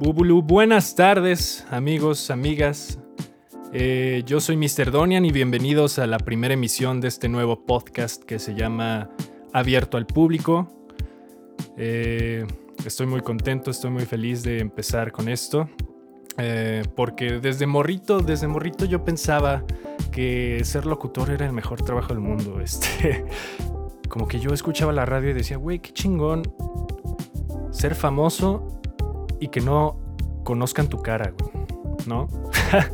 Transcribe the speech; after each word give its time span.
Bubulu, 0.00 0.40
buenas 0.40 0.94
tardes, 0.94 1.66
amigos, 1.70 2.30
amigas. 2.30 2.98
Eh, 3.74 4.22
yo 4.24 4.40
soy 4.40 4.56
Mr. 4.56 4.90
Donian 4.90 5.26
y 5.26 5.30
bienvenidos 5.30 5.98
a 5.98 6.06
la 6.06 6.16
primera 6.16 6.54
emisión 6.54 7.02
de 7.02 7.08
este 7.08 7.28
nuevo 7.28 7.66
podcast 7.66 8.24
que 8.24 8.38
se 8.38 8.54
llama 8.54 9.10
Abierto 9.52 9.98
al 9.98 10.06
Público. 10.06 10.72
Eh, 11.76 12.46
estoy 12.86 13.08
muy 13.08 13.20
contento, 13.20 13.70
estoy 13.70 13.90
muy 13.90 14.06
feliz 14.06 14.42
de 14.42 14.60
empezar 14.60 15.12
con 15.12 15.28
esto. 15.28 15.68
Eh, 16.38 16.82
porque 16.96 17.38
desde 17.38 17.66
morrito, 17.66 18.20
desde 18.20 18.48
morrito 18.48 18.86
yo 18.86 19.04
pensaba 19.04 19.64
que 20.10 20.62
ser 20.64 20.86
locutor 20.86 21.28
era 21.28 21.44
el 21.44 21.52
mejor 21.52 21.82
trabajo 21.82 22.14
del 22.14 22.20
mundo. 22.20 22.58
Este, 22.62 23.26
como 24.08 24.26
que 24.26 24.40
yo 24.40 24.54
escuchaba 24.54 24.94
la 24.94 25.04
radio 25.04 25.28
y 25.28 25.34
decía, 25.34 25.58
güey, 25.58 25.78
qué 25.78 25.92
chingón 25.92 26.42
ser 27.70 27.94
famoso 27.94 28.69
y 29.40 29.48
que 29.48 29.60
no 29.60 29.98
conozcan 30.44 30.88
tu 30.88 31.02
cara, 31.02 31.32
¿no? 32.06 32.28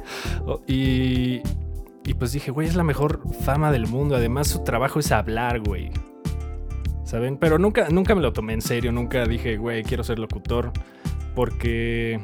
y, 0.66 1.42
y 2.04 2.14
pues 2.14 2.32
dije, 2.32 2.50
güey, 2.50 2.68
es 2.68 2.76
la 2.76 2.84
mejor 2.84 3.20
fama 3.40 3.72
del 3.72 3.88
mundo. 3.88 4.14
Además, 4.14 4.46
su 4.46 4.62
trabajo 4.62 5.00
es 5.00 5.10
hablar, 5.10 5.60
güey. 5.60 5.90
¿Saben? 7.04 7.36
Pero 7.36 7.58
nunca, 7.58 7.88
nunca 7.90 8.14
me 8.14 8.20
lo 8.20 8.32
tomé 8.32 8.52
en 8.54 8.62
serio. 8.62 8.92
Nunca 8.92 9.24
dije, 9.26 9.56
güey, 9.56 9.82
quiero 9.82 10.04
ser 10.04 10.18
locutor. 10.18 10.72
Porque, 11.34 12.20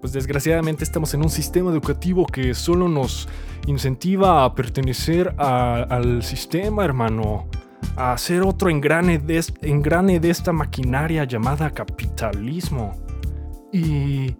pues 0.00 0.12
desgraciadamente 0.12 0.84
estamos 0.84 1.14
en 1.14 1.22
un 1.22 1.30
sistema 1.30 1.70
educativo 1.70 2.26
que 2.26 2.54
solo 2.54 2.88
nos 2.88 3.28
incentiva 3.66 4.44
a 4.44 4.54
pertenecer 4.54 5.34
al 5.38 6.22
sistema, 6.22 6.84
hermano. 6.84 7.46
A 7.96 8.12
hacer 8.12 8.42
otro 8.42 8.70
engrane 8.70 9.18
de 9.18 10.30
esta 10.30 10.52
maquinaria 10.52 11.24
llamada 11.24 11.70
capitalismo 11.70 13.03
y 13.74 14.36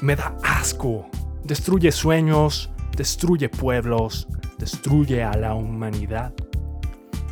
me 0.00 0.16
da 0.16 0.36
asco. 0.42 1.06
Destruye 1.44 1.92
sueños, 1.92 2.70
destruye 2.96 3.50
pueblos, 3.50 4.26
destruye 4.58 5.22
a 5.22 5.36
la 5.36 5.54
humanidad. 5.54 6.32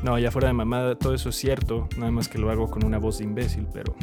No, 0.02 0.18
ya 0.18 0.30
fuera 0.30 0.48
de 0.48 0.54
mamada, 0.54 0.98
todo 0.98 1.14
eso 1.14 1.30
es 1.30 1.36
cierto, 1.36 1.88
nada 1.96 2.12
más 2.12 2.28
que 2.28 2.36
lo 2.36 2.50
hago 2.50 2.70
con 2.70 2.84
una 2.84 2.98
voz 2.98 3.18
de 3.18 3.24
imbécil, 3.24 3.66
pero 3.72 3.94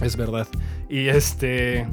es 0.00 0.16
verdad. 0.16 0.48
Y 0.88 1.08
este, 1.08 1.86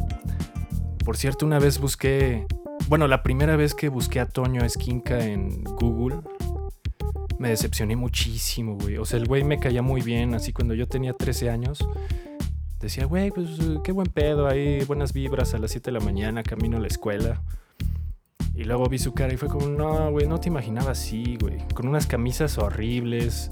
por 1.04 1.18
cierto, 1.18 1.46
una 1.46 1.60
vez 1.60 1.80
busqué, 1.80 2.46
bueno, 2.88 3.08
la 3.10 3.24
primera 3.24 3.58
vez 3.58 3.74
que 3.74 3.90
busqué 3.90 4.22
a 4.22 4.30
Toño 4.30 4.64
Esquinca 4.64 5.26
en 5.26 5.64
Google, 5.66 6.22
me 7.40 7.50
decepcioné 7.50 7.98
muchísimo, 7.98 8.78
güey. 8.80 8.98
O 8.98 9.06
sea, 9.06 9.20
el 9.20 9.28
güey 9.28 9.44
me 9.44 9.60
caía 9.60 9.82
muy 9.82 10.02
bien, 10.02 10.34
así 10.34 10.54
cuando 10.54 10.76
yo 10.76 10.88
tenía 10.88 11.12
13 11.14 11.50
años 11.50 11.86
decía, 12.82 13.06
güey, 13.06 13.32
pues 13.32 13.48
qué 13.84 13.92
buen 13.92 14.08
pedo, 14.08 14.48
ahí 14.48 14.84
buenas 14.86 15.14
vibras 15.14 15.54
a 15.54 15.58
las 15.58 15.72
7 15.72 15.92
de 15.92 16.00
la 16.00 16.04
mañana, 16.04 16.44
camino 16.44 16.78
a 16.78 16.80
la 16.80 16.88
escuela. 16.88 17.42
Y 18.56 18.64
luego 18.64 18.86
vi 18.88 19.00
su 19.00 19.14
cara 19.14 19.34
y 19.34 19.38
fue 19.38 19.48
como, 19.48 19.68
no, 19.68 20.12
güey, 20.12 20.28
no 20.28 20.40
te 20.40 20.50
imaginaba 20.50 20.92
así, 20.92 21.38
güey. 21.40 21.58
Con 21.74 21.88
unas 21.88 22.06
camisas 22.06 22.58
horribles, 22.58 23.52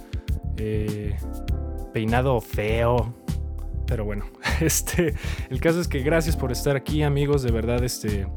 eh, 0.57 1.15
peinado 1.93 2.39
feo. 2.41 3.13
Pero 3.87 4.05
bueno, 4.05 4.25
este, 4.59 5.15
el 5.49 5.61
caso 5.61 5.79
es 5.79 5.87
que 5.87 6.01
gracias 6.01 6.35
por 6.35 6.51
estar 6.51 6.75
aquí, 6.75 7.01
amigos. 7.01 7.41
De 7.41 7.51
verdad, 7.51 7.83
este, 7.83 8.27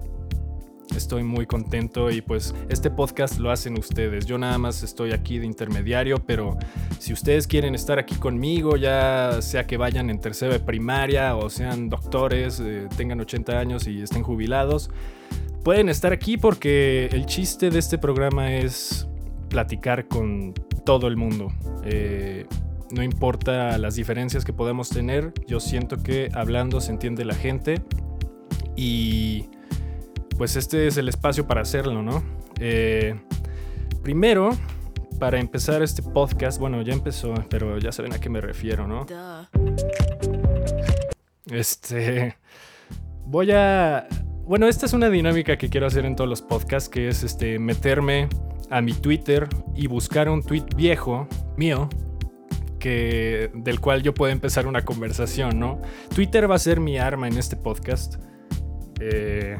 Estoy 0.97 1.23
muy 1.23 1.47
contento 1.47 2.11
y 2.11 2.21
pues 2.21 2.55
este 2.69 2.91
podcast 2.91 3.39
lo 3.39 3.51
hacen 3.51 3.79
ustedes. 3.79 4.27
Yo 4.27 4.39
nada 4.39 4.59
más 4.59 4.83
estoy 4.83 5.12
aquí 5.12 5.39
de 5.39 5.47
intermediario, 5.47 6.19
pero 6.19 6.57
si 6.98 7.12
ustedes 7.12 7.47
quieren 7.47 7.75
estar 7.75 7.98
aquí 7.98 8.17
conmigo, 8.17 8.77
ya 8.77 9.41
sea 9.41 9.67
que 9.67 9.77
vayan 9.77 10.11
en 10.11 10.20
tercera 10.20 10.53
de 10.53 10.61
primaria 10.61 11.37
o 11.37 11.48
sean 11.51 11.89
doctores, 11.89 12.61
eh, 12.61 12.89
tengan 12.97 13.20
80 13.20 13.59
años 13.59 13.87
y 13.87 14.03
estén 14.03 14.23
jubilados, 14.23 14.91
pueden 15.64 15.89
estar 15.89 16.13
aquí 16.13 16.36
porque 16.36 17.07
el 17.13 17.27
chiste 17.27 17.70
de 17.70 17.79
este 17.79 17.98
programa 17.98 18.55
es 18.55 19.09
platicar 19.48 20.09
con 20.09 20.53
todo 20.85 21.09
el 21.09 21.17
mundo. 21.17 21.53
Eh, 21.85 22.47
no 22.91 23.03
importa 23.03 23.79
las 23.79 23.95
diferencias 23.95 24.45
que 24.45 24.53
podamos 24.53 24.91
tener, 24.91 25.33
yo 25.47 25.61
siento 25.61 26.03
que 26.03 26.29
hablando 26.35 26.80
se 26.80 26.92
entiende 26.92 27.24
la 27.24 27.35
gente 27.35 27.83
y 28.77 29.47
pues 30.37 30.57
este 30.57 30.87
es 30.87 30.97
el 30.97 31.09
espacio 31.09 31.47
para 31.47 31.63
hacerlo, 31.63 32.03
¿no? 32.03 32.23
Eh, 32.59 33.15
primero, 34.03 34.51
para 35.19 35.39
empezar 35.39 35.83
este 35.83 36.03
podcast, 36.03 36.59
bueno, 36.59 36.83
ya 36.83 36.93
empezó, 36.93 37.35
pero 37.48 37.79
ya 37.79 37.93
saben 37.93 38.13
a 38.13 38.19
qué 38.19 38.29
me 38.29 38.41
refiero, 38.41 38.87
¿no? 38.87 39.07
Este, 41.47 42.37
voy 43.25 43.51
a, 43.53 44.09
bueno, 44.45 44.67
esta 44.67 44.87
es 44.87 44.92
una 44.92 45.11
dinámica 45.11 45.57
que 45.57 45.69
quiero 45.69 45.87
hacer 45.87 46.05
en 46.05 46.17
todos 46.17 46.29
los 46.29 46.42
podcasts, 46.42 46.89
que 46.89 47.09
es 47.09 47.23
este, 47.23 47.59
meterme 47.59 48.29
a 48.71 48.81
mi 48.81 48.92
Twitter 48.95 49.48
y 49.77 49.87
buscar 49.87 50.29
un 50.29 50.42
tweet 50.42 50.65
viejo 50.77 51.29
mío 51.57 51.89
que, 52.79 53.51
del 53.55 53.81
cual 53.81 54.03
yo 54.03 54.13
pueda 54.13 54.33
empezar 54.33 54.67
una 54.67 54.85
conversación, 54.85 55.61
¿no? 55.61 55.81
Twitter 56.15 56.51
va 56.51 56.57
a 56.57 56.59
ser 56.59 56.81
mi 56.81 56.98
arma 56.98 57.29
en 57.29 57.39
este 57.39 57.55
podcast. 57.55 58.17
Eh, 58.98 59.57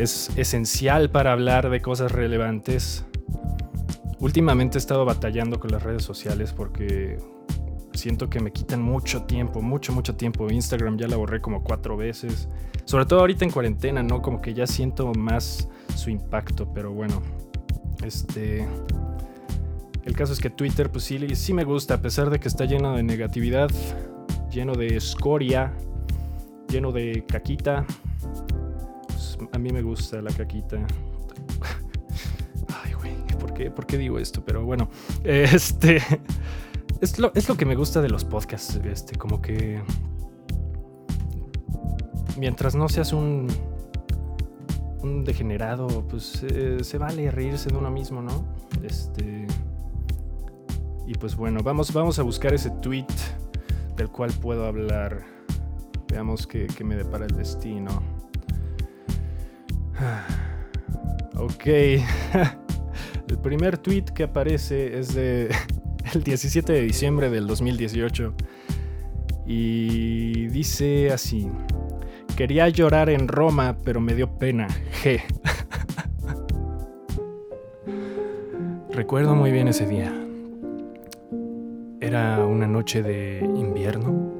es 0.00 0.30
esencial 0.36 1.10
para 1.10 1.32
hablar 1.32 1.68
de 1.68 1.80
cosas 1.80 2.10
relevantes. 2.10 3.04
Últimamente 4.18 4.78
he 4.78 4.80
estado 4.80 5.04
batallando 5.04 5.60
con 5.60 5.70
las 5.70 5.82
redes 5.82 6.02
sociales 6.02 6.52
porque 6.54 7.18
siento 7.92 8.30
que 8.30 8.40
me 8.40 8.50
quitan 8.50 8.80
mucho 8.80 9.24
tiempo, 9.24 9.60
mucho, 9.60 9.92
mucho 9.92 10.16
tiempo. 10.16 10.50
Instagram 10.50 10.96
ya 10.96 11.06
la 11.06 11.16
borré 11.16 11.40
como 11.40 11.62
cuatro 11.62 11.98
veces. 11.98 12.48
Sobre 12.84 13.04
todo 13.04 13.20
ahorita 13.20 13.44
en 13.44 13.50
cuarentena, 13.50 14.02
¿no? 14.02 14.22
Como 14.22 14.40
que 14.40 14.54
ya 14.54 14.66
siento 14.66 15.12
más 15.12 15.68
su 15.94 16.08
impacto, 16.08 16.72
pero 16.72 16.92
bueno. 16.92 17.20
Este. 18.02 18.66
El 20.04 20.16
caso 20.16 20.32
es 20.32 20.40
que 20.40 20.48
Twitter, 20.48 20.90
pues 20.90 21.04
sí, 21.04 21.34
sí 21.34 21.52
me 21.52 21.64
gusta, 21.64 21.94
a 21.94 22.00
pesar 22.00 22.30
de 22.30 22.40
que 22.40 22.48
está 22.48 22.64
lleno 22.64 22.96
de 22.96 23.02
negatividad, 23.02 23.70
lleno 24.50 24.72
de 24.74 24.96
escoria, 24.96 25.74
lleno 26.68 26.90
de 26.90 27.24
caquita 27.28 27.84
a 29.52 29.58
mí 29.58 29.70
me 29.70 29.82
gusta 29.82 30.20
la 30.22 30.32
caquita. 30.32 30.78
Ay, 32.84 32.92
güey, 32.94 33.14
¿por 33.70 33.86
qué, 33.86 33.98
digo 33.98 34.18
esto? 34.18 34.44
Pero 34.44 34.64
bueno, 34.64 34.90
este. 35.24 36.02
Es 37.00 37.18
lo, 37.18 37.32
que 37.32 37.64
me 37.64 37.76
gusta 37.76 38.02
de 38.02 38.08
los 38.08 38.24
podcasts. 38.24 38.78
Este, 38.84 39.16
como 39.16 39.40
que. 39.40 39.82
Mientras 42.38 42.74
no 42.74 42.88
seas 42.88 43.12
un. 43.12 43.48
Un 45.02 45.24
degenerado, 45.24 46.06
pues 46.08 46.42
eh, 46.42 46.78
se 46.82 46.98
vale 46.98 47.30
reírse 47.30 47.70
de 47.70 47.76
uno 47.76 47.90
mismo, 47.90 48.20
¿no? 48.20 48.44
Este. 48.82 49.46
Y 51.06 51.14
pues 51.14 51.34
bueno, 51.34 51.62
vamos, 51.62 51.92
vamos 51.92 52.18
a 52.18 52.22
buscar 52.22 52.52
ese 52.52 52.70
tweet 52.70 53.06
del 53.96 54.10
cual 54.10 54.30
puedo 54.30 54.66
hablar. 54.66 55.24
Veamos 56.08 56.46
qué, 56.46 56.66
qué 56.66 56.84
me 56.84 56.96
depara 56.96 57.24
el 57.24 57.34
destino. 57.34 58.19
Ok. 61.36 61.66
El 63.28 63.38
primer 63.38 63.78
tweet 63.78 64.04
que 64.14 64.24
aparece 64.24 64.98
es 64.98 65.14
de 65.14 65.54
el 66.14 66.24
17 66.24 66.72
de 66.72 66.82
diciembre 66.82 67.30
del 67.30 67.46
2018 67.46 68.34
y 69.46 70.48
dice 70.48 71.12
así: 71.12 71.48
Quería 72.36 72.68
llorar 72.68 73.08
en 73.08 73.28
Roma, 73.28 73.76
pero 73.84 74.00
me 74.00 74.14
dio 74.14 74.36
pena. 74.36 74.66
G. 75.02 75.22
Recuerdo 78.90 79.34
muy 79.34 79.52
bien 79.52 79.68
ese 79.68 79.86
día. 79.86 80.12
Era 82.00 82.44
una 82.44 82.66
noche 82.66 83.02
de 83.02 83.38
invierno 83.54 84.39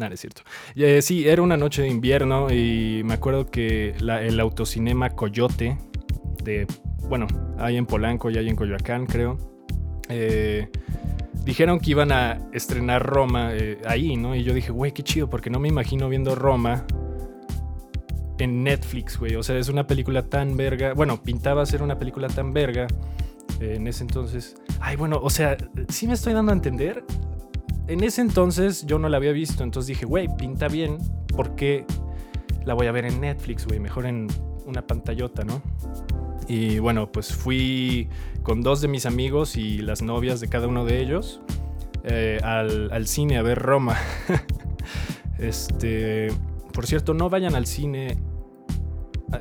Nada, 0.00 0.14
es 0.14 0.20
cierto. 0.20 0.40
Eh, 0.76 1.02
sí, 1.02 1.28
era 1.28 1.42
una 1.42 1.58
noche 1.58 1.82
de 1.82 1.88
invierno 1.88 2.50
y 2.50 3.02
me 3.04 3.12
acuerdo 3.12 3.50
que 3.50 3.90
el 3.98 4.40
autocinema 4.40 5.10
Coyote, 5.10 5.76
de, 6.42 6.66
bueno, 7.06 7.26
hay 7.58 7.76
en 7.76 7.84
Polanco 7.84 8.30
y 8.30 8.38
hay 8.38 8.48
en 8.48 8.56
Coyoacán, 8.56 9.04
creo, 9.04 9.36
eh, 10.08 10.70
dijeron 11.44 11.80
que 11.80 11.90
iban 11.90 12.12
a 12.12 12.48
estrenar 12.54 13.04
Roma 13.04 13.50
eh, 13.52 13.76
ahí, 13.84 14.16
¿no? 14.16 14.34
Y 14.34 14.42
yo 14.42 14.54
dije, 14.54 14.72
güey, 14.72 14.92
qué 14.92 15.02
chido, 15.02 15.28
porque 15.28 15.50
no 15.50 15.60
me 15.60 15.68
imagino 15.68 16.08
viendo 16.08 16.34
Roma 16.34 16.86
en 18.38 18.64
Netflix, 18.64 19.18
güey. 19.18 19.36
O 19.36 19.42
sea, 19.42 19.58
es 19.58 19.68
una 19.68 19.86
película 19.86 20.22
tan 20.22 20.56
verga. 20.56 20.94
Bueno, 20.94 21.22
pintaba 21.22 21.66
ser 21.66 21.82
una 21.82 21.98
película 21.98 22.28
tan 22.28 22.54
verga 22.54 22.86
en 23.60 23.86
ese 23.86 24.04
entonces. 24.04 24.56
Ay, 24.80 24.96
bueno, 24.96 25.20
o 25.22 25.28
sea, 25.28 25.58
sí 25.90 26.06
me 26.06 26.14
estoy 26.14 26.32
dando 26.32 26.52
a 26.52 26.54
entender 26.54 27.04
en 27.90 28.04
ese 28.04 28.20
entonces 28.20 28.86
yo 28.86 29.00
no 29.00 29.08
la 29.08 29.16
había 29.16 29.32
visto, 29.32 29.64
entonces 29.64 29.88
dije, 29.88 30.06
güey, 30.06 30.28
pinta 30.36 30.68
bien, 30.68 30.98
¿por 31.34 31.56
qué 31.56 31.84
la 32.64 32.74
voy 32.74 32.86
a 32.86 32.92
ver 32.92 33.04
en 33.04 33.20
Netflix, 33.20 33.66
güey? 33.66 33.80
Mejor 33.80 34.06
en 34.06 34.28
una 34.64 34.86
pantallota, 34.86 35.42
¿no? 35.42 35.60
Y 36.46 36.78
bueno, 36.78 37.10
pues 37.10 37.34
fui 37.34 38.08
con 38.44 38.62
dos 38.62 38.80
de 38.80 38.86
mis 38.86 39.06
amigos 39.06 39.56
y 39.56 39.78
las 39.78 40.02
novias 40.02 40.40
de 40.40 40.48
cada 40.48 40.68
uno 40.68 40.84
de 40.84 41.00
ellos. 41.00 41.40
eh, 42.04 42.38
al, 42.44 43.06
cine 43.08 43.38
a 43.38 43.42
ver 43.42 43.58
Roma. 43.58 43.96
este, 45.38 46.28
por 46.72 46.86
cierto, 46.86 47.12
no 47.12 47.28
vayan 47.28 47.56
al 47.56 47.66
cine, 47.66 48.18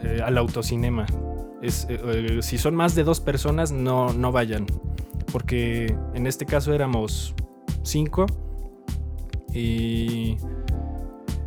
eh, 0.03 0.21
al 0.23 0.37
autocinema. 0.39 1.05
Eh, 1.61 2.39
si 2.41 2.57
son 2.57 2.75
más 2.75 2.95
de 2.95 3.03
dos 3.03 3.19
personas, 3.19 3.71
no, 3.71 4.11
no 4.11 4.31
vayan. 4.31 4.65
Porque 5.31 5.95
en 6.15 6.25
este 6.25 6.47
caso 6.47 6.73
éramos 6.73 7.35
cinco. 7.89 8.25
Y 9.53 10.37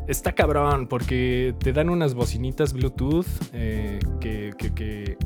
está 0.08 0.32
cabrón 0.32 0.88
porque 0.88 1.54
te 1.58 1.72
dan 1.72 1.88
unas 1.88 2.14
bocinitas 2.14 2.72
Bluetooth 2.72 3.26
que, 4.20 4.52
que, 4.58 5.16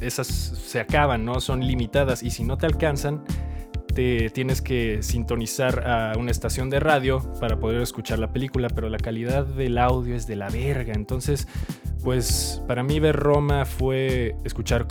esas 0.00 0.28
se 0.28 0.80
acaban, 0.80 1.24
¿no? 1.24 1.40
Son 1.40 1.60
limitadas 1.60 2.22
y 2.22 2.30
si 2.30 2.42
no 2.42 2.56
te 2.56 2.64
alcanzan, 2.64 3.22
te 3.94 4.30
tienes 4.30 4.62
que 4.62 5.02
sintonizar 5.02 5.86
a 5.86 6.16
una 6.16 6.30
estación 6.30 6.70
de 6.70 6.80
radio 6.80 7.20
para 7.38 7.58
poder 7.58 7.82
escuchar 7.82 8.18
la 8.18 8.32
película, 8.32 8.68
pero 8.68 8.88
la 8.88 8.96
calidad 8.96 9.44
del 9.44 9.76
audio 9.76 10.14
es 10.14 10.26
de 10.26 10.36
la 10.36 10.48
verga. 10.48 10.94
Entonces, 10.94 11.48
pues 12.02 12.62
para 12.66 12.82
mí 12.82 12.98
ver 12.98 13.16
Roma 13.16 13.66
fue 13.66 14.36
escuchar 14.44 14.86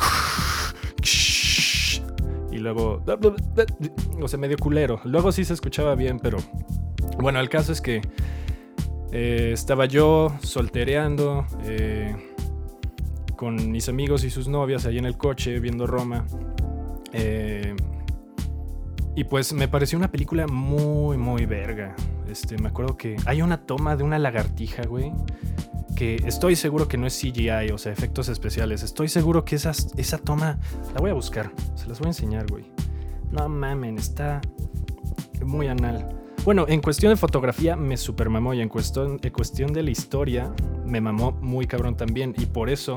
y 2.59 2.61
luego 2.61 3.01
o 4.21 4.27
sea, 4.27 4.37
medio 4.37 4.57
culero. 4.57 4.99
Luego 5.05 5.31
sí 5.31 5.45
se 5.45 5.53
escuchaba 5.53 5.95
bien, 5.95 6.19
pero 6.19 6.37
bueno, 7.19 7.39
el 7.39 7.47
caso 7.47 7.71
es 7.71 7.79
que 7.79 8.01
eh, 9.11 9.51
estaba 9.53 9.85
yo 9.85 10.35
soltereando 10.41 11.45
eh, 11.63 12.15
con 13.37 13.71
mis 13.71 13.87
amigos 13.87 14.25
y 14.25 14.29
sus 14.29 14.49
novias 14.49 14.85
ahí 14.85 14.97
en 14.97 15.05
el 15.05 15.17
coche 15.17 15.59
viendo 15.59 15.87
Roma. 15.87 16.25
Eh, 17.13 17.75
y 19.15 19.23
pues 19.23 19.53
me 19.53 19.69
pareció 19.69 19.97
una 19.97 20.11
película 20.11 20.45
muy, 20.47 21.17
muy 21.17 21.45
verga. 21.45 21.95
Este, 22.29 22.57
me 22.57 22.67
acuerdo 22.67 22.97
que 22.97 23.15
hay 23.25 23.41
una 23.41 23.65
toma 23.65 23.95
de 23.95 24.03
una 24.03 24.19
lagartija, 24.19 24.83
güey. 24.83 25.13
Que 25.95 26.15
estoy 26.25 26.55
seguro 26.55 26.87
que 26.87 26.97
no 26.97 27.07
es 27.07 27.19
CGI, 27.19 27.71
o 27.73 27.77
sea, 27.77 27.91
efectos 27.91 28.29
especiales. 28.29 28.83
Estoy 28.83 29.09
seguro 29.09 29.43
que 29.43 29.55
esa 29.55 30.17
toma. 30.17 30.59
La 30.93 31.01
voy 31.01 31.11
a 31.11 31.13
buscar. 31.13 31.51
Se 31.75 31.87
las 31.87 31.99
voy 31.99 32.07
a 32.07 32.09
enseñar, 32.09 32.47
güey. 32.49 32.65
No 33.31 33.47
mamen, 33.49 33.97
está 33.97 34.41
muy 35.45 35.67
anal. 35.67 36.15
Bueno, 36.45 36.65
en 36.67 36.81
cuestión 36.81 37.11
de 37.11 37.17
fotografía 37.17 37.75
me 37.75 37.97
super 37.97 38.29
mamó 38.29 38.53
y 38.53 38.61
en 38.61 38.69
cuestión, 38.69 39.19
en 39.21 39.31
cuestión 39.31 39.73
de 39.73 39.83
la 39.83 39.91
historia 39.91 40.53
me 40.85 41.01
mamó 41.01 41.33
muy 41.33 41.67
cabrón 41.67 41.97
también. 41.97 42.33
Y 42.37 42.45
por 42.45 42.69
eso 42.69 42.95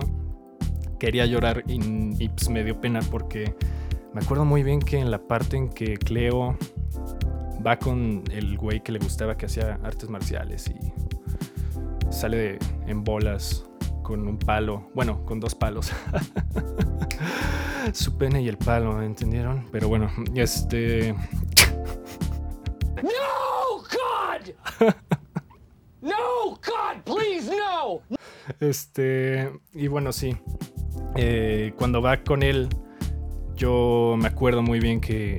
quería 0.99 1.27
llorar 1.27 1.65
y, 1.67 1.81
y 2.23 2.29
pues 2.29 2.49
me 2.49 2.63
dio 2.63 2.81
pena 2.81 3.01
porque 3.11 3.55
me 4.15 4.21
acuerdo 4.21 4.45
muy 4.45 4.63
bien 4.63 4.79
que 4.79 4.99
en 4.99 5.11
la 5.11 5.19
parte 5.19 5.57
en 5.57 5.69
que 5.69 5.97
Cleo 5.97 6.57
va 7.67 7.79
con 7.79 8.23
el 8.31 8.57
güey 8.57 8.83
que 8.83 8.93
le 8.93 8.99
gustaba 8.99 9.37
que 9.37 9.47
hacía 9.47 9.79
artes 9.83 10.09
marciales 10.09 10.69
y 10.69 10.75
sale 12.13 12.59
en 12.87 13.03
bolas 13.05 13.65
con 14.03 14.27
un 14.29 14.39
palo, 14.39 14.91
bueno, 14.95 15.25
con 15.25 15.41
dos 15.41 15.55
palos. 15.55 15.93
Su 17.93 18.17
pene 18.17 18.43
y 18.43 18.49
el 18.49 18.59
palo, 18.59 19.03
¿entendieron? 19.03 19.69
Pero 19.73 19.89
bueno, 19.89 20.11
este... 20.35 21.15
No, 23.03 23.79
God. 23.79 24.89
No, 26.01 26.49
God, 26.49 27.03
please, 27.05 27.49
no. 27.49 28.01
Este, 28.59 29.53
y 29.73 29.87
bueno, 29.87 30.11
sí. 30.13 30.37
Eh, 31.15 31.73
cuando 31.79 32.03
va 32.03 32.25
con 32.25 32.43
él 32.43 32.69
yo 33.63 34.17
me 34.19 34.27
acuerdo 34.27 34.63
muy 34.63 34.81
bien 34.81 35.01
que, 35.01 35.39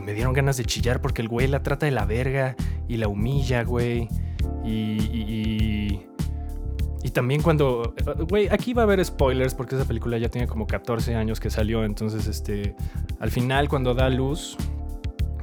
me 0.00 0.14
dieron 0.14 0.32
ganas 0.32 0.56
de 0.56 0.64
chillar 0.64 1.00
porque 1.00 1.22
el 1.22 1.28
güey 1.28 1.46
la 1.46 1.62
trata 1.62 1.86
de 1.86 1.92
la 1.92 2.04
verga 2.04 2.56
y 2.88 2.96
la 2.96 3.08
humilla, 3.08 3.64
güey. 3.64 4.08
Y, 4.64 6.00
y, 7.02 7.10
también 7.12 7.42
cuando... 7.42 7.94
Güey, 8.28 8.48
aquí 8.50 8.72
va 8.72 8.82
a 8.82 8.84
haber 8.84 9.04
spoilers 9.04 9.52
porque 9.54 9.74
esa 9.74 9.84
película 9.84 10.16
ya 10.16 10.28
tiene 10.28 10.46
como 10.46 10.66
14 10.66 11.16
años 11.16 11.40
que 11.40 11.50
salió. 11.50 11.84
Entonces, 11.84 12.26
este... 12.28 12.76
Al 13.18 13.32
final, 13.32 13.68
cuando 13.68 13.94
da 13.94 14.08
luz, 14.08 14.56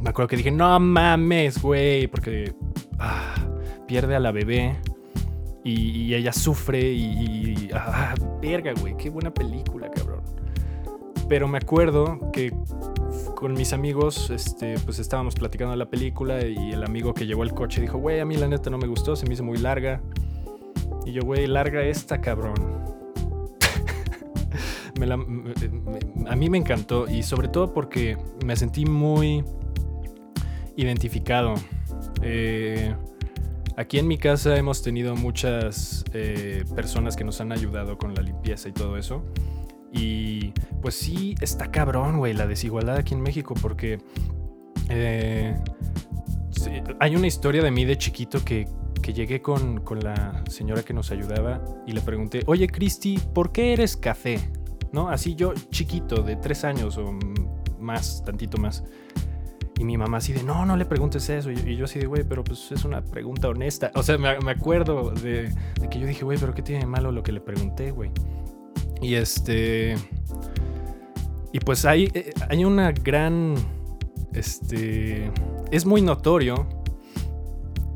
me 0.01 0.09
acuerdo 0.09 0.29
que 0.29 0.37
dije, 0.37 0.51
no 0.51 0.79
mames, 0.79 1.61
güey. 1.61 2.07
Porque 2.07 2.53
ah, 2.99 3.35
pierde 3.85 4.15
a 4.15 4.19
la 4.19 4.31
bebé. 4.31 4.77
Y, 5.65 6.13
ella 6.13 6.31
sufre 6.31 6.79
y... 6.79 7.69
ah, 7.73 8.15
verga, 8.41 8.73
güey. 8.79 8.95
Qué 8.95 9.09
buena 9.09 9.33
película, 9.33 9.91
cabrón. 9.91 10.21
Pero 11.27 11.47
me 11.47 11.57
acuerdo 11.57 12.31
que 12.31 12.53
con 13.35 13.53
mis 13.53 13.73
amigos, 13.73 14.29
este, 14.29 14.79
pues 14.79 14.99
estábamos 14.99 15.35
platicando 15.35 15.75
la 15.75 15.89
película 15.89 16.45
y 16.45 16.71
el 16.71 16.83
amigo 16.83 17.13
que 17.13 17.25
llevó 17.25 17.43
el 17.43 17.53
coche 17.53 17.81
dijo, 17.81 17.97
güey, 17.97 18.19
a 18.19 18.25
mí 18.25 18.37
la 18.37 18.47
neta 18.47 18.69
no 18.69 18.77
me 18.77 18.87
gustó, 18.87 19.15
se 19.15 19.27
me 19.27 19.33
hizo 19.33 19.43
muy 19.43 19.57
larga. 19.57 20.01
Y 21.05 21.11
yo, 21.11 21.21
güey, 21.23 21.47
larga 21.47 21.83
esta, 21.83 22.19
cabrón. 22.19 22.55
a 26.27 26.35
mí 26.35 26.49
me 26.49 26.57
encantó 26.57 27.07
y 27.07 27.23
sobre 27.23 27.47
todo 27.49 27.73
porque 27.73 28.17
me 28.45 28.55
sentí 28.55 28.85
muy 28.85 29.43
identificado. 30.75 31.55
Eh, 32.21 32.95
aquí 33.75 33.99
en 33.99 34.07
mi 34.07 34.17
casa 34.17 34.57
hemos 34.57 34.81
tenido 34.81 35.15
muchas 35.15 36.03
eh, 36.13 36.63
personas 36.75 37.15
que 37.15 37.23
nos 37.23 37.39
han 37.41 37.51
ayudado 37.51 37.97
con 37.97 38.15
la 38.15 38.21
limpieza 38.21 38.69
y 38.69 38.71
todo 38.71 38.97
eso. 38.97 39.23
Y 39.91 40.53
pues 40.81 40.95
sí, 40.95 41.35
está 41.41 41.71
cabrón, 41.71 42.17
güey, 42.17 42.33
la 42.33 42.47
desigualdad 42.47 42.97
aquí 42.97 43.13
en 43.13 43.21
México, 43.21 43.53
porque 43.61 43.99
eh, 44.89 45.55
hay 46.99 47.15
una 47.15 47.27
historia 47.27 47.63
de 47.63 47.71
mí 47.71 47.85
de 47.85 47.97
chiquito 47.97 48.43
que, 48.43 48.67
que 49.01 49.13
llegué 49.13 49.41
con, 49.41 49.81
con, 49.81 49.99
la 49.99 50.43
señora 50.49 50.83
que 50.83 50.93
nos 50.93 51.11
ayudaba 51.11 51.63
y 51.85 51.93
le 51.93 52.01
pregunté, 52.01 52.43
oye, 52.47 52.67
Cristi, 52.67 53.19
¿por 53.33 53.51
qué 53.51 53.73
eres 53.73 53.95
café? 53.95 54.39
¿No? 54.91 55.09
Así 55.09 55.35
yo, 55.35 55.53
chiquito, 55.69 56.21
de 56.21 56.35
tres 56.35 56.63
años 56.63 56.97
o 56.97 57.17
más, 57.79 58.23
tantito 58.23 58.57
más. 58.57 58.83
Y 59.79 59.83
mi 59.83 59.95
mamá 59.95 60.17
así 60.17 60.33
de, 60.33 60.41
no, 60.43 60.65
no 60.65 60.75
le 60.75 60.85
preguntes 60.85 61.29
eso. 61.29 61.51
Y 61.51 61.75
yo 61.75 61.85
así 61.85 61.99
de, 61.99 62.07
güey, 62.07 62.23
pero 62.23 62.43
pues 62.43 62.71
es 62.71 62.83
una 62.83 63.03
pregunta 63.03 63.47
honesta. 63.47 63.91
O 63.93 64.01
sea, 64.01 64.17
me, 64.17 64.29
acuerdo 64.49 65.11
de, 65.11 65.53
de, 65.79 65.89
que 65.89 65.99
yo 65.99 66.07
dije, 66.07 66.23
güey, 66.23 66.39
pero 66.39 66.53
¿qué 66.55 66.63
tiene 66.63 66.81
de 66.81 66.87
malo 66.87 67.11
lo 67.11 67.21
que 67.21 67.31
le 67.31 67.41
pregunté, 67.41 67.91
güey? 67.91 68.11
Y 69.01 69.15
este. 69.15 69.95
Y 71.53 71.59
pues 71.59 71.85
hay, 71.85 72.09
eh, 72.13 72.33
hay 72.49 72.65
una 72.65 72.91
gran. 72.91 73.55
Este. 74.33 75.31
Es 75.71 75.85
muy 75.85 76.01
notorio 76.01 76.67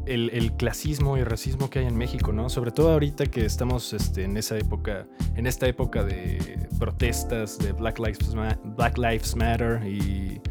el, 0.06 0.54
clasismo 0.54 1.18
y 1.18 1.24
racismo 1.24 1.70
que 1.70 1.80
hay 1.80 1.86
en 1.86 1.98
México, 1.98 2.34
¿no? 2.34 2.50
Sobre 2.50 2.72
todo 2.72 2.92
ahorita 2.92 3.26
que 3.28 3.46
estamos 3.46 3.94
este, 3.94 4.24
en 4.24 4.38
esa 4.38 4.58
época. 4.58 5.08
En 5.36 5.48
esta 5.48 5.68
época 5.68 6.04
de 6.04 6.68
protestas 6.80 7.58
de 7.58 7.72
Black 7.72 8.00
Lives, 8.00 8.34
Black 8.76 8.98
Lives 8.98 9.36
Matter 9.36 9.82
y 9.88 10.42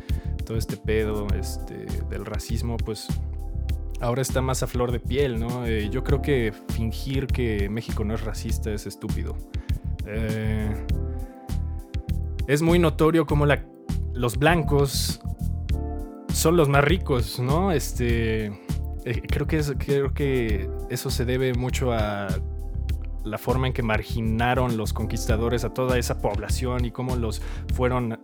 todo 0.45 0.57
este 0.57 0.77
pedo 0.77 1.27
este, 1.39 1.87
del 2.09 2.25
racismo, 2.25 2.77
pues 2.77 3.09
ahora 4.01 4.23
está 4.23 4.41
más 4.41 4.63
a 4.63 4.67
flor 4.67 4.91
de 4.93 5.01
piel, 5.01 5.39
¿no? 5.39 5.67
Eh, 5.67 5.91
yo 5.91 6.03
creo 6.03 6.23
que 6.23 6.53
fingir 6.71 7.27
que 7.27 7.69
México 7.69 8.05
no 8.05 8.15
es 8.15 8.23
racista 8.23 8.73
es 8.73 8.87
estúpido. 8.87 9.37
Eh, 10.13 10.87
es 12.47 12.63
muy 12.63 12.79
notorio 12.79 13.27
como 13.27 13.47
los 14.13 14.37
blancos 14.39 15.21
son 16.33 16.57
los 16.57 16.69
más 16.69 16.83
ricos, 16.85 17.39
¿no? 17.39 17.71
Este, 17.71 18.47
eh, 19.05 19.23
creo, 19.29 19.47
que 19.47 19.63
creo 19.79 20.13
que 20.15 20.69
eso 20.91 21.11
se 21.11 21.25
debe 21.25 21.55
mucho 21.55 21.93
a 21.93 22.29
la 23.25 23.39
forma 23.39 23.67
en 23.67 23.73
que 23.73 23.83
marginaron 23.83 24.77
los 24.77 24.93
conquistadores 24.93 25.65
a 25.65 25.75
toda 25.75 25.99
esa 25.99 26.19
población 26.19 26.85
y 26.85 26.91
cómo 26.91 27.17
los 27.17 27.43
fueron 27.75 28.19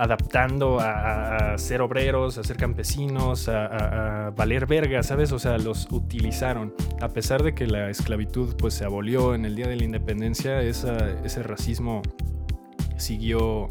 adaptando 0.00 0.78
a, 0.80 1.58
ser 1.58 1.82
obreros, 1.82 2.38
a 2.38 2.42
ser 2.42 2.56
campesinos, 2.56 3.48
a, 3.48 4.32
valer 4.34 4.64
verga, 4.66 5.02
¿sabes? 5.02 5.30
O 5.30 5.38
sea, 5.38 5.58
los 5.58 5.88
utilizaron. 5.90 6.74
A 7.02 7.08
pesar 7.08 7.42
de 7.42 7.54
que 7.54 7.66
la 7.66 7.90
esclavitud 7.90 8.56
pues 8.56 8.72
se 8.72 8.86
abolió 8.86 9.34
en 9.34 9.44
el 9.44 9.54
Día 9.54 9.68
de 9.68 9.76
la 9.76 9.84
Independencia, 9.84 10.62
ese 10.62 11.42
racismo 11.42 12.00
siguió 12.96 13.68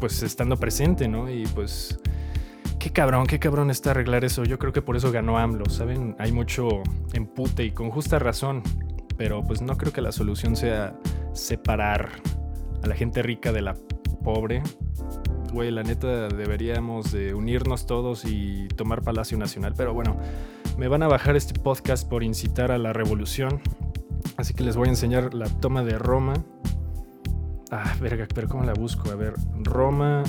pues 0.00 0.24
estando 0.24 0.56
presente, 0.56 1.06
¿no? 1.06 1.30
Y 1.30 1.46
pues 1.54 2.00
qué 2.80 2.90
cabrón, 2.90 3.28
qué 3.28 3.38
cabrón 3.38 3.70
está 3.70 3.92
arreglar 3.92 4.24
eso. 4.24 4.42
Yo 4.42 4.58
creo 4.58 4.72
que 4.72 4.82
por 4.82 4.96
eso 4.96 5.12
ganó 5.12 5.38
AMLO, 5.38 5.70
¿saben? 5.70 6.16
Hay 6.18 6.32
mucho 6.32 6.82
empute 7.12 7.64
y 7.64 7.70
con 7.70 7.90
justa 7.90 8.18
razón, 8.18 8.64
pero 9.16 9.44
pues 9.44 9.62
no 9.62 9.76
creo 9.76 9.92
que 9.92 10.00
la 10.00 10.10
solución 10.10 10.56
sea 10.56 10.98
separar 11.32 12.08
a 12.82 12.88
la 12.88 12.96
gente 12.96 13.22
rica 13.22 13.52
de 13.52 13.62
la 13.62 13.76
pobre 14.26 14.60
güey, 15.52 15.70
la 15.70 15.84
neta 15.84 16.28
deberíamos 16.28 17.12
de 17.12 17.32
unirnos 17.32 17.86
todos 17.86 18.24
y 18.26 18.66
tomar 18.76 19.02
Palacio 19.02 19.38
Nacional. 19.38 19.72
Pero 19.76 19.94
bueno, 19.94 20.18
me 20.76 20.88
van 20.88 21.02
a 21.02 21.08
bajar 21.08 21.36
este 21.36 21.58
podcast 21.58 22.08
por 22.08 22.22
incitar 22.22 22.72
a 22.72 22.78
la 22.78 22.92
revolución. 22.92 23.62
Así 24.36 24.52
que 24.52 24.64
les 24.64 24.76
voy 24.76 24.88
a 24.88 24.90
enseñar 24.90 25.32
la 25.32 25.48
toma 25.48 25.82
de 25.84 25.96
Roma. 25.96 26.34
Ah, 27.70 27.94
verga, 28.02 28.26
pero 28.34 28.48
¿cómo 28.48 28.64
la 28.64 28.74
busco? 28.74 29.10
A 29.10 29.14
ver, 29.14 29.34
Roma, 29.62 30.24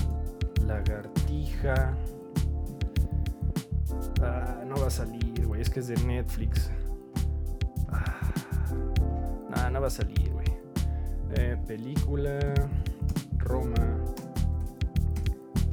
lagartija. 0.66 1.98
Ah, 4.22 4.63
no 4.66 4.75
va 4.75 4.88
a 4.88 4.92
salir, 4.92 5.46
güey. 5.46 5.60
Es 5.60 5.70
que 5.70 5.82
es 5.82 5.88
de 5.88 5.98
Netflix. 6.06 6.72
Ah, 9.51 9.70
no, 9.72 9.82
va 9.82 9.88
a 9.88 9.89
salir, 9.89 10.32
güey. 10.32 10.48
Eh, 11.36 11.58
película. 11.68 12.54
Roma. 13.48 14.04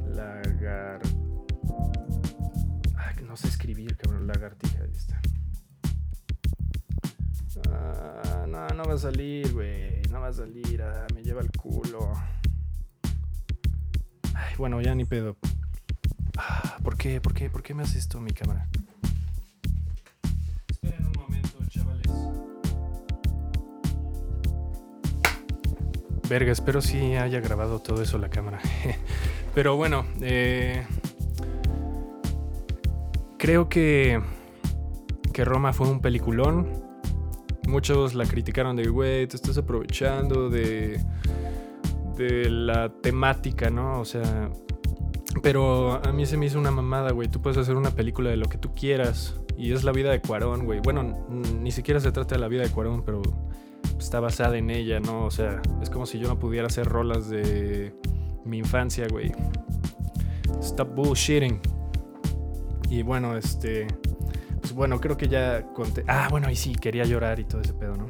Lagar. 0.07 1.01
No 3.27 3.35
sé 3.35 3.49
escribir, 3.49 3.97
cabrón. 3.97 4.27
Lagartija, 4.27 4.81
ahí 4.83 4.91
está. 4.93 5.19
Ah, 7.69 8.45
no, 8.47 8.67
no 8.69 8.83
va 8.85 8.93
a 8.93 8.97
salir, 8.97 9.51
güey. 9.51 10.01
No 10.09 10.21
va 10.21 10.27
a 10.27 10.33
salir. 10.33 10.81
Ah, 10.81 11.05
me 11.13 11.21
lleva 11.21 11.41
el 11.41 11.51
culo. 11.51 12.13
Ay, 14.33 14.53
bueno, 14.57 14.79
ya 14.81 14.95
ni 14.95 15.03
pedo. 15.03 15.35
Ah, 16.37 16.77
¿Por 16.81 16.95
qué? 16.97 17.19
¿Por 17.19 17.33
qué? 17.33 17.49
¿Por 17.49 17.61
qué 17.61 17.73
me 17.73 17.83
hace 17.83 17.97
esto 17.99 18.21
mi 18.21 18.31
cámara? 18.31 18.69
Esperen 20.69 21.05
un 21.05 21.13
momento, 21.21 21.54
Verga, 26.27 26.51
espero 26.51 26.81
sí 26.81 27.15
haya 27.15 27.39
grabado 27.39 27.79
todo 27.79 28.01
eso 28.01 28.17
la 28.17 28.29
cámara. 28.29 28.59
Pero 29.55 29.75
bueno, 29.75 30.05
eh, 30.21 30.83
creo 33.37 33.69
que, 33.69 34.19
que 35.31 35.45
Roma 35.45 35.71
fue 35.71 35.87
un 35.87 36.01
peliculón. 36.01 36.83
Muchos 37.67 38.15
la 38.15 38.25
criticaron 38.25 38.75
de, 38.75 38.87
güey, 38.87 39.27
te 39.27 39.35
estás 39.35 39.57
aprovechando 39.57 40.49
de, 40.49 40.99
de 42.17 42.49
la 42.49 42.89
temática, 42.89 43.69
¿no? 43.69 43.99
O 43.99 44.05
sea, 44.05 44.49
pero 45.41 46.01
a 46.03 46.11
mí 46.11 46.25
se 46.25 46.37
me 46.37 46.47
hizo 46.47 46.59
una 46.59 46.71
mamada, 46.71 47.11
güey. 47.11 47.27
Tú 47.27 47.41
puedes 47.41 47.57
hacer 47.57 47.75
una 47.75 47.91
película 47.91 48.29
de 48.29 48.37
lo 48.37 48.47
que 48.47 48.57
tú 48.57 48.73
quieras. 48.73 49.35
Y 49.57 49.73
es 49.73 49.83
la 49.83 49.91
vida 49.91 50.11
de 50.11 50.21
Cuarón, 50.21 50.65
güey. 50.65 50.79
Bueno, 50.79 51.27
ni 51.29 51.71
siquiera 51.71 51.99
se 51.99 52.11
trata 52.11 52.35
de 52.35 52.41
la 52.41 52.47
vida 52.47 52.63
de 52.63 52.69
Cuarón, 52.69 53.03
pero 53.05 53.21
está 53.97 54.19
basada 54.19 54.57
en 54.57 54.69
ella, 54.69 54.99
¿no? 54.99 55.25
O 55.25 55.31
sea, 55.31 55.61
es 55.81 55.89
como 55.89 56.05
si 56.05 56.19
yo 56.19 56.27
no 56.27 56.39
pudiera 56.39 56.67
hacer 56.67 56.87
rolas 56.87 57.29
de 57.29 57.93
mi 58.43 58.59
infancia, 58.59 59.07
güey. 59.09 59.31
Stop 60.61 60.95
bullshitting. 60.95 61.59
Y 62.89 63.01
bueno, 63.01 63.37
este. 63.37 63.87
Pues 64.59 64.73
bueno, 64.73 64.99
creo 64.99 65.17
que 65.17 65.27
ya 65.27 65.67
conté. 65.73 66.03
Ah, 66.07 66.27
bueno, 66.29 66.49
y 66.49 66.55
sí, 66.55 66.75
quería 66.75 67.05
llorar 67.05 67.39
y 67.39 67.45
todo 67.45 67.61
ese 67.61 67.73
pedo, 67.73 67.95
¿no? 67.95 68.07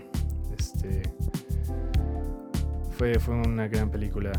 Este. 0.57 1.01
Fue, 2.97 3.19
fue 3.19 3.35
una 3.35 3.67
gran 3.67 3.89
película. 3.89 4.31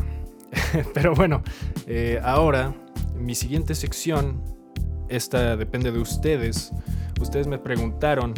Pero 0.93 1.13
bueno, 1.13 1.43
eh, 1.85 2.19
ahora 2.23 2.73
mi 3.15 3.35
siguiente 3.35 3.75
sección, 3.75 4.43
esta 5.09 5.57
depende 5.57 5.91
de 5.91 5.99
ustedes. 5.99 6.71
Ustedes 7.19 7.47
me 7.47 7.57
preguntaron 7.57 8.33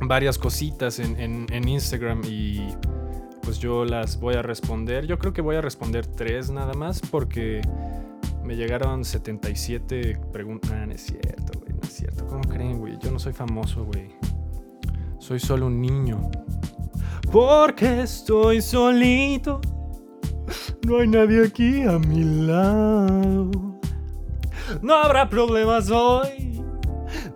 varias 0.00 0.38
cositas 0.38 0.98
en, 0.98 1.68
Instagram 1.68 2.22
y 2.28 2.68
pues 3.42 3.58
yo 3.58 3.84
las 3.84 4.18
voy 4.18 4.34
a 4.34 4.42
responder. 4.42 5.06
Yo 5.06 5.18
creo 5.18 5.32
que 5.32 5.42
voy 5.42 5.56
a 5.56 5.60
responder 5.60 6.06
tres 6.06 6.50
nada 6.50 6.74
más 6.74 7.00
porque 7.00 7.60
me 8.42 8.56
llegaron 8.56 9.04
77 9.04 10.20
preguntas. 10.32 10.70
No, 10.70 10.86
no 10.86 10.92
es 10.92 11.02
cierto, 11.02 11.58
güey, 11.60 11.72
no 11.72 11.82
es 11.82 11.92
cierto. 11.92 12.26
¿Cómo 12.26 12.42
creen, 12.42 12.78
güey? 12.78 12.98
Yo 13.00 13.10
no 13.10 13.18
soy 13.18 13.32
famoso, 13.32 13.84
güey. 13.84 14.14
Soy 15.18 15.40
solo 15.40 15.66
un 15.66 15.80
niño. 15.80 16.30
Porque 17.30 18.02
estoy 18.02 18.60
solito 18.60 19.60
no 20.86 20.98
hay 20.98 21.08
nadie 21.08 21.46
aquí 21.46 21.82
a 21.82 21.98
mi 21.98 22.46
lado. 22.46 23.50
No 24.82 24.94
habrá 24.94 25.28
problemas 25.28 25.90
hoy. 25.90 26.53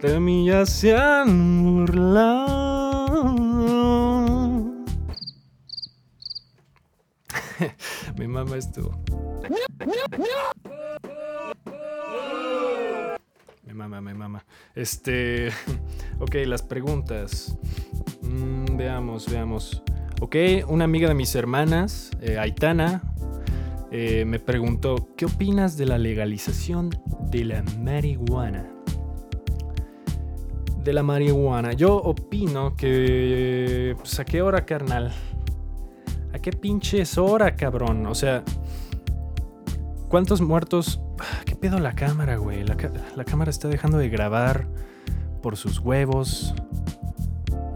De 0.00 0.20
mí 0.20 0.46
ya 0.46 0.64
se 0.64 0.96
han 0.96 1.64
burlado. 1.64 3.24
mi 8.16 8.28
mamá 8.28 8.56
estuvo. 8.56 8.92
Mi 13.66 13.74
mamá, 13.74 14.00
mi 14.00 14.14
mamá. 14.14 14.44
Este. 14.74 15.50
Ok, 16.20 16.34
las 16.46 16.62
preguntas. 16.62 17.56
Mm, 18.22 18.76
veamos, 18.76 19.30
veamos. 19.30 19.84
Ok, 20.20 20.34
una 20.66 20.82
amiga 20.82 21.06
de 21.08 21.14
mis 21.14 21.32
hermanas, 21.36 22.10
eh, 22.20 22.38
Aitana, 22.40 23.02
eh, 23.92 24.24
me 24.24 24.40
preguntó, 24.40 25.08
¿qué 25.16 25.26
opinas 25.26 25.76
de 25.76 25.86
la 25.86 25.96
legalización 25.96 26.90
de 27.30 27.44
la 27.44 27.62
marihuana? 27.78 28.68
De 30.88 30.94
la 30.94 31.02
marihuana. 31.02 31.74
Yo 31.74 31.96
opino 31.96 32.74
que... 32.74 33.94
Pues, 33.98 34.18
¿A 34.20 34.24
qué 34.24 34.40
hora, 34.40 34.64
carnal? 34.64 35.12
¿A 36.32 36.38
qué 36.38 36.50
pinches 36.50 37.18
hora, 37.18 37.54
cabrón? 37.56 38.06
O 38.06 38.14
sea... 38.14 38.42
¿Cuántos 40.08 40.40
muertos? 40.40 40.98
Ah, 41.18 41.42
¿Qué 41.44 41.56
pedo 41.56 41.78
la 41.78 41.94
cámara, 41.94 42.36
güey? 42.36 42.64
La, 42.64 42.74
la 43.14 43.24
cámara 43.24 43.50
está 43.50 43.68
dejando 43.68 43.98
de 43.98 44.08
grabar 44.08 44.66
por 45.42 45.58
sus 45.58 45.78
huevos. 45.78 46.54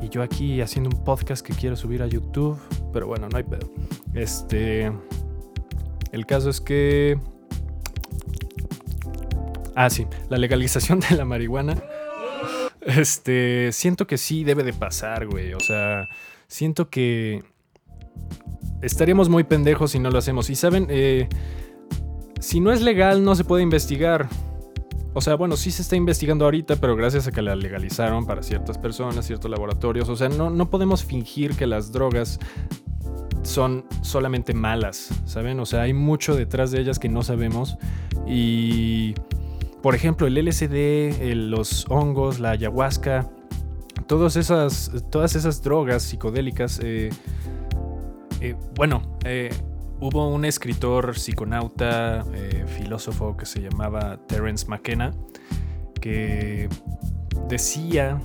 Y 0.00 0.08
yo 0.08 0.22
aquí 0.22 0.62
haciendo 0.62 0.88
un 0.96 1.04
podcast 1.04 1.44
que 1.46 1.52
quiero 1.52 1.76
subir 1.76 2.02
a 2.02 2.06
YouTube. 2.06 2.58
Pero 2.94 3.08
bueno, 3.08 3.28
no 3.28 3.36
hay 3.36 3.44
pedo. 3.44 3.70
Este... 4.14 4.90
El 6.12 6.24
caso 6.24 6.48
es 6.48 6.62
que... 6.62 7.18
Ah, 9.76 9.90
sí, 9.90 10.06
la 10.30 10.38
legalización 10.38 11.00
de 11.00 11.14
la 11.14 11.26
marihuana. 11.26 11.74
Este, 12.84 13.70
siento 13.72 14.06
que 14.06 14.18
sí 14.18 14.44
debe 14.44 14.64
de 14.64 14.72
pasar, 14.72 15.26
güey. 15.26 15.54
O 15.54 15.60
sea, 15.60 16.08
siento 16.48 16.90
que 16.90 17.42
estaríamos 18.82 19.28
muy 19.28 19.44
pendejos 19.44 19.92
si 19.92 19.98
no 19.98 20.10
lo 20.10 20.18
hacemos. 20.18 20.50
Y 20.50 20.56
saben, 20.56 20.86
eh, 20.90 21.28
si 22.40 22.60
no 22.60 22.72
es 22.72 22.82
legal 22.82 23.24
no 23.24 23.34
se 23.34 23.44
puede 23.44 23.62
investigar. 23.62 24.28
O 25.14 25.20
sea, 25.20 25.34
bueno, 25.34 25.56
sí 25.56 25.70
se 25.70 25.82
está 25.82 25.94
investigando 25.94 26.46
ahorita, 26.46 26.76
pero 26.76 26.96
gracias 26.96 27.26
a 27.26 27.32
que 27.32 27.42
la 27.42 27.54
legalizaron 27.54 28.26
para 28.26 28.42
ciertas 28.42 28.78
personas, 28.78 29.26
ciertos 29.26 29.50
laboratorios. 29.50 30.08
O 30.08 30.16
sea, 30.16 30.28
no, 30.28 30.50
no 30.50 30.70
podemos 30.70 31.04
fingir 31.04 31.54
que 31.54 31.66
las 31.66 31.92
drogas 31.92 32.40
son 33.42 33.84
solamente 34.00 34.54
malas, 34.54 35.10
¿saben? 35.26 35.60
O 35.60 35.66
sea, 35.66 35.82
hay 35.82 35.92
mucho 35.92 36.34
detrás 36.34 36.70
de 36.70 36.80
ellas 36.80 36.98
que 36.98 37.08
no 37.08 37.22
sabemos. 37.22 37.76
Y, 38.26 39.14
por 39.82 39.96
ejemplo, 39.96 40.28
el 40.28 40.36
LSD, 40.36 41.34
los 41.34 41.86
hongos, 41.88 42.38
la 42.38 42.50
ayahuasca, 42.50 43.28
todas 44.06 44.36
esas, 44.36 44.92
todas 45.10 45.34
esas 45.34 45.60
drogas 45.62 46.04
psicodélicas, 46.04 46.80
eh, 46.82 47.10
eh, 48.40 48.54
bueno, 48.76 49.18
eh, 49.24 49.50
hubo 50.00 50.28
un 50.28 50.44
escritor, 50.44 51.18
psiconauta, 51.18 52.24
filósofo 52.78 53.36
que 53.36 53.44
se 53.44 53.60
llamaba 53.60 54.18
Terence 54.28 54.66
McKenna, 54.68 55.12
que 56.00 56.68
decía 57.48 58.20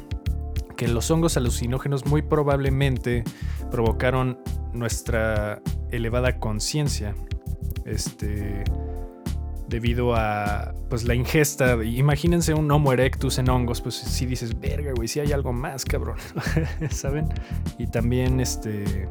que 0.76 0.88
los 0.88 1.10
hongos 1.10 1.38
alucinógenos 1.38 2.06
muy 2.06 2.22
probablemente 2.22 3.24
provocaron 3.72 4.40
nuestra 4.74 5.62
elevada 5.92 6.40
conciencia. 6.40 7.16
Este 7.86 8.64
debido 9.68 10.16
a 10.16 10.74
pues 10.90 11.04
la 11.04 11.16
ingesta, 11.16 11.84
imagínense 11.84 12.54
un 12.54 12.72
Homo 12.72 12.94
erectus 12.94 13.38
en 13.38 13.50
hongos, 13.50 13.82
pues 13.82 13.96
si 13.96 14.26
dices, 14.26 14.60
"Verga, 14.60 14.94
güey, 14.96 15.08
si 15.08 15.20
hay 15.20 15.32
algo 15.32 15.54
más, 15.54 15.86
cabrón." 15.86 16.18
¿Saben? 16.90 17.28
Y 17.78 17.88
también 17.88 18.40
este 18.40 19.10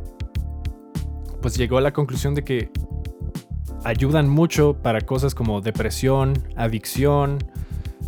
pues 1.42 1.56
llegó 1.56 1.78
a 1.78 1.80
la 1.80 1.92
conclusión 1.92 2.34
de 2.34 2.42
que 2.42 2.70
ayudan 3.84 4.28
mucho 4.28 4.74
para 4.82 5.00
cosas 5.00 5.34
como 5.34 5.60
depresión, 5.60 6.34
adicción, 6.56 7.38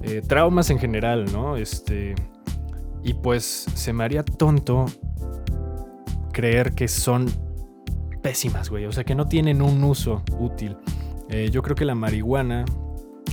eh, 0.02 0.22
traumas 0.26 0.70
en 0.70 0.78
general, 0.78 1.26
¿no? 1.32 1.56
Este 1.56 2.14
y 3.02 3.14
pues 3.14 3.66
se 3.74 3.92
me 3.92 4.04
haría 4.04 4.24
tonto 4.24 4.86
creer 6.32 6.72
que 6.72 6.88
son 6.88 7.26
pésimas, 8.22 8.70
güey. 8.70 8.86
O 8.86 8.92
sea, 8.92 9.04
que 9.04 9.14
no 9.14 9.26
tienen 9.26 9.62
un 9.62 9.82
uso 9.82 10.22
útil. 10.38 10.76
Eh, 11.30 11.50
yo 11.50 11.62
creo 11.62 11.76
que 11.76 11.84
la 11.84 11.94
marihuana, 11.94 12.64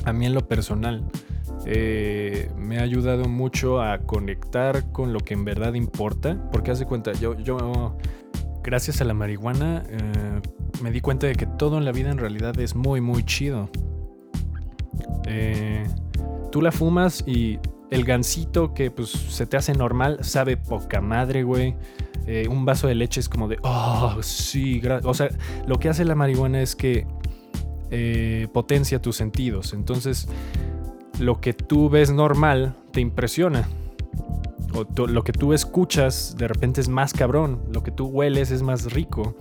a 0.03 0.13
mí 0.13 0.25
en 0.25 0.33
lo 0.33 0.47
personal, 0.47 1.03
eh, 1.65 2.51
me 2.57 2.79
ha 2.79 2.83
ayudado 2.83 3.25
mucho 3.25 3.81
a 3.81 3.99
conectar 3.99 4.91
con 4.91 5.13
lo 5.13 5.19
que 5.19 5.33
en 5.33 5.45
verdad 5.45 5.73
importa. 5.73 6.37
Porque 6.51 6.71
hace 6.71 6.85
cuenta, 6.85 7.13
yo, 7.13 7.37
yo 7.39 7.97
gracias 8.63 9.01
a 9.01 9.05
la 9.05 9.13
marihuana, 9.13 9.83
eh, 9.89 10.41
me 10.81 10.91
di 10.91 10.99
cuenta 11.01 11.27
de 11.27 11.35
que 11.35 11.45
todo 11.45 11.77
en 11.77 11.85
la 11.85 11.91
vida 11.91 12.09
en 12.09 12.17
realidad 12.17 12.59
es 12.59 12.75
muy, 12.75 13.01
muy 13.01 13.23
chido. 13.23 13.69
tú 16.51 16.61
la 16.61 16.71
fumas 16.71 17.23
y 17.27 17.59
el 17.91 18.05
gansito 18.05 18.73
que 18.73 18.89
pues 18.91 19.09
se 19.09 19.45
te 19.45 19.57
hace 19.57 19.73
normal 19.73 20.19
sabe 20.21 20.57
poca 20.57 21.01
madre, 21.01 21.43
güey. 21.43 21.75
Un 22.49 22.65
vaso 22.65 22.87
de 22.87 22.95
leche 22.95 23.19
es 23.19 23.29
como 23.29 23.47
de, 23.47 23.57
oh, 23.61 24.17
sí, 24.21 24.81
o 25.03 25.13
sea, 25.13 25.29
lo 25.67 25.77
que 25.77 25.89
hace 25.89 26.03
la 26.05 26.15
marihuana 26.15 26.61
es 26.61 26.75
que 26.75 27.05
eh, 27.91 28.47
potencia 28.53 29.01
tus 29.01 29.15
sentidos. 29.15 29.73
Entonces, 29.73 30.27
lo 31.19 31.39
que 31.39 31.53
tú 31.53 31.89
ves 31.89 32.11
normal 32.11 32.75
te 32.91 33.01
impresiona. 33.01 33.67
O 34.73 35.07
lo 35.07 35.23
que 35.23 35.31
tú 35.31 35.53
escuchas 35.53 36.35
de 36.37 36.47
repente 36.47 36.81
es 36.81 36.89
más 36.89 37.13
cabrón. 37.13 37.61
Lo 37.71 37.83
que 37.83 37.91
tú 37.91 38.07
hueles 38.07 38.51
es 38.51 38.61
más 38.61 38.91
rico. 38.91 39.35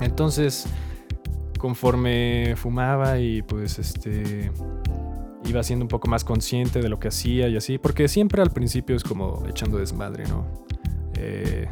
Entonces, 0.00 0.66
conforme 1.58 2.54
fumaba 2.56 3.18
y 3.18 3.42
pues 3.42 3.78
este 3.78 4.50
iba 5.44 5.62
siendo 5.62 5.84
un 5.84 5.88
poco 5.88 6.08
más 6.08 6.24
consciente 6.24 6.80
de 6.80 6.88
lo 6.88 6.98
que 6.98 7.08
hacía 7.08 7.48
y 7.48 7.56
así, 7.56 7.78
porque 7.78 8.08
siempre 8.08 8.42
al 8.42 8.50
principio 8.50 8.96
es 8.96 9.04
como 9.04 9.44
echando 9.48 9.78
desmadre, 9.78 10.24
¿no? 10.26 10.44
Eh, 11.14 11.68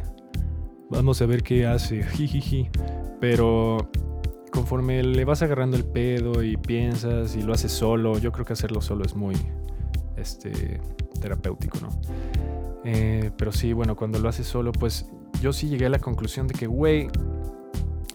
vamos 0.89 1.21
a 1.21 1.25
ver 1.25 1.43
qué 1.43 1.65
hace, 1.65 2.03
jijiji. 2.13 2.69
Pero 3.19 3.89
conforme 4.55 5.03
le 5.03 5.25
vas 5.25 5.41
agarrando 5.41 5.75
el 5.75 5.83
pedo 5.83 6.41
y 6.41 6.55
piensas 6.55 7.35
y 7.35 7.41
lo 7.41 7.53
haces 7.53 7.73
solo, 7.73 8.17
yo 8.17 8.31
creo 8.31 8.45
que 8.45 8.53
hacerlo 8.53 8.81
solo 8.81 9.03
es 9.03 9.13
muy 9.13 9.35
este, 10.15 10.79
terapéutico, 11.19 11.77
¿no? 11.81 11.89
Eh, 12.85 13.31
pero 13.37 13.51
sí, 13.51 13.73
bueno, 13.73 13.97
cuando 13.97 14.17
lo 14.17 14.29
haces 14.29 14.47
solo, 14.47 14.71
pues 14.71 15.07
yo 15.41 15.51
sí 15.51 15.67
llegué 15.67 15.87
a 15.87 15.89
la 15.89 15.99
conclusión 15.99 16.47
de 16.47 16.53
que, 16.53 16.67
güey, 16.67 17.09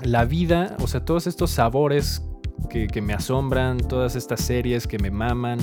la 0.03 0.25
vida, 0.25 0.77
o 0.81 0.87
sea, 0.87 1.05
todos 1.05 1.27
estos 1.27 1.51
sabores 1.51 2.23
que, 2.71 2.87
que, 2.87 3.03
me 3.03 3.13
asombran, 3.13 3.77
todas 3.77 4.17
estas 4.17 4.41
series 4.41 4.87
que 4.87 4.99
me 4.99 5.11
maman, 5.11 5.59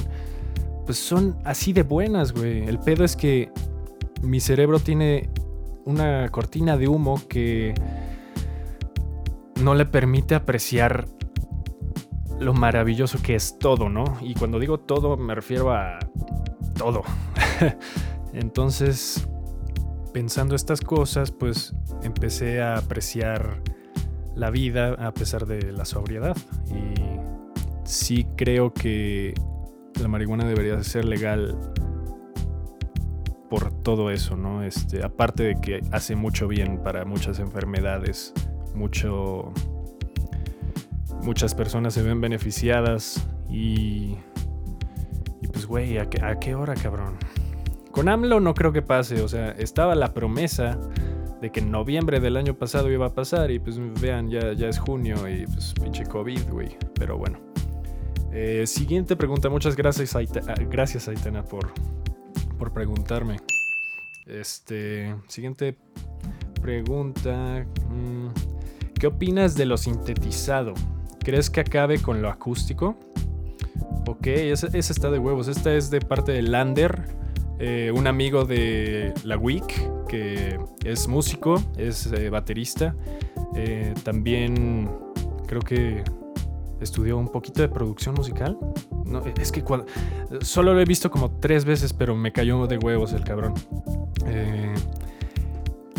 pues 0.86 1.00
son 1.00 1.38
así 1.44 1.74
de 1.74 1.82
buenas, 1.82 2.34
güey. 2.34 2.68
El 2.68 2.78
pedo 2.78 3.04
es 3.04 3.16
que 3.16 3.52
mi 4.22 4.40
cerebro 4.40 4.80
tiene 4.80 5.32
una 5.86 6.30
cortina 6.30 6.78
de 6.78 6.88
humo 6.88 7.20
que 7.28 7.74
no 9.62 9.76
le 9.76 9.86
permite 9.86 10.36
apreciar 10.36 11.08
lo 12.40 12.54
maravilloso 12.54 13.20
que 13.22 13.36
es 13.36 13.58
todo, 13.58 13.90
¿no? 13.90 14.18
Y 14.22 14.36
cuando 14.36 14.60
digo 14.60 14.80
todo 14.80 15.18
me 15.18 15.36
refiero 15.36 15.72
a 15.72 16.00
todo. 16.78 17.04
Entonces, 18.34 19.28
pensando 20.14 20.56
estas 20.56 20.82
cosas, 20.82 21.32
pues 21.32 21.74
empecé 22.04 22.62
a 22.62 22.78
apreciar 22.78 23.62
la 24.36 24.52
vida 24.52 24.94
a 24.94 25.14
pesar 25.14 25.48
de 25.48 25.72
la 25.72 25.86
sobriedad. 25.86 26.38
Y 26.70 26.94
sí 27.84 28.28
creo 28.36 28.74
que 28.74 29.34
la 30.00 30.08
marihuana 30.08 30.46
debería 30.46 30.82
ser 30.84 31.06
legal 31.06 31.58
por 33.50 33.72
todo 33.82 34.12
eso, 34.12 34.36
¿no? 34.36 34.62
Este, 34.62 35.04
aparte 35.04 35.44
de 35.44 35.56
que 35.56 35.82
hace 35.92 36.16
mucho 36.16 36.48
bien 36.48 36.84
para 36.84 37.06
muchas 37.06 37.40
enfermedades 37.40 38.34
mucho, 38.78 39.52
muchas 41.24 41.56
personas 41.56 41.94
se 41.94 42.04
ven 42.04 42.22
beneficiadas 42.22 43.28
y, 43.50 44.16
y 45.42 45.48
pues, 45.52 45.66
güey, 45.66 45.98
¿a 45.98 46.10
qué, 46.10 46.56
hora, 46.56 46.76
cabrón? 46.76 47.18
Con 47.92 48.08
AMLO 48.08 48.40
no 48.40 48.54
creo 48.54 48.72
que 48.72 48.82
pase, 48.82 49.22
o 49.22 49.28
sea, 49.28 49.52
estaba 49.52 49.96
la 49.96 50.14
promesa 50.14 50.80
de 51.42 51.52
que 51.52 51.60
en 51.60 51.72
noviembre 51.72 52.20
del 52.20 52.38
año 52.38 52.54
pasado 52.56 52.92
iba 52.92 53.08
a 53.08 53.14
pasar 53.14 53.52
y 53.52 53.60
pues 53.60 53.80
vean, 54.00 54.30
ya, 54.30 54.54
ya 54.54 54.70
es 54.70 54.80
junio 54.80 55.28
y 55.28 55.46
pues 55.46 55.74
pinche 55.74 56.06
COVID, 56.06 56.50
güey. 56.50 56.78
Pero 56.96 57.18
bueno. 57.18 57.40
Eh, 58.32 58.68
siguiente 58.68 59.16
pregunta, 59.16 59.50
muchas 59.50 59.76
gracias, 59.76 60.16
Aitana, 60.16 60.54
gracias 60.70 61.08
Aitana 61.08 61.44
por, 61.44 61.74
por 62.60 62.72
preguntarme. 62.72 63.38
Este, 64.28 65.16
siguiente 65.28 65.76
pregunta. 66.62 67.66
¿Qué 69.00 69.06
opinas 69.06 69.54
de 69.54 69.68
lo 69.68 69.78
sintetizado? 69.78 70.74
¿Crees 71.20 71.52
que 71.52 71.60
acabe 71.60 72.02
con 72.02 72.24
lo 72.24 72.30
acústico? 72.30 72.98
Ok, 74.08 74.26
esa, 74.28 74.76
está 74.76 75.12
de 75.12 75.20
huevos. 75.20 75.48
Esta 75.48 75.72
es 75.76 75.92
de 75.92 76.02
parte 76.02 76.32
de 76.32 76.42
Lander, 76.42 77.04
eh, 77.60 77.92
un 77.94 78.08
amigo 78.08 78.44
de 78.44 79.14
la 79.24 79.38
WIC, 79.38 80.08
que 80.08 80.60
es 80.84 81.08
músico, 81.08 81.62
es 81.78 82.12
eh, 82.12 82.32
baterista. 82.32 82.96
Eh, 83.56 83.94
también 84.04 84.90
creo 85.46 85.62
que 85.62 86.04
estudió 86.82 87.20
un 87.20 87.28
poquito 87.28 87.62
de 87.62 87.70
producción 87.70 88.16
musical. 88.16 88.58
No, 89.06 89.22
es 89.40 89.52
que 89.52 89.64
solo 90.42 90.74
lo 90.74 90.82
he 90.82 90.86
visto 90.86 91.12
como 91.12 91.40
tres 91.40 91.66
veces, 91.66 91.94
pero 91.94 92.16
me 92.16 92.32
cayó 92.32 92.66
de 92.66 92.80
huevos 92.80 93.14
el 93.14 93.24
cabrón. 93.24 93.54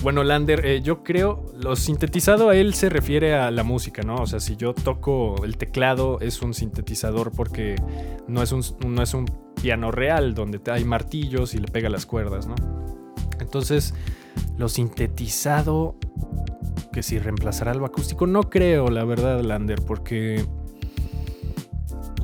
Bueno, 0.03 0.23
Lander, 0.23 0.65
eh, 0.65 0.81
yo 0.81 1.03
creo, 1.03 1.47
lo 1.55 1.75
sintetizado 1.75 2.51
a 2.51 2.57
él 2.57 2.75
se 2.75 2.89
refiere 2.89 3.35
a 3.35 3.51
la 3.51 3.65
música, 3.65 4.03
¿no? 4.03 4.17
O 4.17 4.27
sea, 4.27 4.39
si 4.39 4.57
yo 4.57 4.73
toco 4.73 5.45
el 5.45 5.57
teclado 5.57 6.21
es 6.21 6.41
un 6.41 6.55
sintetizador 6.55 7.33
porque 7.33 7.75
no 8.29 8.43
es 8.43 8.53
un, 8.53 8.63
no 8.87 9.03
es 9.03 9.13
un 9.15 9.27
piano 9.61 9.91
real 9.91 10.35
donde 10.35 10.61
hay 10.71 10.85
martillos 10.85 11.55
y 11.55 11.59
le 11.59 11.67
pega 11.67 11.89
las 11.89 12.07
cuerdas, 12.07 12.47
¿no? 12.47 12.55
Entonces, 13.41 13.93
lo 14.57 14.69
sintetizado, 14.69 15.97
que 16.93 17.03
si 17.03 17.19
reemplazará 17.19 17.75
lo 17.75 17.85
acústico, 17.85 18.27
no 18.29 18.45
creo, 18.45 18.91
la 18.91 19.05
verdad, 19.05 19.41
Lander, 19.43 19.83
porque 19.83 20.45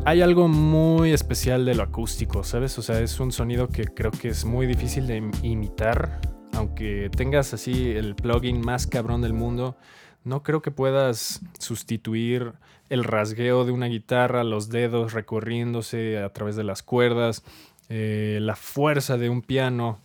hay 0.04 0.22
algo 0.22 0.46
muy 0.46 1.12
especial 1.12 1.64
de 1.64 1.74
lo 1.74 1.82
acústico, 1.82 2.44
¿sabes? 2.44 2.78
O 2.78 2.82
sea, 2.82 3.00
es 3.00 3.18
un 3.18 3.32
sonido 3.32 3.68
que 3.68 3.84
creo 3.84 4.12
que 4.12 4.28
es 4.28 4.44
muy 4.44 4.66
difícil 4.68 5.08
de 5.08 5.28
imitar 5.42 6.20
aunque 6.56 7.10
tengas 7.16 7.54
así 7.54 7.90
el 7.90 8.14
plugin 8.14 8.60
más 8.60 8.86
cabrón 8.86 9.22
del 9.22 9.32
mundo, 9.32 9.76
no 10.24 10.42
creo 10.42 10.62
que 10.62 10.70
puedas 10.70 11.42
sustituir 11.58 12.52
el 12.88 13.04
rasgueo 13.04 13.64
de 13.64 13.72
una 13.72 13.86
guitarra, 13.86 14.44
los 14.44 14.68
dedos 14.68 15.12
recorriéndose 15.12 16.18
a 16.18 16.32
través 16.32 16.56
de 16.56 16.64
las 16.64 16.82
cuerdas, 16.82 17.42
eh, 17.88 18.38
la 18.40 18.56
fuerza 18.56 19.18
de 19.18 19.28
un 19.28 19.42
piano, 19.42 20.00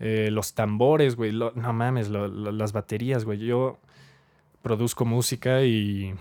eh, 0.00 0.28
los 0.30 0.54
tambores, 0.54 1.16
güey. 1.16 1.32
no 1.32 1.72
mames, 1.72 2.10
las 2.10 2.72
baterías, 2.72 3.24
güey. 3.24 3.38
Yo 3.38 3.78
produzco 4.62 5.04
música 5.04 5.62
y 5.62 6.14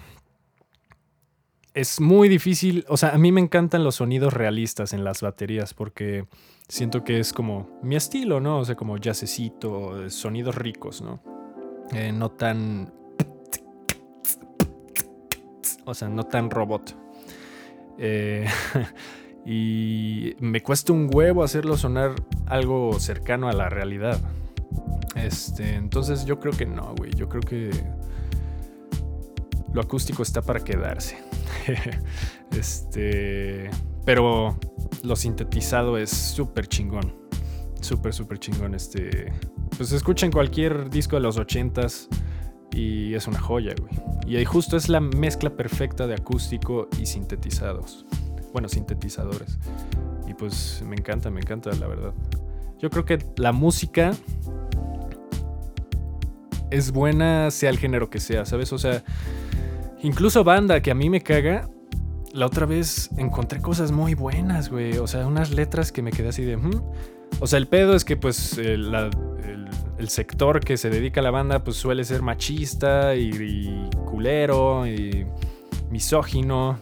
es 1.73 1.99
muy 1.99 2.29
difícil. 2.29 2.86
O 2.88 2.97
sea, 2.97 3.09
a 3.09 3.17
mí 3.17 3.31
me 3.31 3.41
encantan 3.41 3.83
los 3.83 3.95
sonidos 3.95 4.33
realistas 4.33 4.93
en 4.93 5.03
las 5.03 5.21
baterías 5.21 5.73
porque 5.73 6.25
siento 6.67 7.04
que 7.04 7.19
es 7.19 7.34
como 7.34 7.80
mi 7.82 7.95
estilo, 7.95 8.39
¿no? 8.39 8.60
O 8.60 8.65
sea, 8.65 8.76
como 8.76 8.97
jazzecito, 8.97 10.10
sonidos 10.10 10.56
ricos, 10.56 11.02
¿no? 11.02 11.21
Eh, 11.91 12.12
no 12.12 12.32
tan... 12.32 12.93
O 15.86 15.93
sea, 15.93 16.08
no 16.08 16.23
tan 16.23 16.49
robot. 16.49 16.95
Eh, 17.97 18.47
y 19.45 20.36
me 20.39 20.62
cuesta 20.62 20.93
un 20.93 21.10
huevo 21.13 21.43
hacerlo 21.43 21.78
sonar 21.78 22.15
algo 22.47 22.99
cercano 22.99 23.49
a 23.49 23.54
la 23.54 23.69
realidad. 23.69 24.19
Este, 25.15 25.76
entonces 25.76 26.26
yo 26.26 26.39
creo 26.39 26.54
que 26.54 26.65
no, 26.65 26.95
güey. 26.95 27.13
Yo 27.13 27.28
creo 27.28 27.41
que 27.41 27.69
lo 29.73 29.82
acústico 29.82 30.23
está 30.23 30.41
para 30.41 30.62
quedarse. 30.62 31.17
este, 32.52 33.69
pero 34.05 34.57
lo 35.03 35.15
sintetizado 35.15 35.97
es 35.97 36.09
súper 36.09 36.67
chingón. 36.67 37.13
Súper, 37.81 38.13
súper 38.13 38.39
chingón. 38.39 38.75
Este. 38.75 39.33
Pues 39.77 39.91
escuchen 39.91 40.31
cualquier 40.31 40.89
disco 40.89 41.15
de 41.15 41.21
los 41.21 41.37
80s 41.37 42.07
y 42.71 43.13
es 43.13 43.27
una 43.27 43.39
joya, 43.39 43.73
güey. 43.79 43.93
Y 44.27 44.37
ahí 44.37 44.45
justo 44.45 44.77
es 44.77 44.89
la 44.89 44.99
mezcla 44.99 45.55
perfecta 45.55 46.07
de 46.07 46.15
acústico 46.15 46.87
y 46.99 47.05
sintetizados. 47.05 48.05
Bueno, 48.51 48.69
sintetizadores. 48.69 49.57
Y 50.27 50.33
pues 50.33 50.83
me 50.87 50.95
encanta, 50.95 51.29
me 51.29 51.41
encanta, 51.41 51.71
la 51.73 51.87
verdad. 51.87 52.13
Yo 52.79 52.89
creo 52.89 53.05
que 53.05 53.19
la 53.37 53.51
música 53.51 54.11
es 56.69 56.91
buena, 56.91 57.51
sea 57.51 57.69
el 57.69 57.77
género 57.77 58.09
que 58.09 58.19
sea, 58.19 58.45
¿sabes? 58.45 58.73
O 58.73 58.77
sea, 58.77 59.03
incluso 60.01 60.43
banda 60.43 60.81
que 60.81 60.91
a 60.91 60.95
mí 60.95 61.09
me 61.09 61.21
caga, 61.21 61.69
la 62.34 62.48
otra 62.48 62.65
vez 62.65 63.12
encontré 63.17 63.62
cosas 63.62 63.91
muy 63.91 64.15
buenas, 64.15 64.69
güey. 64.69 64.98
O 64.98 65.08
sea, 65.08 65.26
unas 65.28 65.52
letras 65.52 65.91
que 65.91 66.02
me 66.02 66.12
quedé 66.12 66.30
así 66.30 66.43
de... 66.43 66.58
Hmm". 66.58 66.82
O 67.39 67.48
sea, 67.48 67.58
el 67.58 67.67
pedo 67.67 67.96
es 67.96 68.04
que 68.04 68.17
pues 68.17 68.58
el, 68.58 68.91
sector 70.08 70.60
que 70.60 70.76
se 70.76 70.89
dedica 70.89 71.22
a 71.22 71.24
la 71.24 71.32
banda 71.32 71.63
pues 71.63 71.78
suele 71.78 72.04
ser 72.04 72.22
machista 72.22 73.15
y, 73.15 73.89
culero 74.06 74.86
y 74.88 75.26
misógino. 75.89 76.80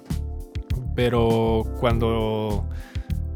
Pero 0.95 1.63
cuando 1.79 2.65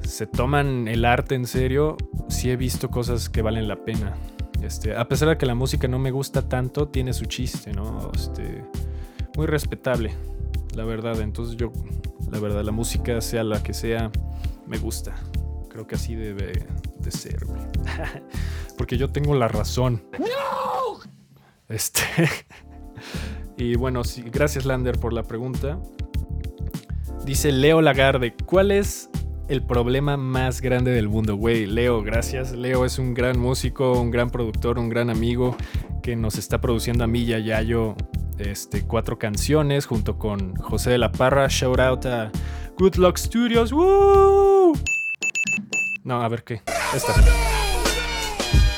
se 0.01 0.25
toman 0.25 0.87
el 0.87 1.05
arte 1.05 1.35
en 1.35 1.45
serio, 1.45 1.97
sí 2.29 2.49
he 2.49 2.55
visto 2.55 2.89
cosas 2.89 3.29
que 3.29 3.41
valen 3.41 3.67
la 3.67 3.83
pena. 3.83 4.15
Este, 4.61 4.95
a 4.95 5.07
pesar 5.07 5.29
de 5.29 5.37
que 5.37 5.45
la 5.45 5.55
música 5.55 5.87
no 5.87 5.99
me 5.99 6.11
gusta 6.11 6.47
tanto, 6.47 6.87
tiene 6.87 7.13
su 7.13 7.25
chiste, 7.25 7.71
¿no? 7.71 8.11
Este, 8.13 8.63
muy 9.37 9.45
respetable, 9.45 10.13
la 10.75 10.83
verdad. 10.83 11.19
Entonces 11.21 11.55
yo 11.57 11.71
la 12.31 12.39
verdad, 12.39 12.63
la 12.63 12.71
música, 12.71 13.21
sea 13.21 13.43
la 13.43 13.61
que 13.63 13.73
sea, 13.73 14.11
me 14.67 14.77
gusta. 14.77 15.15
Creo 15.69 15.87
que 15.87 15.95
así 15.95 16.15
debe 16.15 16.65
de 16.99 17.11
ser, 17.11 17.45
güey. 17.45 17.61
Porque 18.77 18.97
yo 18.97 19.09
tengo 19.09 19.35
la 19.35 19.47
razón. 19.47 20.03
¡No! 20.19 20.99
Este. 21.69 22.01
y 23.57 23.75
bueno, 23.75 24.03
sí, 24.03 24.23
gracias 24.23 24.65
Lander 24.65 24.99
por 24.99 25.13
la 25.13 25.23
pregunta. 25.23 25.79
Dice 27.25 27.51
Leo 27.51 27.81
Lagarde, 27.81 28.35
¿cuál 28.45 28.71
es 28.71 29.09
el 29.47 29.61
problema 29.61 30.17
más 30.17 30.61
grande 30.61 30.91
del 30.91 31.07
mundo, 31.07 31.35
güey. 31.35 31.65
Leo, 31.65 32.01
gracias. 32.01 32.51
Leo 32.51 32.85
es 32.85 32.97
un 32.97 33.13
gran 33.13 33.39
músico, 33.39 33.99
un 33.99 34.09
gran 34.09 34.29
productor, 34.29 34.79
un 34.79 34.89
gran 34.89 35.09
amigo 35.09 35.55
que 36.01 36.15
nos 36.15 36.37
está 36.37 36.61
produciendo 36.61 37.03
a 37.03 37.07
mí 37.07 37.21
y 37.21 37.33
a 37.33 37.39
Yayo 37.39 37.95
este, 38.37 38.83
cuatro 38.83 39.17
canciones 39.17 39.85
junto 39.85 40.17
con 40.17 40.55
José 40.55 40.91
de 40.91 40.97
la 40.97 41.11
Parra. 41.11 41.47
Shout 41.47 41.79
out 41.79 42.05
a 42.05 42.31
Good 42.77 42.95
Luck 42.95 43.17
Studios. 43.17 43.71
No, 46.03 46.21
a 46.21 46.27
ver 46.27 46.43
qué. 46.43 46.61
Esta. 46.93 47.13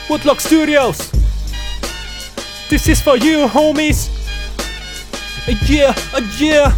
Good 0.08 0.24
Luck 0.24 0.40
Studios. 0.40 1.10
This 2.70 2.88
is 2.88 3.02
for 3.02 3.18
you, 3.18 3.48
homies. 3.54 4.12
Yeah, 5.68 5.96
yeah. 6.40 6.76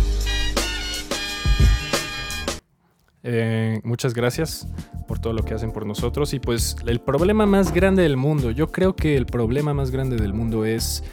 Eh, 3.24 3.82
muchas 3.84 4.14
gracias 4.14 4.68
por 5.08 5.20
todo 5.20 5.34
lo 5.34 5.44
que 5.44 5.56
hacen 5.56 5.72
por 5.72 5.86
nosotros. 5.86 6.34
Y 6.34 6.40
pues 6.40 6.76
el 6.86 7.02
problema 7.02 7.46
más 7.46 7.74
grande 7.74 8.04
del 8.04 8.16
mundo, 8.16 8.52
yo 8.52 8.72
creo 8.72 8.96
que 8.96 9.18
el 9.18 9.26
problema 9.26 9.74
más 9.74 9.92
grande 9.92 10.18
del 10.18 10.34
mundo 10.34 10.66
es 10.66 11.04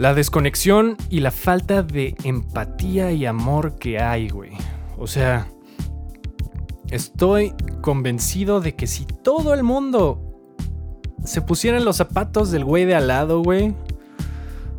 la 0.00 0.14
desconexión 0.14 0.96
y 1.10 1.20
la 1.20 1.30
falta 1.30 1.82
de 1.82 2.16
empatía 2.24 3.12
y 3.12 3.26
amor 3.26 3.78
que 3.78 3.98
hay, 3.98 4.30
güey. 4.30 4.52
O 4.96 5.06
sea, 5.06 5.46
estoy 6.88 7.52
convencido 7.82 8.62
de 8.62 8.74
que 8.74 8.86
si 8.86 9.04
todo 9.04 9.52
el 9.52 9.62
mundo 9.62 10.18
se 11.22 11.42
pusiera 11.42 11.76
en 11.76 11.84
los 11.84 11.96
zapatos 11.98 12.50
del 12.50 12.64
güey 12.64 12.86
de 12.86 12.94
al 12.94 13.08
lado, 13.08 13.42
güey, 13.42 13.74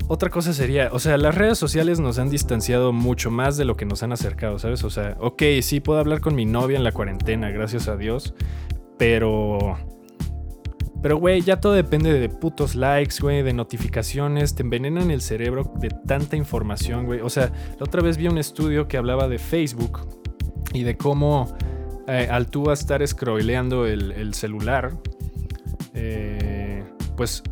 otra 0.07 0.31
cosa 0.31 0.53
sería, 0.53 0.89
o 0.91 0.97
sea, 0.97 1.17
las 1.17 1.35
redes 1.35 1.59
sociales 1.59 1.99
nos 1.99 2.17
han 2.17 2.31
distanciado 2.31 2.91
mucho 2.91 3.29
más 3.29 3.57
de 3.57 3.65
lo 3.65 3.77
que 3.77 3.85
nos 3.85 4.01
han 4.01 4.13
acercado, 4.13 4.57
¿sabes? 4.57 4.83
O 4.83 4.89
sea, 4.89 5.17
ok, 5.19 5.43
sí 5.61 5.81
puedo 5.81 5.99
hablar 5.99 6.21
con 6.21 6.33
mi 6.33 6.45
novia 6.45 6.77
en 6.77 6.83
la 6.83 6.93
cuarentena, 6.93 7.51
gracias 7.51 7.87
a 7.87 7.95
Dios, 7.95 8.33
pero... 8.97 9.77
Pero, 11.01 11.17
güey, 11.17 11.41
ya 11.41 11.59
todo 11.59 11.73
depende 11.73 12.13
de 12.13 12.29
putos 12.29 12.75
likes, 12.75 13.15
güey, 13.19 13.41
de 13.41 13.53
notificaciones, 13.53 14.53
te 14.53 14.63
envenenan 14.63 15.09
el 15.09 15.21
cerebro 15.21 15.71
de 15.79 15.89
tanta 15.89 16.35
información, 16.35 17.05
güey. 17.05 17.21
O 17.21 17.29
sea, 17.29 17.51
la 17.79 17.85
otra 17.85 18.01
vez 18.01 18.17
vi 18.17 18.27
un 18.27 18.37
estudio 18.37 18.87
que 18.87 18.97
hablaba 18.97 19.27
de 19.27 19.39
Facebook 19.39 20.07
y 20.73 20.83
de 20.83 20.97
cómo 20.97 21.55
eh, 22.07 22.27
al 22.29 22.47
tú 22.47 22.71
estar 22.71 23.05
scrolleando 23.05 23.87
el, 23.87 24.11
el 24.11 24.33
celular, 24.33 24.91
eh, 25.93 26.83
pues 27.17 27.43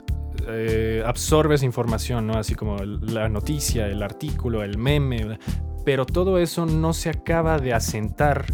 eh, 0.48 1.04
absorbes 1.06 1.64
información, 1.64 2.28
¿no? 2.28 2.34
Así 2.34 2.56
como 2.56 2.78
la 2.78 3.30
noticia, 3.30 3.88
el 3.88 4.02
artículo, 4.02 4.64
el 4.64 4.78
meme, 4.78 5.38
pero 5.86 6.06
todo 6.06 6.38
eso 6.40 6.66
no 6.66 6.94
se 6.94 7.10
acaba 7.10 7.60
de 7.60 7.74
asentar 7.74 8.46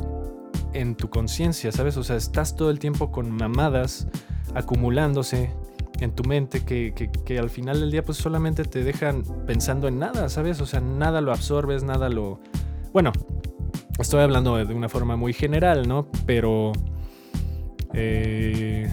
en 0.73 0.95
tu 0.95 1.09
conciencia, 1.09 1.71
¿sabes? 1.71 1.95
O 1.97 2.03
sea, 2.03 2.17
estás 2.17 2.55
todo 2.55 2.69
el 2.69 2.79
tiempo 2.79 3.11
con 3.11 3.31
mamadas 3.31 4.07
acumulándose 4.55 5.51
en 5.99 6.11
tu 6.11 6.23
mente 6.23 6.65
que, 6.65 6.93
que, 6.93 7.39
al 7.39 7.49
final 7.49 7.79
del 7.79 7.91
día 7.91 8.03
pues 8.03 8.17
solamente 8.17 8.65
te 8.65 8.83
dejan 8.83 9.23
pensando 9.45 9.87
en 9.87 9.99
nada, 9.99 10.27
¿sabes? 10.29 10.59
O 10.61 10.65
sea, 10.65 10.81
nada 10.81 11.21
lo 11.21 11.31
absorbes, 11.31 11.83
nada 11.83 12.09
lo... 12.09 12.39
Bueno, 12.91 13.11
estoy 13.99 14.21
hablando 14.21 14.57
de 14.57 14.73
una 14.73 14.89
forma 14.89 15.15
muy 15.15 15.33
general, 15.33 15.87
¿no? 15.87 16.07
Pero... 16.25 16.71
Eh, 17.93 18.91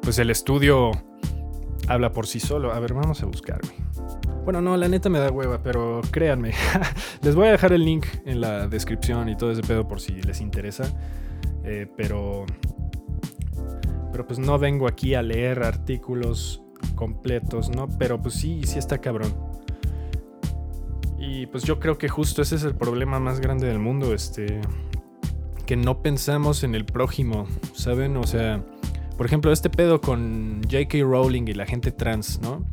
pues 0.00 0.18
el 0.18 0.30
estudio 0.30 0.92
habla 1.88 2.12
por 2.12 2.26
sí 2.26 2.40
solo. 2.40 2.72
A 2.72 2.80
ver, 2.80 2.94
vamos 2.94 3.22
a 3.22 3.26
buscarme. 3.26 3.72
Bueno, 4.44 4.60
no, 4.60 4.76
la 4.76 4.88
neta 4.88 5.08
me 5.08 5.18
da 5.18 5.30
hueva, 5.30 5.62
pero 5.62 6.02
créanme. 6.10 6.52
les 7.22 7.34
voy 7.34 7.48
a 7.48 7.52
dejar 7.52 7.72
el 7.72 7.84
link 7.84 8.06
en 8.26 8.40
la 8.40 8.68
descripción 8.68 9.28
y 9.28 9.36
todo 9.36 9.50
ese 9.52 9.62
pedo 9.62 9.88
por 9.88 10.00
si 10.00 10.20
les 10.22 10.40
interesa. 10.40 10.84
Eh, 11.64 11.86
pero. 11.96 12.44
Pero 14.14 14.28
pues 14.28 14.38
no 14.38 14.60
vengo 14.60 14.86
aquí 14.86 15.14
a 15.14 15.22
leer 15.22 15.64
artículos 15.64 16.62
completos, 16.94 17.68
¿no? 17.68 17.88
Pero 17.98 18.22
pues 18.22 18.34
sí, 18.34 18.60
sí 18.62 18.78
está 18.78 18.98
cabrón. 18.98 19.34
Y 21.18 21.46
pues 21.46 21.64
yo 21.64 21.80
creo 21.80 21.98
que 21.98 22.08
justo 22.08 22.42
ese 22.42 22.54
es 22.54 22.62
el 22.62 22.76
problema 22.76 23.18
más 23.18 23.40
grande 23.40 23.66
del 23.66 23.80
mundo, 23.80 24.14
este. 24.14 24.60
Que 25.66 25.74
no 25.74 26.00
pensamos 26.00 26.62
en 26.62 26.76
el 26.76 26.84
prójimo, 26.84 27.48
¿saben? 27.74 28.16
O 28.16 28.24
sea 28.24 28.62
por 29.16 29.26
ejemplo, 29.26 29.52
este 29.52 29.70
pedo 29.70 30.00
con 30.00 30.60
J.K. 30.64 30.98
Rowling 31.02 31.44
y 31.46 31.54
la 31.54 31.66
gente 31.66 31.92
trans, 31.92 32.40
¿no? 32.40 32.64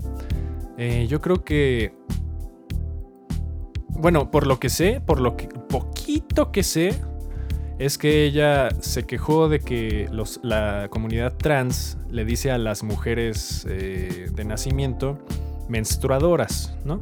Eh, 0.78 1.06
yo 1.08 1.22
creo 1.22 1.44
que. 1.44 1.94
Bueno, 3.90 4.32
por 4.32 4.48
lo 4.48 4.60
que 4.60 4.70
sé, 4.70 5.02
por 5.06 5.20
lo 5.20 5.38
que 5.38 5.48
poquito 5.48 6.52
que 6.52 6.64
sé, 6.64 7.00
es 7.86 7.98
que 7.98 8.26
ella 8.26 8.70
se 8.80 9.06
quejó 9.06 9.50
de 9.50 9.60
que 9.60 10.10
la 10.44 10.88
comunidad 10.90 11.36
trans 11.38 11.98
le 12.10 12.26
dice 12.26 12.52
a 12.52 12.58
las 12.58 12.84
mujeres 12.84 13.66
eh, 13.70 14.28
de 14.32 14.46
nacimiento 14.46 15.20
menstruadoras, 15.70 16.76
¿no? 16.86 17.02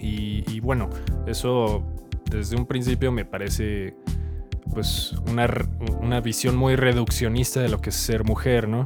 y 0.00 0.60
bueno, 0.60 0.88
eso 1.26 1.84
desde 2.30 2.56
un 2.56 2.66
principio 2.66 3.10
me 3.12 3.24
parece 3.24 3.96
pues 4.72 5.14
una, 5.28 6.20
visión 6.20 6.56
muy 6.56 6.76
reduccionista 6.76 7.60
de 7.60 7.68
lo 7.68 7.80
que 7.80 7.90
es 7.90 7.96
ser 7.96 8.24
mujer, 8.24 8.68
¿no? 8.68 8.84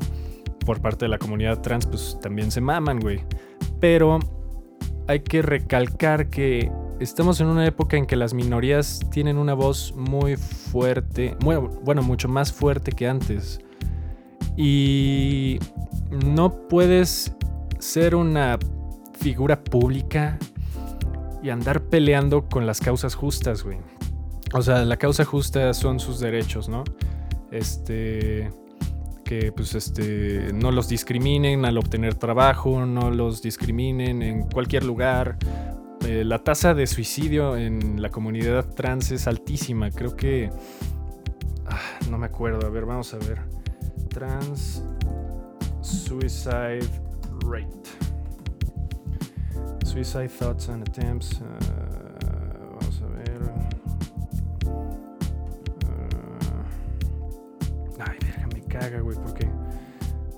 Por 0.64 0.80
parte 0.80 1.04
de 1.04 1.08
la 1.08 1.18
comunidad 1.18 1.60
trans, 1.60 1.86
pues 1.86 2.18
también 2.22 2.50
se 2.50 2.60
maman, 2.60 3.00
güey. 3.00 3.20
Pero 3.80 4.18
hay 5.08 5.20
que 5.20 5.42
recalcar 5.42 6.30
que 6.30 6.70
estamos 7.00 7.40
en 7.40 7.48
una 7.48 7.66
época 7.66 7.96
en 7.96 8.07
que 8.07 8.16
las 8.16 8.35
minorías 8.35 9.00
tienen 9.11 9.38
una 9.38 9.55
voz 9.55 9.94
muy 9.96 10.37
fuerte, 10.37 11.37
bueno, 11.40 12.02
mucho 12.02 12.28
más 12.28 12.52
fuerte 12.52 12.92
que 12.92 13.09
antes. 13.09 13.61
Y 14.57 15.59
no 16.11 16.68
puedes 16.68 17.35
ser 17.78 18.14
una 18.14 18.59
figura 19.18 19.62
pública 19.62 20.38
y 21.42 21.50
andar 21.50 21.83
peleando 21.83 22.48
con 22.48 22.66
las 22.66 22.81
causas 22.81 23.14
justas, 23.14 23.62
güey. 23.62 23.78
O 24.55 24.62
sea, 24.62 24.85
la 24.85 24.96
causa 24.96 25.24
justa 25.24 25.72
son 25.74 25.98
sus 25.98 26.20
derechos, 26.20 26.68
¿no? 26.68 26.85
Este 27.50 28.50
que 29.24 29.50
pues 29.50 29.74
este 29.74 30.52
no 30.52 30.70
los 30.70 30.88
discriminen 30.88 31.64
al 31.64 31.78
obtener 31.78 32.14
trabajo, 32.14 32.85
no 32.85 33.11
los 33.11 33.40
discriminen 33.40 34.22
en 34.22 34.42
cualquier 34.42 34.85
lugar. 34.85 35.38
Eh, 36.04 36.24
la 36.24 36.38
tasa 36.42 36.74
de 36.74 36.86
suicidio 36.86 37.56
en 37.56 38.02
la 38.02 38.10
comunidad 38.10 38.74
trans 38.74 39.10
es 39.12 39.26
altísima. 39.26 39.90
Creo 39.90 40.16
que 40.16 40.50
ah, 41.66 41.80
no 42.10 42.18
me 42.18 42.26
acuerdo. 42.26 42.66
A 42.66 42.70
ver, 42.70 42.84
vamos 42.84 43.14
a 43.14 43.18
ver. 43.18 43.40
Trans 44.08 44.82
suicide 45.80 46.88
rate. 47.46 47.68
Suicide 49.84 50.28
thoughts 50.28 50.68
and 50.68 50.88
attempts. 50.88 51.40
Uh, 51.40 51.72
caga, 58.72 59.00
güey, 59.00 59.18
porque 59.18 59.46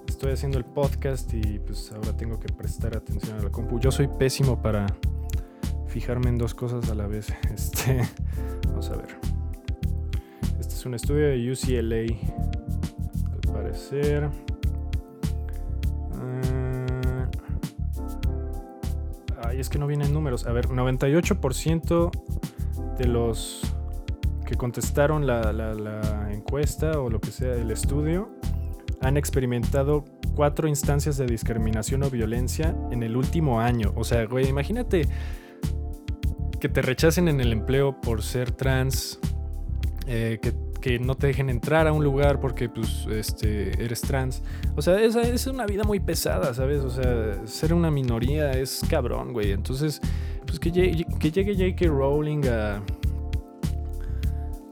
estoy 0.09 0.33
haciendo 0.33 0.59
el 0.59 0.65
podcast 0.65 1.33
y 1.33 1.61
pues 1.61 1.93
ahora 1.93 2.17
tengo 2.17 2.41
que 2.41 2.53
prestar 2.53 2.97
atención 2.97 3.39
a 3.39 3.43
la 3.43 3.51
compu. 3.51 3.79
Yo 3.79 3.93
soy 3.93 4.09
pésimo 4.09 4.61
para 4.61 4.87
fijarme 5.95 6.29
en 6.29 6.39
dos 6.39 6.55
cosas 6.55 6.91
a 6.91 6.95
la 6.97 7.07
vez. 7.07 7.33
Este, 7.55 8.01
vamos 8.67 8.91
a 8.91 8.97
ver. 8.97 9.17
Este 10.59 10.75
es 10.75 10.85
un 10.85 10.95
estudio 10.95 11.29
de 11.29 11.53
UCLA, 11.53 12.17
al 13.33 13.53
parecer. 13.53 14.29
Ah, 16.19 17.29
ay, 19.45 19.61
es 19.61 19.69
que 19.69 19.79
no 19.79 19.87
vienen 19.87 20.13
números. 20.13 20.47
A 20.47 20.53
ver, 20.53 20.67
98% 20.67 22.11
de 22.99 23.07
los 23.07 23.63
que 24.45 24.57
contestaron 24.57 25.29
la, 25.29 26.29
encuesta 26.33 26.99
o 26.99 27.09
lo 27.09 27.21
que 27.21 27.31
sea, 27.31 27.55
el 27.55 27.71
estudio, 27.71 28.31
han 29.01 29.17
experimentado 29.17 30.05
cuatro 30.35 30.67
instancias 30.67 31.17
de 31.19 31.27
discriminación 31.27 32.03
o 32.03 32.11
violencia 32.11 32.75
en 32.91 33.05
el 33.05 33.17
último 33.17 33.61
año. 33.61 33.93
O 33.95 34.03
sea, 34.03 34.27
güey, 34.27 34.49
imagínate 34.49 35.07
que 36.65 36.71
te 36.71 36.81
rechacen 36.81 37.29
en 37.29 37.43
el 37.43 37.53
empleo 37.53 38.01
por 38.01 38.23
ser 38.23 38.51
trans, 38.51 39.19
eh, 40.07 40.41
que, 40.81 40.99
no 40.99 41.15
te 41.15 41.27
dejen 41.27 41.51
entrar 41.51 41.87
a 41.87 41.93
un 41.93 42.03
lugar 42.03 42.41
porque 42.41 42.71
pues, 42.71 43.07
este, 43.11 43.85
eres 43.85 44.01
trans. 44.01 44.43
O 44.75 44.81
sea, 44.81 44.99
esa 44.99 45.21
es 45.21 45.47
una 45.47 45.67
vida 45.67 45.85
muy 45.85 46.01
pesada, 46.01 46.55
¿sabes? 46.55 46.83
O 46.83 46.89
sea, 46.89 47.47
ser 47.47 47.75
una 47.75 47.91
minoría 47.91 48.53
es 48.53 48.81
cabrón, 48.89 49.35
güey. 49.35 49.53
Entonces, 49.53 50.01
pues 50.47 50.59
que, 50.59 50.73
que 50.73 51.31
llegue 51.31 51.53
J.K. 51.53 51.87
Rowling 51.87 52.47
a 52.49 52.83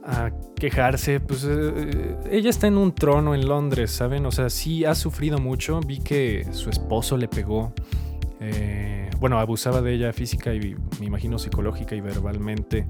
a 0.03 0.31
quejarse, 0.55 1.19
pues 1.19 1.45
eh, 1.47 2.17
ella 2.31 2.49
está 2.49 2.65
en 2.65 2.77
un 2.77 2.95
trono 2.95 3.35
en 3.35 3.47
Londres, 3.47 3.91
¿saben? 3.91 4.25
O 4.25 4.31
sea, 4.31 4.49
sí 4.49 4.83
ha 4.83 4.95
sufrido 4.95 5.37
mucho. 5.37 5.79
Vi 5.79 5.99
que 5.99 6.47
su 6.53 6.71
esposo 6.71 7.17
le 7.17 7.27
pegó. 7.27 7.71
Eh, 8.39 9.02
bueno, 9.23 9.39
abusaba 9.39 9.81
de 9.81 9.93
ella 9.93 10.11
física 10.11 10.53
y 10.53 10.75
me 10.99 11.05
imagino 11.05 11.39
psicológica 11.39 11.95
y 11.95 12.01
verbalmente 12.01 12.85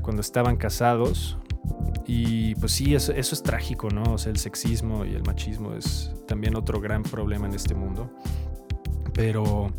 cuando 0.00 0.22
estaban 0.22 0.56
casados. 0.56 1.36
Y 2.06 2.54
pues 2.54 2.72
sí, 2.72 2.94
eso, 2.94 3.12
es 3.12 3.42
trágico, 3.42 3.90
¿no? 3.90 4.14
O 4.14 4.16
sea, 4.16 4.32
el 4.32 4.38
sexismo 4.38 5.04
y 5.04 5.12
el 5.12 5.22
machismo 5.24 5.74
es 5.74 6.14
también 6.26 6.56
otro 6.56 6.80
gran 6.80 7.02
problema 7.02 7.46
en 7.46 7.52
este 7.52 7.74
mundo. 7.74 8.10
Pero 9.12 9.70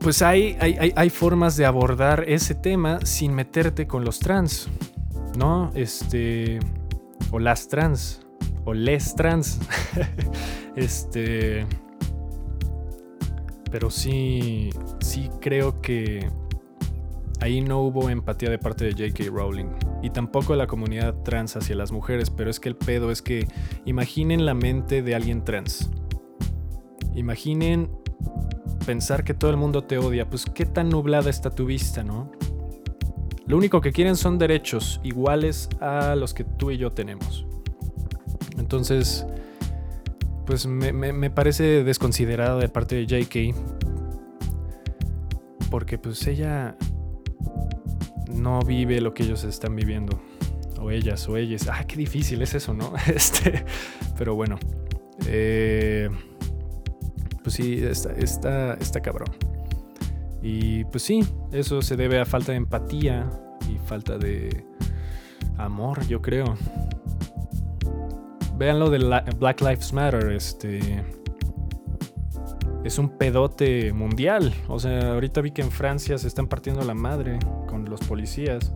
pues 0.00 0.22
hay, 0.22 0.56
hay, 0.58 0.94
hay, 0.96 1.10
formas 1.10 1.58
de 1.58 1.66
abordar 1.66 2.24
ese 2.26 2.54
tema 2.54 3.04
sin 3.04 3.34
meterte 3.34 3.86
con 3.86 4.06
los 4.06 4.20
trans, 4.20 4.70
¿no? 5.36 5.70
Este, 5.74 6.60
o 7.30 7.38
las 7.38 7.68
trans, 7.68 8.22
o 8.64 8.72
les 8.72 9.14
trans. 9.14 9.60
este, 10.76 11.66
pero 13.72 13.90
sí, 13.90 14.70
sí 15.00 15.30
creo 15.40 15.80
que 15.80 16.28
ahí 17.40 17.62
no 17.62 17.80
hubo 17.80 18.10
empatía 18.10 18.50
de 18.50 18.58
parte 18.58 18.84
de 18.84 18.92
J.K. 18.92 19.30
Rowling. 19.34 19.70
Y 20.02 20.10
tampoco 20.10 20.52
de 20.52 20.58
la 20.58 20.66
comunidad 20.66 21.14
trans 21.24 21.56
hacia 21.56 21.74
las 21.74 21.90
mujeres, 21.90 22.28
pero 22.30 22.50
es 22.50 22.60
que 22.60 22.68
el 22.68 22.76
pedo 22.76 23.10
es 23.10 23.22
que 23.22 23.48
imaginen 23.86 24.44
la 24.44 24.54
mente 24.54 25.02
de 25.02 25.14
alguien 25.14 25.42
trans. 25.42 25.90
Imaginen 27.14 27.90
pensar 28.84 29.24
que 29.24 29.32
todo 29.32 29.50
el 29.50 29.56
mundo 29.56 29.84
te 29.84 29.96
odia. 29.96 30.28
Pues 30.28 30.44
qué 30.44 30.66
tan 30.66 30.90
nublada 30.90 31.30
está 31.30 31.50
tu 31.50 31.64
vista, 31.64 32.04
¿no? 32.04 32.30
Lo 33.46 33.56
único 33.56 33.80
que 33.80 33.90
quieren 33.90 34.16
son 34.16 34.38
derechos 34.38 35.00
iguales 35.02 35.68
a 35.80 36.14
los 36.14 36.34
que 36.34 36.44
tú 36.44 36.70
y 36.70 36.76
yo 36.76 36.90
tenemos. 36.90 37.46
Entonces, 38.58 39.26
pues 40.46 40.66
me, 40.66 40.92
me 40.92 41.30
parece 41.30 41.84
desconsiderado 41.84 42.58
de 42.58 42.68
parte 42.68 42.94
de 42.94 43.06
JK. 43.06 43.54
Porque 45.70 45.98
pues 45.98 46.26
ella 46.26 46.76
no 48.32 48.60
vive 48.60 49.00
lo 49.00 49.14
que 49.14 49.22
ellos 49.22 49.44
están 49.44 49.76
viviendo. 49.76 50.20
O 50.80 50.90
ellas, 50.90 51.28
o 51.28 51.36
ellas. 51.36 51.68
Ah, 51.68 51.84
qué 51.84 51.96
difícil 51.96 52.42
es 52.42 52.54
eso, 52.54 52.74
¿no? 52.74 52.92
Este, 53.06 53.64
pero 54.18 54.34
bueno. 54.34 54.58
Eh, 55.26 56.08
pues 57.42 57.54
sí, 57.54 57.82
está, 57.84 58.12
está, 58.14 58.74
está 58.74 59.00
cabrón. 59.00 59.28
Y 60.42 60.84
pues 60.86 61.04
sí, 61.04 61.24
eso 61.52 61.82
se 61.82 61.96
debe 61.96 62.20
a 62.20 62.24
falta 62.24 62.52
de 62.52 62.58
empatía 62.58 63.30
y 63.70 63.78
falta 63.86 64.18
de 64.18 64.64
amor, 65.56 66.06
yo 66.06 66.20
creo. 66.20 66.56
Vean 68.62 68.78
lo 68.78 68.90
de 68.90 68.98
Black 69.40 69.60
Lives 69.60 69.92
Matter, 69.92 70.30
este 70.30 71.02
es 72.84 72.96
un 72.96 73.08
pedote 73.18 73.92
mundial. 73.92 74.54
O 74.68 74.78
sea, 74.78 75.14
ahorita 75.14 75.40
vi 75.40 75.50
que 75.50 75.62
en 75.62 75.72
Francia 75.72 76.16
se 76.16 76.28
están 76.28 76.46
partiendo 76.46 76.80
la 76.84 76.94
madre 76.94 77.40
con 77.66 77.84
los 77.86 77.98
policías. 78.02 78.72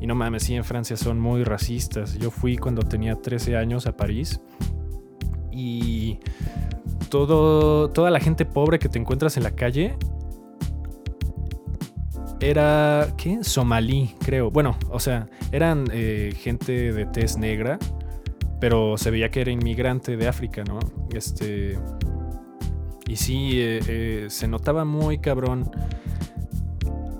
Y 0.00 0.08
no 0.08 0.16
mames, 0.16 0.42
sí, 0.42 0.56
en 0.56 0.64
Francia 0.64 0.96
son 0.96 1.20
muy 1.20 1.44
racistas. 1.44 2.18
Yo 2.18 2.32
fui 2.32 2.56
cuando 2.56 2.82
tenía 2.82 3.14
13 3.14 3.56
años 3.56 3.86
a 3.86 3.96
París. 3.96 4.40
Y 5.52 6.18
todo, 7.08 7.90
toda 7.90 8.10
la 8.10 8.18
gente 8.18 8.44
pobre 8.44 8.80
que 8.80 8.88
te 8.88 8.98
encuentras 8.98 9.36
en 9.36 9.44
la 9.44 9.52
calle 9.52 9.94
era, 12.40 13.14
¿qué? 13.16 13.44
Somalí, 13.44 14.16
creo. 14.18 14.50
Bueno, 14.50 14.76
o 14.90 14.98
sea, 14.98 15.28
eran 15.52 15.84
eh, 15.92 16.34
gente 16.36 16.92
de 16.92 17.06
tez 17.06 17.38
negra, 17.38 17.78
pero 18.62 18.96
se 18.96 19.10
veía 19.10 19.28
que 19.32 19.40
era 19.40 19.50
inmigrante 19.50 20.16
de 20.16 20.28
África, 20.28 20.62
¿no? 20.62 20.78
Este, 21.12 21.76
y 23.08 23.16
sí, 23.16 23.60
eh, 23.60 23.80
eh, 23.88 24.26
se 24.30 24.46
notaba 24.46 24.84
muy 24.84 25.18
cabrón 25.18 25.68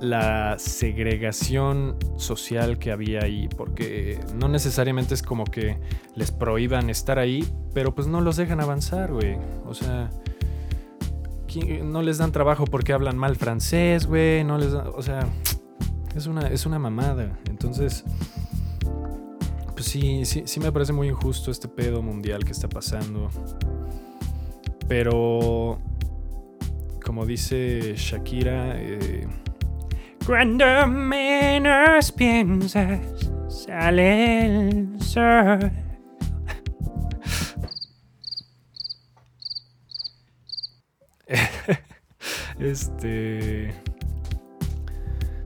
la 0.01 0.57
segregación 0.61 1.97
social 2.17 2.79
que 2.79 2.93
había 2.93 3.25
ahí, 3.25 3.49
porque 3.57 4.21
no 4.37 4.47
necesariamente 4.47 5.15
es 5.15 5.23
como 5.25 5.43
que 5.43 5.81
les 6.15 6.31
prohíban 6.31 6.89
estar 6.91 7.19
ahí, 7.19 7.45
pero 7.75 7.93
pues 7.93 8.07
no 8.07 8.21
los 8.21 8.37
dejan 8.37 8.61
avanzar, 8.61 9.13
güey. 9.13 9.37
O 9.67 9.75
sea, 9.75 10.11
no 11.83 12.03
les 12.03 12.19
dan 12.19 12.31
trabajo 12.31 12.67
porque 12.67 12.93
hablan 12.93 13.19
mal 13.19 13.35
francés, 13.35 14.07
güey, 14.07 14.45
no 14.45 14.59
les 14.59 14.73
o 14.75 15.03
sea, 15.03 15.27
es 16.15 16.27
una, 16.27 16.47
es 16.47 16.67
una 16.67 16.79
mamada. 16.79 17.37
Entonces, 17.51 18.05
pues 19.83 19.91
sí, 19.91 20.25
sí, 20.25 20.45
sí 20.47 20.61
me 20.61 20.71
parece 20.71 20.93
muy 20.93 21.09
injusto 21.09 21.51
este 21.51 21.67
pedo 21.67 22.03
mundial 22.03 22.45
que 22.45 22.53
está 22.53 22.69
pasando. 22.69 23.29
Pero, 24.87 25.81
como 27.05 27.27
dice 27.27 27.95
Shakira, 27.97 28.81
eh, 28.81 29.27
cuando 30.25 30.87
menos 30.87 32.13
piensas, 32.13 33.01
sale 33.49 34.69
el 34.69 35.03
sol. 35.03 35.73
este. 42.61 43.75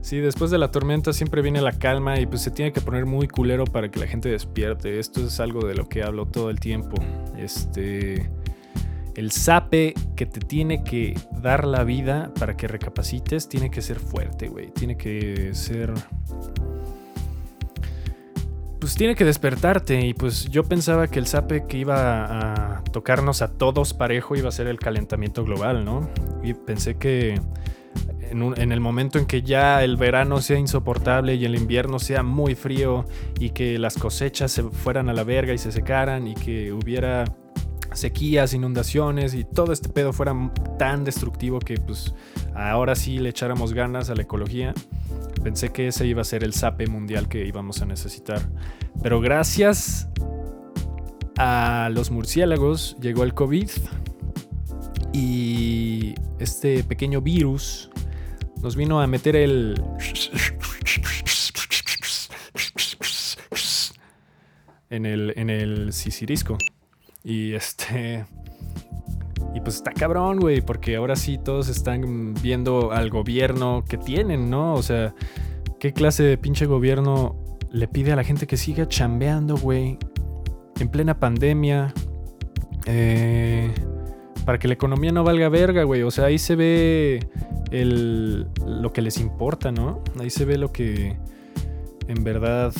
Sí, 0.07 0.21
después 0.21 0.51
de 0.51 0.57
la 0.57 0.71
tormenta 0.71 1.11
siempre 1.11 1.41
viene 1.41 1.59
la 1.59 1.73
calma 1.73 2.17
y 2.17 2.25
pues 2.25 2.41
se 2.41 2.49
tiene 2.49 2.71
que 2.71 2.79
poner 2.79 3.05
muy 3.05 3.27
culero 3.27 3.65
para 3.65 3.91
que 3.91 3.99
la 3.99 4.07
gente 4.07 4.29
despierte. 4.29 4.99
Esto 4.99 5.19
es 5.19 5.41
algo 5.41 5.67
de 5.67 5.75
lo 5.75 5.89
que 5.89 6.01
hablo 6.01 6.25
todo 6.25 6.49
el 6.49 6.61
tiempo. 6.61 6.95
Este 7.37 8.29
el 9.15 9.31
sape 9.31 9.93
que 10.15 10.25
te 10.25 10.39
tiene 10.39 10.85
que 10.85 11.19
dar 11.41 11.67
la 11.67 11.83
vida 11.83 12.31
para 12.39 12.55
que 12.55 12.69
recapacites 12.69 13.49
tiene 13.49 13.69
que 13.69 13.81
ser 13.81 13.99
fuerte, 13.99 14.47
güey. 14.47 14.71
Tiene 14.71 14.95
que 14.95 15.53
ser... 15.53 15.93
Pues 18.79 18.95
tiene 18.95 19.13
que 19.13 19.25
despertarte 19.25 20.05
y 20.05 20.13
pues 20.13 20.45
yo 20.45 20.63
pensaba 20.63 21.09
que 21.09 21.19
el 21.19 21.27
sape 21.27 21.65
que 21.67 21.79
iba 21.79 22.77
a 22.77 22.81
tocarnos 22.93 23.41
a 23.41 23.49
todos 23.49 23.93
parejo 23.93 24.37
iba 24.37 24.47
a 24.47 24.53
ser 24.53 24.67
el 24.67 24.79
calentamiento 24.79 25.43
global, 25.43 25.83
¿no? 25.83 26.09
Y 26.43 26.53
pensé 26.53 26.95
que 26.95 27.41
en, 28.31 28.71
el 28.71 28.79
momento 28.79 29.19
en 29.19 29.25
que 29.25 29.41
ya 29.41 29.83
el 29.83 29.97
verano 29.97 30.41
sea 30.41 30.57
insoportable 30.57 31.35
y 31.35 31.45
el 31.45 31.55
invierno 31.55 31.99
sea 31.99 32.23
muy 32.23 32.55
frío 32.55 33.05
y 33.39 33.51
que 33.51 33.77
las 33.79 33.97
cosechas 33.97 34.51
se 34.51 34.63
fueran 34.63 35.09
a 35.09 35.13
la 35.13 35.23
verga 35.23 35.53
y 35.53 35.57
se 35.57 35.71
secaran 35.71 36.27
y 36.27 36.33
que 36.33 36.71
hubiera 36.71 37.25
sequías, 37.93 38.53
inundaciones 38.53 39.33
y 39.33 39.43
todo 39.43 39.73
este 39.73 39.89
pedo 39.89 40.13
fuera 40.13 40.35
tan 40.77 41.03
destructivo 41.03 41.59
que 41.59 41.75
pues 41.77 42.13
ahora 42.53 42.95
sí 42.95 43.17
le 43.19 43.29
echáramos 43.29 43.73
ganas 43.73 44.09
a 44.09 44.15
la 44.15 44.21
ecología. 44.23 44.73
Pensé 45.43 45.71
que 45.71 45.87
ese 45.87 46.05
iba 46.05 46.21
a 46.21 46.25
ser 46.25 46.43
el 46.43 46.53
sape 46.53 46.87
mundial 46.87 47.27
que 47.27 47.45
íbamos 47.45 47.81
a 47.81 47.85
necesitar. 47.85 48.41
Pero 49.01 49.21
gracias 49.21 50.07
a 51.37 51.89
los 51.91 52.11
murciélagos 52.11 52.97
llegó 52.99 53.23
el 53.23 53.33
COVID 53.33 53.69
y 55.13 56.15
este 56.39 56.83
pequeño 56.83 57.21
virus 57.21 57.89
nos 58.61 58.75
vino 58.75 59.01
a 59.01 59.07
meter 59.07 59.35
el... 59.35 59.81
En 64.89 65.05
el, 65.05 65.33
en 65.35 65.49
el 65.49 65.91
sisirisco. 65.91 66.57
Y 67.23 67.53
este. 67.53 68.25
Y 69.53 69.59
pues 69.59 69.75
está 69.75 69.91
cabrón, 69.91 70.39
güey, 70.39 70.61
porque 70.61 70.95
ahora 70.95 71.17
sí 71.17 71.37
todos 71.37 71.67
están 71.67 72.33
viendo 72.35 72.93
al 72.93 73.09
gobierno 73.09 73.83
que 73.87 73.97
tienen, 73.97 74.49
¿no? 74.49 74.73
O 74.73 74.81
sea, 74.81 75.13
¿qué 75.79 75.91
clase 75.91 76.23
de 76.23 76.37
pinche 76.37 76.65
gobierno 76.65 77.35
le 77.69 77.89
pide 77.89 78.13
a 78.13 78.15
la 78.15 78.23
gente 78.23 78.47
que 78.47 78.55
siga 78.55 78.87
chambeando, 78.87 79.57
güey? 79.57 79.97
En 80.79 80.87
plena 80.87 81.19
pandemia. 81.19 81.93
Eh, 82.85 83.73
para 84.47 84.59
que 84.59 84.69
la 84.69 84.75
economía 84.75 85.11
no 85.11 85.25
valga 85.25 85.49
verga, 85.49 85.83
güey. 85.83 86.03
O 86.03 86.09
sea, 86.09 86.27
ahí 86.27 86.37
se 86.37 86.55
ve 86.55 87.19
el, 87.69 88.47
lo 88.65 88.93
que 88.93 89.01
les 89.01 89.19
importa, 89.19 89.73
¿no? 89.73 90.01
Ahí 90.21 90.29
se 90.29 90.45
ve 90.45 90.57
lo 90.57 90.71
que 90.71 91.17
en 92.07 92.23
verdad 92.23 92.73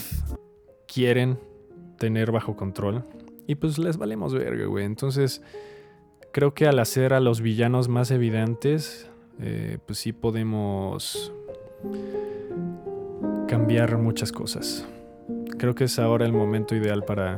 quieren 0.88 1.38
tener 2.00 2.32
bajo 2.32 2.56
control. 2.56 3.04
Y 3.48 3.56
pues 3.56 3.78
les 3.80 3.98
valemos 3.98 4.34
verga, 4.34 4.66
güey. 4.66 4.86
Entonces, 4.86 5.42
creo 6.32 6.54
que 6.54 6.68
al 6.68 6.80
hacer 6.80 7.12
a 7.12 7.20
los 7.20 7.42
villanos 7.42 7.90
más 7.90 8.12
evidentes, 8.12 9.10
eh, 9.42 9.78
pues 9.86 10.00
sí 10.00 10.14
podemos 10.14 11.34
cambiar 13.50 13.98
muchas 13.98 14.32
cosas. 14.32 14.88
Creo 15.58 15.76
que 15.76 15.84
es 15.84 16.00
ahora 16.00 16.26
el 16.26 16.32
momento 16.32 16.78
ideal 16.78 17.04
para 17.04 17.38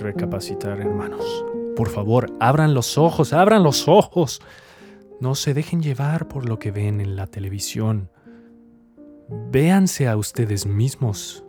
recapacitar, 0.00 0.80
hermanos. 0.80 1.44
Por 1.78 1.90
favor, 1.90 2.26
abran 2.40 2.74
los 2.74 2.98
ojos, 2.98 3.32
abran 3.32 3.62
los 3.62 3.86
ojos. 3.86 4.42
No 5.20 5.36
se 5.36 5.54
dejen 5.54 5.80
llevar 5.80 6.26
por 6.26 6.44
lo 6.44 6.58
que 6.58 6.72
ven 6.72 7.00
en 7.00 7.14
la 7.14 7.28
televisión. 7.28 8.10
Véanse 9.28 10.08
a 10.08 10.16
ustedes 10.16 10.66
mismos. 10.66 11.44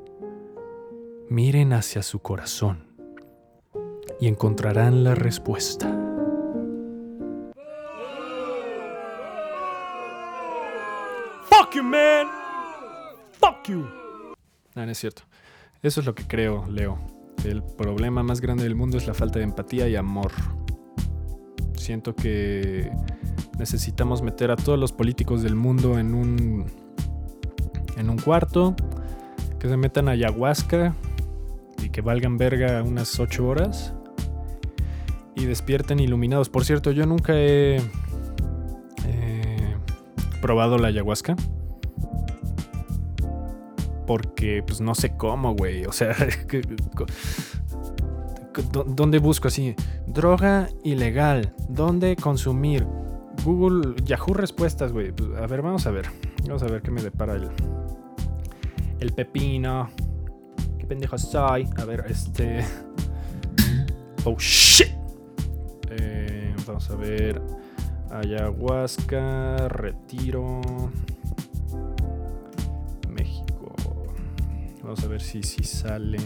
Miren 1.30 1.74
hacia 1.74 2.04
su 2.04 2.20
corazón 2.20 2.96
y 4.20 4.28
encontrarán 4.28 5.04
la 5.04 5.15
respuesta. 5.15 5.88
Fuck 11.46 11.74
you, 11.74 11.84
man. 11.84 12.28
Fuck 13.32 13.68
you. 13.68 13.80
No, 14.76 14.86
no 14.86 14.92
es 14.92 15.00
cierto. 15.00 15.24
Eso 15.82 16.02
es 16.02 16.06
lo 16.06 16.13
que 16.13 16.28
creo, 16.28 16.68
Leo. 16.68 17.19
El 17.45 17.63
problema 17.63 18.21
más 18.23 18.41
grande 18.41 18.63
del 18.63 18.75
mundo 18.75 18.97
es 18.97 19.08
la 19.08 19.13
falta 19.13 19.39
de 19.39 19.45
empatía 19.45 19.88
y 19.88 19.95
amor. 19.95 20.32
Siento 21.75 22.15
que 22.15 22.91
necesitamos 23.58 24.21
meter 24.21 24.52
a 24.52 24.56
todos 24.56 24.78
los 24.78 24.91
políticos 24.91 25.41
del 25.41 25.56
mundo 25.56 25.97
en 25.97 26.13
un 26.13 26.65
en 27.97 28.10
un 28.10 28.17
cuarto, 28.17 28.75
que 29.60 29.67
se 29.67 29.75
metan 29.75 30.08
a 30.08 30.12
ayahuasca 30.12 30.95
y 31.84 31.89
que 31.89 32.02
valgan 32.02 32.38
verga 32.38 32.82
unas 32.84 33.19
8 33.19 33.45
horas 33.45 33.93
y 35.36 35.45
despierten 35.45 35.99
iluminados. 35.99 36.49
Por 36.49 36.63
cierto, 36.63 36.91
yo 36.91 37.06
nunca 37.06 37.34
he 37.36 37.82
probado 40.41 40.78
la 40.78 40.88
ayahuasca 40.88 41.36
porque 44.10 44.63
pues 44.65 44.82
no 44.82 44.95
sé 44.95 45.15
cómo, 45.15 45.54
güey. 45.54 45.86
O 45.86 45.91
sea, 45.91 46.15
¿dónde 48.88 49.19
busco 49.19 49.50
así? 49.50 49.76
Droga 50.08 50.67
ilegal. 50.84 51.54
¿Dónde 51.67 52.15
consumir? 52.15 52.88
Google, 53.45 53.93
Yahoo 54.04 54.34
respuestas, 54.34 54.93
güey. 54.93 55.12
Pues, 55.12 55.30
a 55.38 55.45
ver, 55.45 55.62
vamos 55.62 55.86
a 55.86 55.91
ver. 55.91 56.08
Vamos 56.48 56.63
a 56.63 56.65
ver 56.65 56.82
qué 56.82 56.89
me 56.89 57.04
depara 57.04 57.36
el, 57.36 57.50
el 59.00 59.13
pepino. 59.13 59.91
¿Qué 60.80 60.88
pendejo 60.88 61.15
soy? 61.19 61.69
A 61.78 61.86
ver, 61.86 62.06
este... 62.10 62.65
Oh, 64.26 64.36
shit. 64.39 64.89
Eh, 65.91 66.56
vamos 66.65 66.89
a 66.89 66.95
ver. 66.95 67.39
Ayahuasca, 68.10 69.67
Retiro. 69.67 70.62
Vamos 74.89 75.04
a 75.04 75.08
ver 75.08 75.21
si, 75.21 75.43
si 75.43 75.63
sale. 75.63 76.17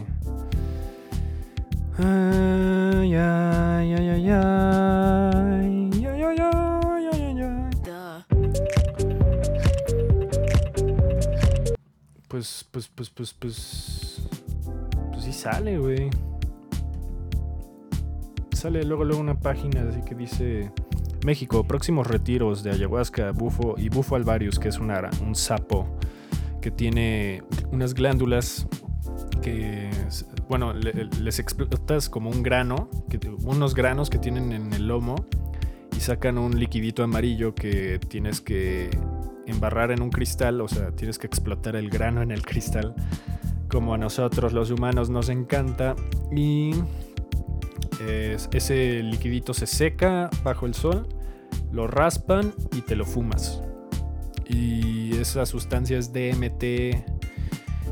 Pues, 12.30 12.66
pues, 12.72 12.88
pues, 12.88 13.10
pues, 13.10 13.34
pues. 13.34 14.22
Pues 15.12 15.26
sí 15.26 15.34
sale, 15.34 15.78
güey. 15.78 16.10
Sale 18.54 18.86
luego, 18.86 19.04
luego 19.04 19.22
una 19.22 19.38
página 19.38 19.90
así 19.90 20.00
que 20.04 20.16
dice. 20.16 20.72
México, 21.26 21.66
próximos 21.66 22.08
retiros 22.08 22.64
de 22.64 22.72
ayahuasca, 22.72 23.32
bufo 23.32 23.76
y 23.78 23.90
bufo 23.90 24.16
alvarius, 24.16 24.58
que 24.58 24.70
es 24.70 24.80
una, 24.80 25.10
un 25.22 25.36
sapo 25.36 26.00
que 26.64 26.72
tiene 26.72 27.44
unas 27.74 27.94
glándulas 27.94 28.66
que, 29.42 29.90
bueno, 30.48 30.72
les 30.72 31.40
explotas 31.40 32.08
como 32.08 32.30
un 32.30 32.42
grano, 32.42 32.90
unos 33.44 33.76
granos 33.76 34.10
que 34.10 34.18
tienen 34.18 34.54
en 34.54 34.72
el 34.72 34.88
lomo 34.88 35.26
y 35.96 36.00
sacan 36.00 36.38
un 36.38 36.58
liquidito 36.58 37.04
amarillo 37.04 37.54
que 37.54 38.00
tienes 38.08 38.40
que 38.40 38.98
embarrar 39.46 39.92
en 39.92 40.02
un 40.02 40.10
cristal, 40.10 40.62
o 40.62 40.70
sea, 40.70 40.92
tienes 40.92 41.20
que 41.20 41.28
explotar 41.28 41.76
el 41.76 41.90
grano 41.90 42.22
en 42.22 42.32
el 42.32 42.44
cristal, 42.46 42.96
como 43.68 43.94
a 43.94 43.98
nosotros 43.98 44.54
los 44.54 44.72
humanos 44.72 45.10
nos 45.10 45.28
encanta, 45.28 45.98
y 46.34 46.76
ese 48.54 49.04
liquidito 49.04 49.54
se 49.54 49.68
seca 49.68 50.30
bajo 50.46 50.66
el 50.66 50.76
sol, 50.76 51.10
lo 51.74 51.88
raspan 51.88 52.54
y 52.72 52.80
te 52.82 52.96
lo 52.96 53.06
fumas. 53.06 53.63
Y 54.54 55.16
esa 55.16 55.46
sustancia 55.46 55.98
es 55.98 56.14
DMT 56.14 56.64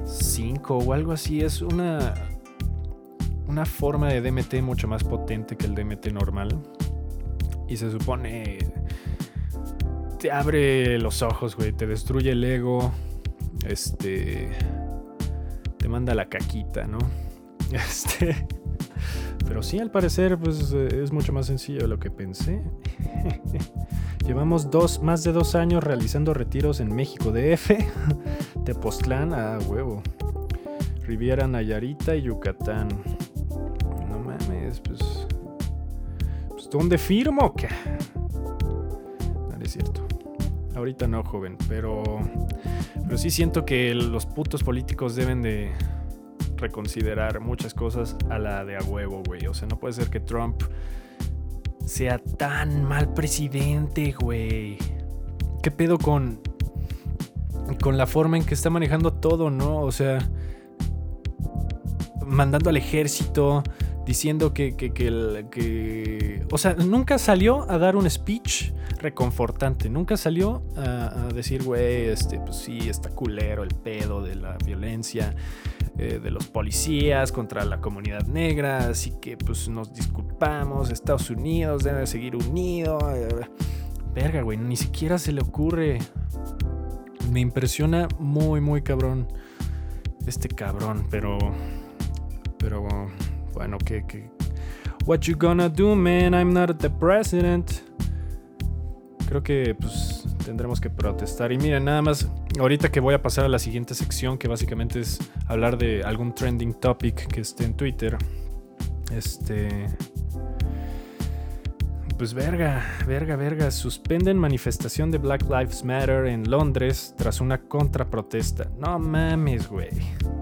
5 0.06 0.78
o 0.78 0.93
algo 0.93 1.12
así. 1.12 1.41
Es 1.41 1.62
una, 1.62 2.13
una 3.47 3.65
forma 3.65 4.10
de 4.10 4.21
DMT 4.21 4.62
mucho 4.62 4.88
más 4.88 5.04
potente 5.04 5.58
que 5.58 5.65
el 5.65 5.76
DMT 5.76 6.08
normal. 6.08 6.62
Y 7.67 7.78
se 7.78 7.89
supone 7.89 8.60
te 10.21 10.32
abre 10.32 11.00
los 11.00 11.24
ojos, 11.24 11.56
güey. 11.56 11.74
Te 11.74 11.88
destruye 11.88 12.32
el 12.32 12.43
ego. 12.43 12.91
Este. 13.65 14.52
Te 15.78 15.89
manda 15.89 16.13
la 16.13 16.30
caquita, 16.30 16.86
¿no? 16.86 17.00
Este. 17.71 18.47
Pero 19.47 19.63
sí, 19.63 19.80
al 19.80 19.89
parecer, 19.89 20.38
pues 20.38 20.71
es 20.71 21.12
mucho 21.12 21.34
más 21.34 21.47
sencillo 21.47 21.82
de 21.82 21.88
lo 21.88 22.00
que 22.00 22.12
pensé. 22.12 22.62
Llevamos 24.25 24.69
dos, 24.69 25.01
más 25.01 25.23
de 25.23 25.31
dos 25.31 25.55
años 25.55 25.84
realizando 25.84 26.34
retiros 26.34 26.79
en 26.79 26.93
México 26.95 27.31
DF, 27.31 27.71
Tepoztlán, 28.65 29.34
a 29.34 29.57
huevo, 29.60 30.03
Riviera 31.05 31.47
Nayarita 31.47 32.15
y 32.15 32.23
Yucatán. 32.23 32.89
No 34.10 34.19
mames, 34.19 34.79
pues. 34.79 35.27
Pues 36.49 36.69
¿dónde 36.69 36.97
firmo? 36.97 37.53
¿Qué? 37.55 37.67
Es 39.62 39.73
cierto. 39.73 40.05
Ahorita 40.75 41.07
no, 41.07 41.23
joven, 41.23 41.57
pero. 41.67 42.03
Pero 43.03 43.17
sí 43.17 43.29
siento 43.29 43.65
que 43.65 43.93
los 43.93 44.25
putos 44.25 44.63
políticos 44.63 45.15
deben 45.15 45.41
de 45.41 45.71
reconsiderar 46.57 47.39
muchas 47.39 47.73
cosas 47.73 48.15
a 48.29 48.38
la 48.39 48.63
de 48.63 48.77
a 48.77 48.84
huevo, 48.84 49.23
güey. 49.25 49.47
O 49.47 49.53
sea, 49.53 49.67
no 49.67 49.77
puede 49.79 49.93
ser 49.93 50.10
que 50.10 50.19
Trump 50.19 50.62
sea 51.91 52.19
tan 52.19 52.86
mal 52.86 53.13
presidente, 53.13 54.15
güey. 54.17 54.77
¿Qué 55.62 55.71
pedo 55.71 55.97
con 55.97 56.39
con 57.82 57.97
la 57.97 58.08
forma 58.08 58.38
en 58.38 58.45
que 58.45 58.54
está 58.54 58.69
manejando 58.69 59.12
todo, 59.12 59.49
¿no? 59.49 59.82
O 59.82 59.91
sea, 59.91 60.19
mandando 62.25 62.69
al 62.69 62.77
ejército, 62.77 63.63
diciendo 64.06 64.54
que, 64.54 64.76
que, 64.76 64.94
que, 64.94 66.46
O 66.52 66.58
sea, 66.58 66.74
nunca 66.76 67.18
salió 67.18 67.70
a 67.70 67.78
dar 67.78 67.96
un 67.96 68.10
speech 68.10 68.72
reconfortante, 69.00 69.90
nunca 69.90 70.18
salió 70.18 70.64
a, 70.76 71.30
decir, 71.34 71.64
güey, 71.64 72.08
este, 72.10 72.40
pues 72.40 72.58
sí, 72.58 72.90
está 72.90 73.10
culero 73.10 73.64
el 73.64 73.74
pedo 73.76 74.22
de 74.22 74.36
la 74.36 74.58
violencia. 74.66 75.36
Eh, 75.98 76.20
de 76.24 76.32
los 76.32 76.48
policías 76.48 77.34
contra 77.34 77.66
la 77.66 77.82
comunidad 77.82 78.26
negra, 78.26 78.88
así 78.88 79.12
que 79.22 79.36
pues 79.36 79.68
nos 79.68 79.94
disculpamos, 79.94 80.90
Estados 80.90 81.30
Unidos 81.30 81.84
debe 81.84 82.08
seguir 82.08 82.38
unido. 82.38 82.98
Verga, 84.14 84.42
güey, 84.42 84.58
ni 84.58 84.78
siquiera 84.78 85.20
se 85.20 85.34
le 85.34 85.42
ocurre. 85.42 86.00
Me 87.30 87.42
impresiona 87.42 88.08
muy, 88.18 88.62
muy 88.62 88.82
cabrón 88.82 89.28
este 90.26 90.48
cabrón, 90.48 91.08
pero... 91.10 91.38
Pero 92.58 92.88
bueno, 93.62 93.78
que... 93.78 94.04
que 94.08 94.28
What 95.06 95.19
you 95.21 95.36
gonna 95.38 95.69
do, 95.69 95.95
man? 95.95 96.34
I'm 96.34 96.52
not 96.52 96.80
the 96.80 96.89
president. 96.89 97.71
Creo 99.28 99.43
que 99.43 99.76
pues 99.80 100.26
tendremos 100.43 100.82
que 100.82 100.89
protestar. 100.89 101.52
Y 101.52 101.60
miren, 101.60 101.86
nada 101.86 102.02
más, 102.02 102.28
ahorita 102.60 102.91
que 102.91 103.00
voy 103.00 103.13
a 103.13 103.21
pasar 103.21 103.45
a 103.45 103.47
la 103.47 103.60
siguiente 103.60 103.93
sección, 103.93 104.39
que 104.39 104.47
básicamente 104.47 105.00
es 105.00 105.19
hablar 105.45 105.78
de 105.78 106.04
algún 106.04 106.34
trending 106.34 106.74
topic 106.74 107.28
que 107.28 107.41
esté 107.41 107.65
en 107.65 107.76
Twitter. 107.76 108.17
Este. 109.12 109.88
Pues 112.17 112.34
verga, 112.34 112.84
verga, 113.08 113.36
verga. 113.36 113.69
Suspenden 113.69 114.38
manifestación 114.38 115.12
de 115.12 115.19
Black 115.19 115.43
Lives 115.43 115.84
Matter 115.84 116.26
en 116.26 116.50
Londres 116.50 117.13
tras 117.15 117.41
una 117.41 117.60
contraprotesta. 117.62 118.69
No 118.78 118.97
mames, 118.97 119.67
güey. 119.67 119.89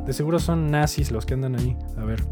De 0.05 0.13
seguro 0.13 0.39
son 0.39 0.71
nazis 0.71 1.11
los 1.11 1.25
que 1.25 1.33
andan 1.33 1.55
ahí. 1.55 1.77
A 1.97 2.03
ver. 2.03 2.23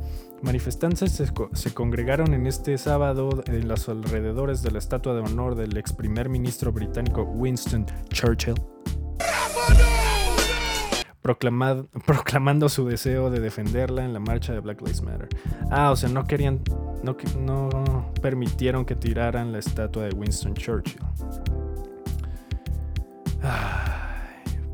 Manifestantes 0.41 1.21
se, 1.53 1.73
congregaron 1.73 2.33
en 2.33 2.45
este 2.45 2.77
sábado 2.77 3.43
en 3.47 3.67
los 3.67 3.89
alrededores 3.89 4.61
de 4.61 4.69
la 4.69 4.77
estatua 4.77 5.15
de 5.15 5.21
honor 5.21 5.55
del 5.55 5.75
ex 5.77 5.93
primer 5.93 6.29
ministro 6.29 6.71
británico 6.71 7.23
Winston 7.23 7.87
Churchill, 8.09 8.53
proclamando 12.05 12.69
su 12.69 12.87
deseo 12.87 13.31
de 13.31 13.39
defenderla 13.39 14.05
en 14.05 14.13
la 14.13 14.19
marcha 14.19 14.53
de 14.53 14.59
Black 14.59 14.79
Lives 14.81 15.01
Matter. 15.01 15.27
Ah, 15.71 15.89
o 15.91 15.95
sea, 15.95 16.07
no 16.09 16.23
querían, 16.25 16.61
no, 17.03 17.17
no 17.39 18.11
permitieron 18.21 18.85
que 18.85 18.95
tiraran 18.95 19.51
la 19.51 19.57
estatua 19.57 20.03
de 20.03 20.13
Winston 20.13 20.53
Churchill. 20.53 21.01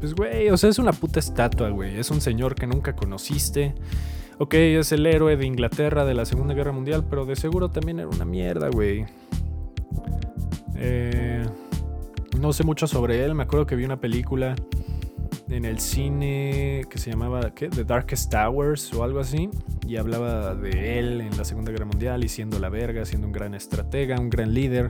pues, 0.02 0.14
güey, 0.14 0.50
o 0.50 0.58
sea, 0.58 0.70
es 0.70 0.78
una 0.78 0.92
puta 0.92 1.20
estatua, 1.20 1.70
güey. 1.70 1.98
Es 1.98 2.12
un 2.12 2.20
señor 2.20 2.54
que 2.54 2.68
nunca 2.68 2.96
conociste 2.96 3.74
Ok, 4.40 4.56
es 4.56 4.92
el 4.92 5.06
héroe 5.06 5.38
de 5.38 5.46
Inglaterra 5.46 6.06
de 6.06 6.14
la 6.14 6.26
Segunda 6.26 6.54
Guerra 6.54 6.72
Mundial, 6.72 7.06
pero 7.08 7.26
de 7.26 7.36
seguro 7.36 7.70
también 7.70 8.00
era 8.00 8.08
una 8.08 8.26
mierda, 8.26 8.70
güey. 8.70 9.06
Eh, 10.76 11.46
no 12.40 12.52
sé 12.52 12.64
mucho 12.64 12.88
sobre 12.88 13.24
él, 13.24 13.36
me 13.36 13.44
acuerdo 13.44 13.66
que 13.66 13.76
vi 13.76 13.86
una 13.86 14.00
película 14.00 14.56
en 15.50 15.66
el 15.66 15.80
cine 15.80 16.84
que 16.90 16.98
se 16.98 17.12
llamaba. 17.12 17.42
The 17.52 17.84
Darkest 17.84 18.32
Towers 18.32 18.92
o 18.94 19.04
algo 19.04 19.20
así, 19.20 19.50
y 19.88 19.98
hablaba 19.98 20.56
de 20.56 21.00
él 21.00 21.22
en 21.22 21.38
la 21.38 21.46
Segunda 21.46 21.72
Guerra 21.72 21.86
Mundial 21.86 22.24
y 22.24 22.28
siendo 22.28 22.58
la 22.58 22.70
verga, 22.70 23.06
siendo 23.06 23.28
un 23.28 23.34
gran 23.34 23.54
estratega, 23.54 24.20
un 24.20 24.32
gran 24.32 24.54
líder. 24.54 24.90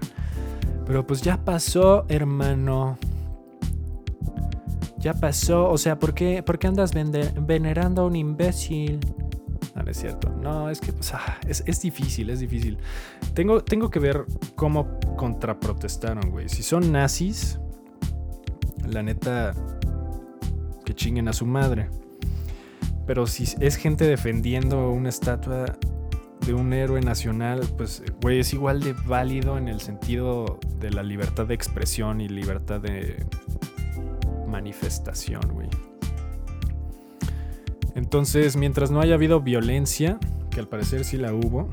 Pero 0.85 1.05
pues 1.05 1.21
ya 1.21 1.43
pasó, 1.43 2.05
hermano. 2.07 2.97
Ya 4.99 5.13
pasó. 5.13 5.69
O 5.69 5.77
sea, 5.77 5.99
¿por 5.99 6.13
qué, 6.13 6.43
por 6.43 6.59
qué 6.59 6.67
andas 6.67 6.93
venerando 6.93 8.03
a 8.03 8.05
un 8.05 8.15
imbécil? 8.15 8.99
No, 9.76 9.82
es 9.89 9.97
cierto. 9.97 10.30
No, 10.30 10.69
es 10.69 10.80
que 10.80 10.93
ah, 11.13 11.39
es, 11.47 11.63
es, 11.65 11.82
difícil, 11.82 12.30
es 12.30 12.39
difícil. 12.39 12.78
Tengo, 13.34 13.63
tengo 13.63 13.89
que 13.89 13.99
ver 13.99 14.26
cómo 14.55 14.99
contraprotestaron, 15.17 16.30
güey. 16.30 16.47
Si 16.47 16.61
son 16.61 16.91
nazis, 16.91 17.59
la 18.86 19.01
neta, 19.01 19.53
que 20.86 20.93
chinguen 20.93 21.28
a 21.28 21.34
su 21.34 21.45
madre. 21.45 21.89
Pero 23.07 23.26
si 23.28 23.45
es 23.59 23.76
gente 23.76 24.05
defendiendo 24.05 24.91
una 24.91 25.09
estatua 25.09 25.78
de 26.45 26.53
un 26.53 26.71
héroe 26.74 27.01
nacional, 27.01 27.61
pues, 27.78 28.03
güey, 28.21 28.39
es 28.39 28.53
igual 28.53 28.82
de 28.82 28.93
válido 28.93 29.57
en 29.57 29.67
el 29.67 29.82
sentido 29.82 30.59
de 30.80 30.91
la 30.91 31.03
libertad 31.03 31.47
de 31.47 31.55
expresión 31.55 32.21
y 32.21 32.30
libertad 32.30 32.80
de 32.80 33.26
manifestación, 34.47 35.41
güey. 35.51 35.69
Entonces, 37.95 38.55
mientras 38.55 38.91
no 38.91 39.01
haya 39.01 39.15
habido 39.15 39.41
violencia, 39.41 40.19
que 40.49 40.59
al 40.59 40.67
parecer 40.67 41.03
sí 41.03 41.17
la 41.17 41.33
hubo. 41.33 41.69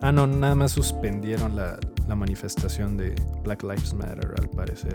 Ah, 0.00 0.12
no, 0.12 0.26
nada 0.26 0.54
más 0.54 0.72
suspendieron 0.72 1.56
la, 1.56 1.78
manifestación 2.14 2.96
de 2.96 3.14
Black 3.44 3.62
Lives 3.62 3.92
Matter, 3.92 4.34
al 4.38 4.48
parecer. 4.48 4.94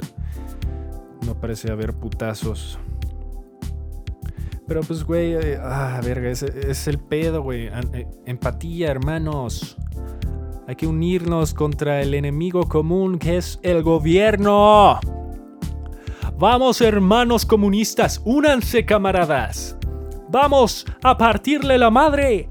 No 1.26 1.36
parece 1.36 1.72
haber 1.72 1.94
putazos 1.94 2.80
pero 4.68 4.82
pues, 4.82 5.04
güey, 5.04 5.34
eh, 5.34 5.60
ah, 5.62 6.00
verga, 6.04 6.30
es, 6.30 6.42
es 6.42 6.88
el 6.88 6.98
pedo, 6.98 7.44
güey. 7.44 7.68
Eh, 7.68 8.08
empatía, 8.26 8.92
hermanos. 8.92 9.78
Hay 10.68 10.76
que 10.76 10.88
unirnos 10.88 11.54
contra 11.54 12.02
el 12.02 12.14
enemigo 12.14 12.68
común 12.70 13.20
que 13.20 13.38
es 13.38 13.60
el 13.62 13.84
gobierno. 13.84 15.00
Vamos, 16.40 16.82
hermanos 16.82 17.46
comunistas, 17.46 18.22
únanse, 18.24 18.86
camaradas. 18.86 19.78
Vamos 20.34 20.84
a 21.04 21.16
partirle 21.16 21.78
la 21.78 21.92
madre 21.92 22.50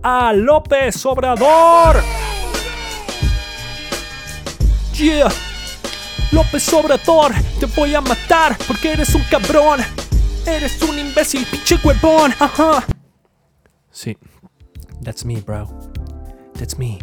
a 0.00 0.32
López 0.32 1.04
Obrador. 1.06 1.96
Yeah. 4.94 5.26
López 6.30 6.72
Obrador, 6.72 7.32
te 7.58 7.66
voy 7.66 7.96
a 7.96 8.00
matar 8.00 8.56
porque 8.68 8.92
eres 8.92 9.12
un 9.16 9.22
cabrón. 9.24 9.80
Eres 10.46 10.80
un 10.82 10.96
imbécil, 10.96 11.44
pinche 11.46 11.76
huevón. 11.82 12.32
Ajá. 12.38 12.84
Sí. 13.90 14.16
That's 15.02 15.24
me, 15.24 15.40
bro. 15.40 15.66
That's 16.56 16.78
me. 16.78 17.00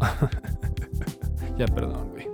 ya, 1.56 1.66
perdón, 1.66 2.10
güey. 2.10 2.28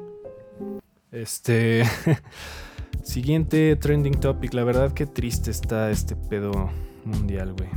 Este. 1.12 1.85
Siguiente 3.05 3.77
trending 3.77 4.19
topic. 4.19 4.55
La 4.55 4.65
verdad 4.65 4.93
que 4.93 5.07
triste 5.07 5.51
está 5.51 5.91
este 5.91 6.17
pedo 6.17 6.71
mundial, 7.05 7.53
güey. 7.53 7.69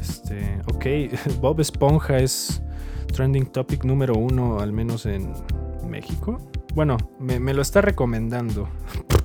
Este. 0.00 0.60
Ok, 0.72 1.14
Bob 1.40 1.60
Esponja 1.60 2.18
es 2.18 2.62
trending 3.12 3.46
topic 3.46 3.84
número 3.84 4.14
uno, 4.14 4.58
al 4.58 4.72
menos 4.72 5.06
en 5.06 5.32
México. 5.86 6.38
Bueno, 6.74 6.96
me, 7.18 7.38
me 7.38 7.52
lo 7.52 7.62
está 7.62 7.82
recomendando. 7.82 8.68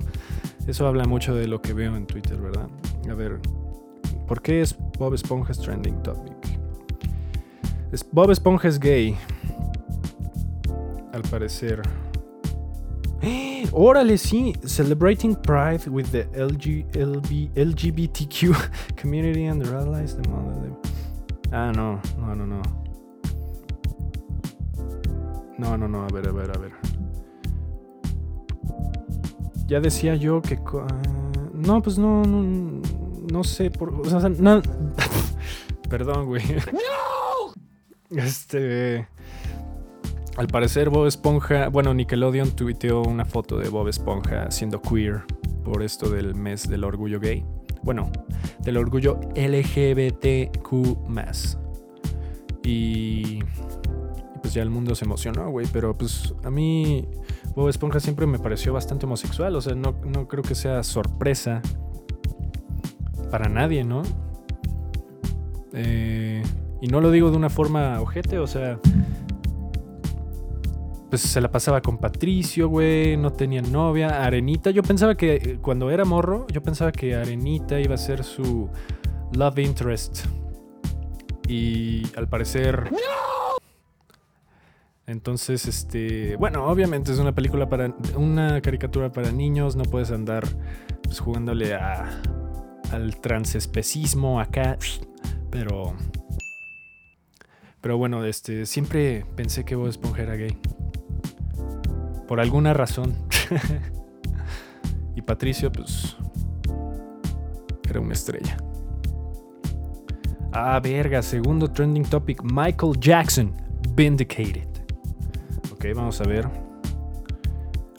Eso 0.68 0.88
habla 0.88 1.06
mucho 1.06 1.34
de 1.34 1.48
lo 1.48 1.62
que 1.62 1.74
veo 1.74 1.96
en 1.96 2.06
Twitter, 2.06 2.38
¿verdad? 2.38 2.68
A 3.10 3.14
ver, 3.14 3.40
¿por 4.28 4.42
qué 4.42 4.62
es 4.62 4.76
Bob 5.00 5.14
Esponja's 5.14 5.60
trending 5.60 6.04
topic? 6.04 6.36
Bob 8.12 8.32
Esponja 8.32 8.68
es 8.68 8.80
gay. 8.80 9.16
Al 11.14 11.22
parecer. 11.22 11.82
Órale, 13.72 14.18
sí. 14.18 14.54
Celebrating 14.66 15.36
Pride 15.36 15.90
with 15.90 16.12
the 16.12 16.26
LG, 16.34 16.92
LGBTQ 17.56 18.96
community 18.96 19.46
and 19.46 19.62
their 19.62 19.76
allies. 19.76 20.16
The 20.16 20.24
ah, 21.52 21.72
no, 21.72 22.02
no, 22.18 22.36
no, 22.36 22.46
no. 22.46 22.62
No, 25.58 25.78
no, 25.78 25.88
no. 25.88 26.04
A 26.04 26.08
ver, 26.08 26.28
a 26.28 26.32
ver, 26.32 26.52
a 26.56 26.60
ver 26.60 26.96
ya 29.68 29.80
decía 29.80 30.16
yo 30.16 30.42
que... 30.42 30.60
no, 31.54 31.82
pues 31.82 31.98
no, 31.98 32.24
no, 32.24 32.82
no 33.32 33.44
sé 33.44 33.72
por... 33.72 33.94
O 33.94 34.06
sea, 34.06 34.30
no... 34.30 34.62
Perdón, 35.90 36.26
güey. 36.28 36.44
¡No! 36.72 37.54
Este... 38.22 39.08
Al 40.38 40.48
parecer 40.48 40.90
Bob 40.90 41.08
Esponja, 41.08 41.70
bueno, 41.70 41.94
Nickelodeon 41.94 42.52
tuiteó 42.52 43.02
una 43.02 43.24
foto 43.24 43.58
de 43.58 43.70
Bob 43.70 43.88
Esponja 43.88 44.52
siendo 44.52 44.82
queer 44.82 45.24
por 45.64 45.82
esto 45.82 46.10
del 46.10 46.36
mes 46.36 46.68
del 46.68 46.84
orgullo 46.84 47.20
gay. 47.20 47.46
Bueno, 47.84 48.12
del 48.60 48.78
orgullo 48.78 49.20
LGBTQ+. 49.36 50.68
Y, 52.64 53.40
y 53.40 53.40
pues 54.42 54.54
ya 54.54 54.62
el 54.62 54.70
mundo 54.70 54.94
se 54.94 55.06
emocionó, 55.06 55.50
güey, 55.50 55.68
pero 55.72 55.98
pues 55.98 56.34
a 56.44 56.50
mí 56.50 57.08
Bob 57.56 57.70
Esponja 57.70 58.02
siempre 58.02 58.28
me 58.28 58.38
pareció 58.38 58.74
bastante 58.74 59.06
homosexual, 59.06 59.56
o 59.56 59.62
sea, 59.62 59.76
no, 59.76 60.28
creo 60.28 60.44
que 60.44 60.56
sea 60.56 60.84
sorpresa 60.84 61.62
para 63.32 63.48
nadie, 63.48 63.86
¿no? 63.86 64.04
Eh, 65.74 66.44
y 66.82 66.88
no 66.88 67.00
lo 67.00 67.12
digo 67.12 67.32
de 67.32 67.38
una 67.38 67.50
forma 67.50 68.02
ojete, 68.02 68.40
o 68.40 68.48
sea, 68.48 68.80
pues 71.10 71.22
se 71.22 71.40
la 71.42 71.52
pasaba 71.52 71.82
con 71.82 71.98
Patricio, 71.98 72.68
güey, 72.70 73.18
no 73.18 73.32
tenía 73.32 73.62
novia, 73.62 74.24
Arenita, 74.24 74.72
yo 74.72 74.84
pensaba 74.84 75.16
que 75.16 75.36
eh, 75.36 75.60
cuando 75.62 75.92
era 75.92 76.06
morro, 76.06 76.48
yo 76.52 76.62
pensaba 76.64 76.92
que 76.92 77.16
Arenita 77.16 77.80
iba 77.80 77.96
a 77.96 77.98
ser 77.98 78.24
su 78.24 78.70
love 79.34 79.60
interest. 79.60 80.26
Y 81.48 82.04
al 82.16 82.28
parecer... 82.28 82.90
Entonces, 85.08 85.68
este, 85.68 86.36
bueno, 86.38 86.66
obviamente 86.66 87.12
es 87.12 87.20
una 87.20 87.36
película 87.36 87.70
para 87.70 87.96
una 88.18 88.60
caricatura 88.60 89.12
para 89.12 89.32
niños, 89.32 89.76
no 89.76 89.84
puedes 89.84 90.10
andar 90.10 90.44
pues, 91.04 91.20
jugándole 91.20 91.76
a, 91.76 92.24
al 92.92 93.22
transespecismo 93.22 94.40
acá, 94.40 94.80
pero 95.52 95.94
pero 97.86 98.00
bueno, 98.00 98.26
este, 98.26 98.66
siempre 98.66 99.28
pensé 99.36 99.64
que 99.64 99.76
Bob 99.76 99.90
Esponja 99.90 100.24
era 100.24 100.34
gay. 100.34 100.58
Por 102.28 102.40
alguna 102.40 102.74
razón. 102.74 103.14
y 105.16 105.22
Patricio, 105.22 105.72
pues, 105.72 106.18
era 107.90 108.00
una 108.00 108.14
estrella. 108.14 108.58
Ah, 110.52 110.80
verga, 110.82 111.22
segundo 111.22 111.70
trending 111.70 112.06
topic, 112.06 112.42
Michael 112.44 112.94
Jackson, 113.00 113.54
Vindicated 113.94 114.76
vamos 115.94 116.20
a 116.22 116.24
ver. 116.24 116.48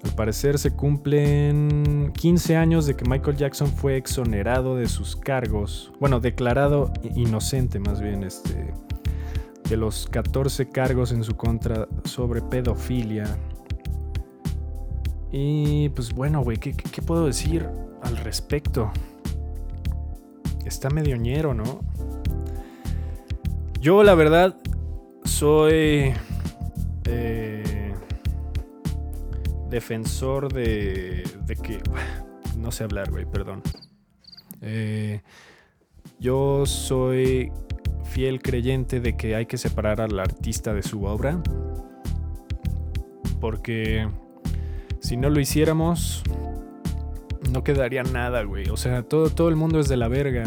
Al 0.05 0.13
parecer 0.15 0.59
se 0.59 0.71
cumplen 0.71 2.13
15 2.17 2.57
años 2.57 2.87
de 2.87 2.95
que 2.95 3.05
Michael 3.09 3.37
Jackson 3.37 3.69
fue 3.69 3.97
exonerado 3.97 4.77
de 4.77 4.89
sus 4.89 5.17
cargos. 5.17 5.93
Bueno, 6.01 6.21
declarado 6.21 6.93
inocente 7.15 7.79
más 7.79 8.01
bien, 8.01 8.23
este, 8.23 8.73
de 9.69 9.77
los 9.77 10.07
14 10.07 10.69
cargos 10.69 11.13
en 11.13 11.25
su 11.25 11.37
contra 11.37 11.89
sobre 12.05 12.41
pedofilia. 12.41 13.37
Y 15.39 15.91
pues 15.91 16.15
bueno, 16.15 16.41
güey, 16.41 16.57
¿qué, 16.57 16.73
¿qué, 16.73 17.03
puedo 17.03 17.27
decir 17.27 17.69
al 18.03 18.17
respecto? 18.17 18.91
Está 20.65 20.89
medio 20.89 21.19
ñero, 21.19 21.53
¿no? 21.53 21.81
Yo 23.79 24.03
la 24.03 24.15
verdad 24.15 24.57
soy... 25.25 26.15
Eh, 27.05 27.95
defensor 29.69 30.51
de, 30.51 31.23
de 31.45 31.57
que... 31.57 31.83
No 32.57 32.73
sé 32.73 32.85
hablar, 32.85 33.11
güey, 33.11 33.27
perdón. 33.27 33.61
Eh, 34.63 35.21
yo 36.19 36.65
soy 36.65 37.53
fiel 38.05 38.41
creyente 38.41 39.01
de 39.01 39.19
que 39.19 39.37
hay 39.37 39.45
que 39.45 39.59
separar 39.59 40.01
al 40.01 40.19
artista 40.19 40.73
de 40.73 40.83
su 40.83 41.05
obra. 41.05 41.43
Porque 43.39 44.09
si 45.07 45.17
no 45.17 45.31
lo 45.31 45.39
hiciéramos, 45.39 46.25
no 47.53 47.63
quedaría 47.63 48.03
nada, 48.03 48.43
güey. 48.43 48.71
O 48.71 48.77
sea, 48.77 49.05
todo, 49.05 49.31
todo 49.31 49.49
el 49.49 49.55
mundo 49.55 49.79
es 49.79 49.87
de 49.89 49.97
la 49.97 50.09
verga. 50.09 50.43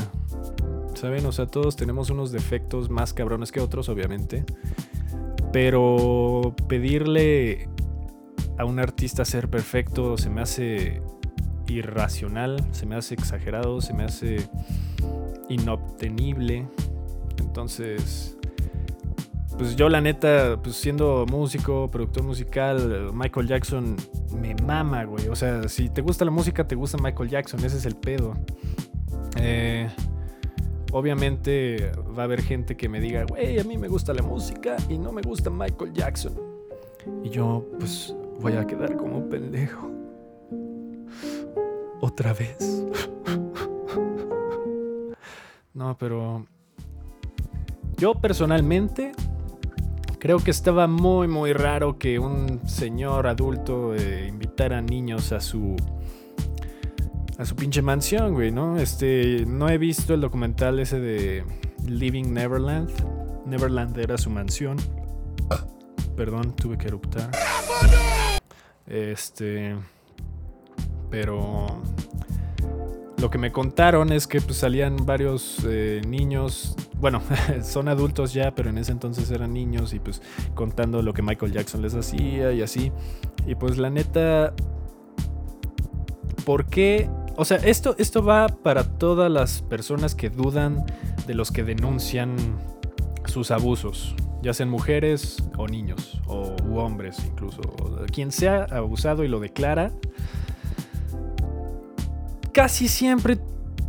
¿Saben? 0.95 1.25
O 1.25 1.31
sea, 1.31 1.45
todos 1.47 1.77
tenemos 1.77 2.09
unos 2.09 2.33
defectos 2.33 2.89
más 2.89 3.13
cabrones 3.13 3.53
que 3.53 3.61
otros, 3.61 3.87
obviamente. 3.87 4.43
Pero 5.53 6.53
pedirle 6.67 7.69
a 8.57 8.65
un 8.65 8.79
artista 8.79 9.23
ser 9.23 9.49
perfecto 9.49 10.17
se 10.17 10.29
me 10.29 10.41
hace 10.41 11.01
irracional, 11.69 12.61
se 12.73 12.85
me 12.85 12.95
hace 12.95 13.13
exagerado, 13.13 13.79
se 13.79 13.93
me 13.93 14.03
hace 14.03 14.49
inobtenible. 15.47 16.67
Entonces, 17.37 18.37
pues 19.59 19.75
yo 19.75 19.89
la 19.89 19.99
neta, 19.99 20.57
pues 20.63 20.77
siendo 20.77 21.25
músico, 21.29 21.91
productor 21.91 22.23
musical, 22.23 23.11
Michael 23.13 23.45
Jackson 23.45 23.97
me 24.33 24.55
mama, 24.55 25.03
güey. 25.03 25.27
O 25.27 25.35
sea, 25.35 25.67
si 25.67 25.89
te 25.89 26.01
gusta 26.01 26.23
la 26.23 26.31
música, 26.31 26.65
te 26.65 26.75
gusta 26.75 26.97
Michael 26.97 27.29
Jackson, 27.29 27.59
ese 27.65 27.75
es 27.75 27.85
el 27.85 27.97
pedo. 27.97 28.35
Eh, 29.35 29.89
obviamente 30.93 31.91
va 32.17 32.21
a 32.21 32.23
haber 32.23 32.41
gente 32.41 32.77
que 32.77 32.87
me 32.87 33.01
diga, 33.01 33.25
güey, 33.25 33.59
a 33.59 33.65
mí 33.65 33.77
me 33.77 33.89
gusta 33.89 34.13
la 34.13 34.23
música 34.23 34.77
y 34.87 34.97
no 34.97 35.11
me 35.11 35.21
gusta 35.21 35.49
Michael 35.49 35.91
Jackson. 35.91 36.39
Y 37.25 37.29
yo, 37.29 37.67
pues, 37.79 38.15
voy 38.39 38.53
a 38.53 38.65
quedar 38.65 38.95
como 38.95 39.17
un 39.17 39.27
pendejo. 39.27 39.91
Otra 41.99 42.31
vez. 42.31 42.85
no, 45.73 45.97
pero 45.97 46.45
yo 47.97 48.15
personalmente 48.15 49.11
creo 50.19 50.39
que 50.39 50.51
estaba 50.51 50.87
muy 50.87 51.27
muy 51.27 51.53
raro 51.53 51.97
que 51.97 52.19
un 52.19 52.61
señor 52.67 53.27
adulto 53.27 53.95
eh, 53.95 54.27
invitara 54.27 54.81
niños 54.81 55.31
a 55.31 55.39
su 55.39 55.75
a 57.37 57.45
su 57.45 57.55
pinche 57.55 57.81
mansión, 57.81 58.33
güey, 58.33 58.51
¿no? 58.51 58.77
Este, 58.77 59.45
no 59.47 59.69
he 59.69 59.77
visto 59.77 60.13
el 60.13 60.19
documental 60.19 60.77
ese 60.79 60.99
de 60.99 61.45
Living 61.87 62.33
Neverland. 62.33 62.91
Neverland 63.45 63.97
era 63.97 64.17
su 64.17 64.29
mansión. 64.29 64.75
Perdón, 66.17 66.53
tuve 66.53 66.77
que 66.77 66.87
eruptar. 66.87 67.31
Este, 68.85 69.73
pero 71.09 71.81
lo 73.19 73.29
que 73.29 73.37
me 73.37 73.51
contaron 73.51 74.11
es 74.11 74.27
que 74.27 74.39
pues, 74.41 74.57
salían 74.57 74.95
varios 75.05 75.59
eh, 75.67 76.01
niños, 76.07 76.75
bueno, 76.95 77.21
son 77.63 77.87
adultos 77.87 78.33
ya, 78.33 78.55
pero 78.55 78.69
en 78.69 78.77
ese 78.77 78.91
entonces 78.91 79.29
eran 79.31 79.53
niños 79.53 79.93
y 79.93 79.99
pues 79.99 80.21
contando 80.55 81.01
lo 81.01 81.13
que 81.13 81.21
Michael 81.21 81.51
Jackson 81.51 81.81
les 81.81 81.95
hacía 81.95 82.53
y 82.53 82.61
así. 82.61 82.91
Y 83.45 83.55
pues 83.55 83.77
la 83.77 83.89
neta, 83.89 84.53
¿por 86.45 86.65
qué? 86.65 87.09
O 87.35 87.45
sea, 87.45 87.57
esto, 87.57 87.95
esto 87.97 88.23
va 88.23 88.47
para 88.47 88.83
todas 88.83 89.31
las 89.31 89.61
personas 89.61 90.15
que 90.15 90.29
dudan 90.29 90.85
de 91.27 91.33
los 91.33 91.51
que 91.51 91.63
denuncian 91.63 92.35
sus 93.25 93.51
abusos, 93.51 94.15
ya 94.41 94.53
sean 94.53 94.69
mujeres 94.69 95.43
o 95.57 95.67
niños, 95.67 96.21
o 96.27 96.55
hombres 96.75 97.17
incluso. 97.25 97.61
Quien 98.11 98.31
sea 98.31 98.63
abusado 98.71 99.23
y 99.23 99.27
lo 99.27 99.39
declara, 99.39 99.91
casi 102.53 102.87
siempre 102.87 103.37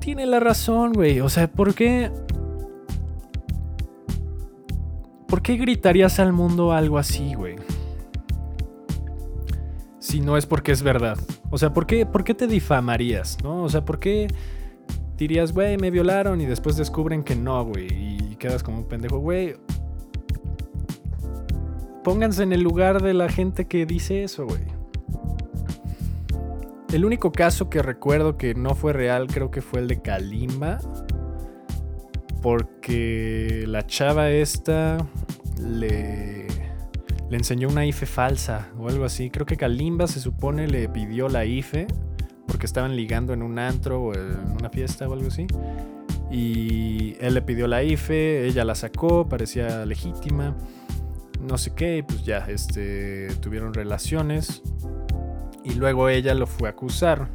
tiene 0.00 0.26
la 0.26 0.40
razón, 0.40 0.92
güey. 0.92 1.20
O 1.20 1.28
sea, 1.28 1.50
¿por 1.50 1.74
qué? 1.74 2.10
¿Por 5.26 5.42
qué 5.42 5.56
gritarías 5.56 6.18
al 6.18 6.32
mundo 6.32 6.72
algo 6.72 6.98
así, 6.98 7.34
güey? 7.34 7.56
Si 9.98 10.20
no 10.20 10.36
es 10.36 10.46
porque 10.46 10.72
es 10.72 10.82
verdad. 10.82 11.18
O 11.50 11.58
sea, 11.58 11.72
¿por 11.72 11.86
qué, 11.86 12.04
¿por 12.06 12.24
qué 12.24 12.34
te 12.34 12.46
difamarías, 12.46 13.38
no? 13.44 13.62
O 13.62 13.68
sea, 13.68 13.84
¿por 13.84 14.00
qué 14.00 14.26
dirías, 15.16 15.52
güey, 15.52 15.76
me 15.76 15.90
violaron 15.90 16.40
y 16.40 16.46
después 16.46 16.76
descubren 16.76 17.22
que 17.22 17.36
no, 17.36 17.64
güey? 17.64 17.86
Y 17.92 18.36
quedas 18.36 18.62
como 18.62 18.78
un 18.78 18.84
pendejo, 18.84 19.18
güey. 19.18 19.54
Pónganse 22.02 22.42
en 22.42 22.52
el 22.52 22.62
lugar 22.62 23.02
de 23.02 23.14
la 23.14 23.28
gente 23.28 23.66
que 23.66 23.86
dice 23.86 24.24
eso, 24.24 24.46
güey. 24.46 24.79
El 26.92 27.04
único 27.04 27.30
caso 27.30 27.70
que 27.70 27.82
recuerdo 27.82 28.36
que 28.36 28.54
no 28.54 28.74
fue 28.74 28.92
real 28.92 29.28
creo 29.28 29.50
que 29.50 29.62
fue 29.62 29.80
el 29.80 29.88
de 29.88 30.02
Kalimba. 30.02 30.78
Porque 32.42 33.64
la 33.66 33.86
chava 33.86 34.30
esta 34.30 34.96
le, 35.60 36.46
le 37.28 37.36
enseñó 37.36 37.68
una 37.68 37.84
IFE 37.86 38.06
falsa 38.06 38.70
o 38.78 38.88
algo 38.88 39.04
así. 39.04 39.30
Creo 39.30 39.46
que 39.46 39.56
Kalimba 39.56 40.06
se 40.06 40.20
supone 40.20 40.66
le 40.66 40.88
pidió 40.88 41.28
la 41.28 41.44
IFE 41.44 41.86
porque 42.50 42.66
estaban 42.66 42.96
ligando 42.96 43.32
en 43.32 43.42
un 43.42 43.60
antro 43.60 44.02
o 44.02 44.14
en 44.14 44.56
una 44.58 44.70
fiesta 44.70 45.08
o 45.08 45.12
algo 45.12 45.28
así. 45.28 45.46
Y 46.32 47.16
él 47.20 47.34
le 47.34 47.42
pidió 47.42 47.68
la 47.68 47.84
IFE, 47.84 48.46
ella 48.46 48.64
la 48.64 48.74
sacó, 48.74 49.28
parecía 49.28 49.86
legítima. 49.86 50.56
No 51.40 51.56
sé 51.56 51.72
qué, 51.74 52.04
pues 52.06 52.24
ya, 52.24 52.38
este, 52.48 53.28
tuvieron 53.40 53.72
relaciones. 53.72 54.62
Y 55.64 55.74
luego 55.74 56.08
ella 56.08 56.34
lo 56.34 56.46
fue 56.46 56.68
a 56.68 56.72
acusar. 56.72 57.28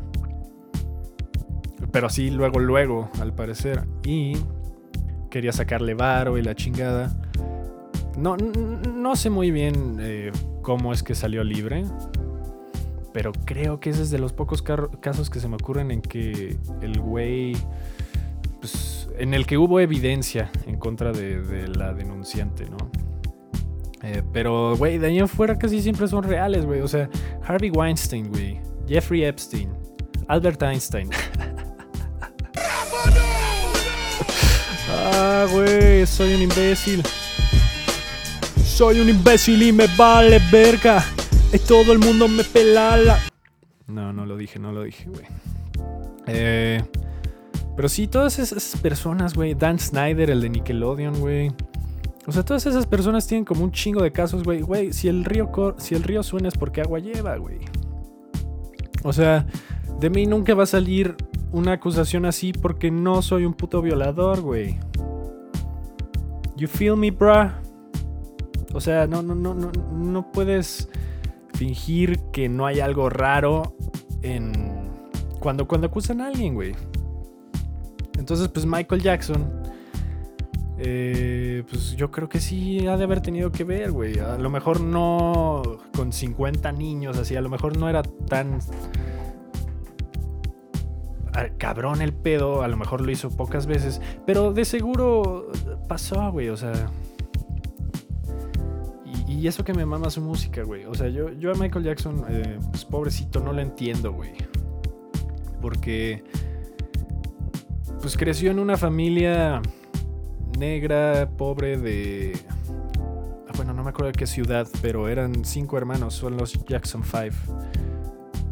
Pero 1.91 2.07
así 2.07 2.29
luego, 2.29 2.59
luego, 2.59 3.09
al 3.21 3.33
parecer. 3.33 3.83
Y 4.03 4.37
quería 5.29 5.51
sacarle 5.51 5.93
varo 5.93 6.37
y 6.37 6.41
la 6.41 6.55
chingada. 6.55 7.15
No, 8.17 8.37
no 8.37 9.15
sé 9.15 9.29
muy 9.29 9.51
bien 9.51 9.97
eh, 9.99 10.31
cómo 10.61 10.93
es 10.93 11.03
que 11.03 11.15
salió 11.15 11.43
libre. 11.43 11.85
Pero 13.13 13.31
creo 13.45 13.79
que 13.79 13.91
ese 13.91 14.01
es 14.01 14.11
de 14.11 14.19
los 14.19 14.33
pocos 14.33 14.61
casos 14.61 15.29
que 15.29 15.39
se 15.39 15.47
me 15.47 15.55
ocurren 15.55 15.91
en 15.91 16.01
que 16.01 16.57
el 16.81 16.99
güey. 16.99 17.55
Pues, 18.59 19.09
en 19.17 19.33
el 19.33 19.45
que 19.45 19.57
hubo 19.57 19.79
evidencia 19.79 20.51
en 20.65 20.77
contra 20.77 21.13
de, 21.13 21.41
de 21.41 21.67
la 21.69 21.93
denunciante, 21.93 22.65
¿no? 22.65 22.77
Eh, 24.07 24.21
pero, 24.31 24.77
güey, 24.77 24.99
de 24.99 25.07
ahí 25.07 25.17
en 25.17 25.27
fuera 25.27 25.57
casi 25.57 25.81
siempre 25.81 26.07
son 26.07 26.23
reales, 26.23 26.63
güey. 26.63 26.81
O 26.81 26.87
sea, 26.87 27.09
Harvey 27.43 27.71
Weinstein, 27.71 28.29
güey. 28.29 28.61
Jeffrey 28.87 29.23
Epstein. 29.23 29.73
Albert 30.27 30.61
Einstein. 30.61 31.09
ah, 34.91 35.47
güey, 35.51 36.05
soy 36.05 36.35
un 36.35 36.43
imbécil. 36.43 37.01
Soy 38.63 38.99
un 38.99 39.09
imbécil 39.09 39.63
y 39.63 39.71
me 39.71 39.87
vale 39.97 40.39
verga. 40.51 41.03
Y 41.51 41.57
todo 41.57 41.91
el 41.91 41.97
mundo 41.97 42.27
me 42.27 42.43
pelala. 42.43 43.19
No, 43.87 44.13
no 44.13 44.27
lo 44.27 44.37
dije, 44.37 44.59
no 44.59 44.71
lo 44.71 44.83
dije, 44.83 45.09
güey. 45.09 45.25
Eh, 46.27 46.83
pero 47.75 47.89
sí, 47.89 48.07
todas 48.07 48.37
esas 48.37 48.79
personas, 48.81 49.33
güey. 49.33 49.55
Dan 49.55 49.79
Snyder, 49.79 50.29
el 50.29 50.41
de 50.41 50.49
Nickelodeon, 50.49 51.19
güey. 51.19 51.51
O 52.27 52.31
sea, 52.31 52.43
todas 52.43 52.65
esas 52.65 52.87
personas 52.87 53.27
tienen 53.27 53.45
como 53.45 53.63
un 53.63 53.71
chingo 53.71 54.01
de 54.01 54.11
casos, 54.11 54.43
güey. 54.43 54.61
Güey, 54.61 54.93
si 54.93 55.07
el 55.07 55.25
río 55.25 55.51
si 55.77 55.95
el 55.95 56.03
río 56.03 56.23
suena 56.23 56.47
es 56.47 56.57
porque 56.57 56.81
agua 56.81 56.99
lleva, 56.99 57.37
güey. 57.37 57.59
O 59.03 59.13
sea, 59.13 59.45
de 59.99 60.09
mí 60.09 60.25
nunca 60.25 60.55
va 60.55 60.63
a 60.63 60.67
salir 60.67 61.15
una 61.51 61.73
acusación 61.73 62.25
así 62.25 62.51
porque 62.51 62.89
no 62.89 63.21
soy 63.21 63.45
un 63.45 63.53
puto 63.53 63.81
violador, 63.81 64.41
güey. 64.41 64.79
You 66.57 66.67
feel 66.67 66.95
me, 66.95 67.11
bruh? 67.11 67.51
O 68.73 68.81
sea, 68.81 69.05
no, 69.07 69.21
no, 69.21 69.35
no, 69.35 69.53
no, 69.53 69.71
no 69.71 70.31
puedes 70.31 70.89
fingir 71.53 72.19
que 72.33 72.49
no 72.49 72.65
hay 72.65 72.79
algo 72.79 73.09
raro 73.09 73.75
en 74.21 74.51
cuando, 75.39 75.67
cuando 75.67 75.87
acusan 75.87 76.21
a 76.21 76.27
alguien, 76.27 76.55
güey. 76.55 76.73
Entonces, 78.17 78.47
pues 78.47 78.65
Michael 78.65 79.01
Jackson 79.01 79.64
eh, 80.77 81.63
pues 81.69 81.95
yo 81.95 82.11
creo 82.11 82.27
que 82.27 82.39
sí 82.39 82.87
ha 82.87 82.97
de 82.97 83.03
haber 83.05 83.21
tenido 83.21 83.51
que 83.51 83.63
ver, 83.63 83.91
güey. 83.91 84.19
A 84.19 84.37
lo 84.37 84.49
mejor 84.49 84.81
no 84.81 85.61
con 85.95 86.11
50 86.11 86.71
niños, 86.73 87.17
así, 87.17 87.35
a 87.35 87.41
lo 87.41 87.49
mejor 87.49 87.77
no 87.77 87.89
era 87.89 88.03
tan 88.03 88.59
cabrón 91.57 92.01
el 92.01 92.13
pedo, 92.13 92.61
a 92.61 92.67
lo 92.67 92.77
mejor 92.77 93.01
lo 93.01 93.11
hizo 93.11 93.29
pocas 93.29 93.65
veces, 93.65 94.01
pero 94.25 94.53
de 94.53 94.65
seguro 94.65 95.51
pasó, 95.87 96.31
güey, 96.31 96.49
o 96.49 96.57
sea. 96.57 96.89
Y, 99.27 99.47
eso 99.47 99.63
que 99.63 99.73
me 99.73 99.85
mama 99.85 100.09
su 100.09 100.21
música, 100.21 100.63
güey. 100.63 100.85
O 100.85 100.95
sea, 100.95 101.07
yo, 101.09 101.31
yo 101.33 101.51
a 101.51 101.55
Michael 101.55 101.83
Jackson, 101.83 102.25
eh, 102.29 102.57
pues 102.71 102.85
pobrecito, 102.85 103.39
no 103.39 103.53
lo 103.53 103.61
entiendo, 103.61 104.11
güey. 104.11 104.31
Porque, 105.61 106.23
pues 108.01 108.17
creció 108.17 108.49
en 108.51 108.59
una 108.59 108.77
familia 108.77 109.61
negra, 110.57 111.29
pobre 111.37 111.77
de... 111.77 112.37
Ah, 113.47 113.51
bueno, 113.55 113.73
no 113.73 113.83
me 113.83 113.89
acuerdo 113.89 114.11
de 114.11 114.17
qué 114.17 114.27
ciudad, 114.27 114.67
pero 114.81 115.07
eran 115.07 115.45
cinco 115.45 115.77
hermanos, 115.77 116.13
son 116.13 116.37
los 116.37 116.53
Jackson 116.65 117.03
Five. 117.03 117.33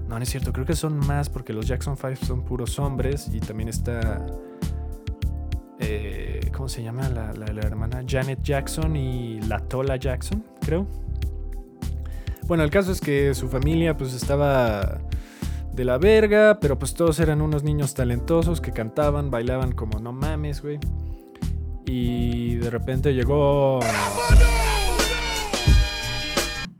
No, 0.08 0.18
no 0.18 0.24
es 0.24 0.30
cierto, 0.30 0.54
creo 0.54 0.66
que 0.66 0.76
son 0.76 0.97
más 0.97 1.30
porque 1.30 1.54
los 1.54 1.66
Jackson 1.68 1.97
Five 1.97 2.18
son 2.18 2.43
puros 2.43 2.80
hombres 2.80 3.30
y 3.34 3.39
también 3.39 3.70
está... 3.70 4.26
Eh, 5.80 6.49
¿Cómo 6.56 6.70
se 6.70 6.84
llama 6.84 7.10
la, 7.10 7.34
la, 7.34 7.62
hermana? 7.62 8.04
Janet 8.08 8.41
Jackson 8.41 8.95
y 8.95 9.41
la 9.41 9.60
Tola 9.60 9.97
Jackson, 9.97 10.43
creo. 10.62 10.88
Bueno, 12.47 12.64
el 12.64 12.70
caso 12.70 12.91
es 12.91 13.01
que 13.01 13.34
su 13.34 13.49
familia 13.49 13.97
pues 13.97 14.14
estaba 14.14 15.01
de 15.74 15.84
la 15.84 15.97
verga, 15.97 16.60
pero 16.62 16.78
pues 16.78 16.93
todos 16.93 17.20
eran 17.20 17.41
unos 17.41 17.64
niños 17.64 17.93
talentosos 17.93 18.62
que 18.62 18.72
cantaban, 18.72 19.32
bailaban 19.32 19.72
como 19.72 19.99
no 19.99 20.14
mames, 20.14 20.62
güey. 20.62 20.80
Y 21.86 22.56
de 22.56 22.70
repente 22.70 23.14
llegó. 23.14 23.80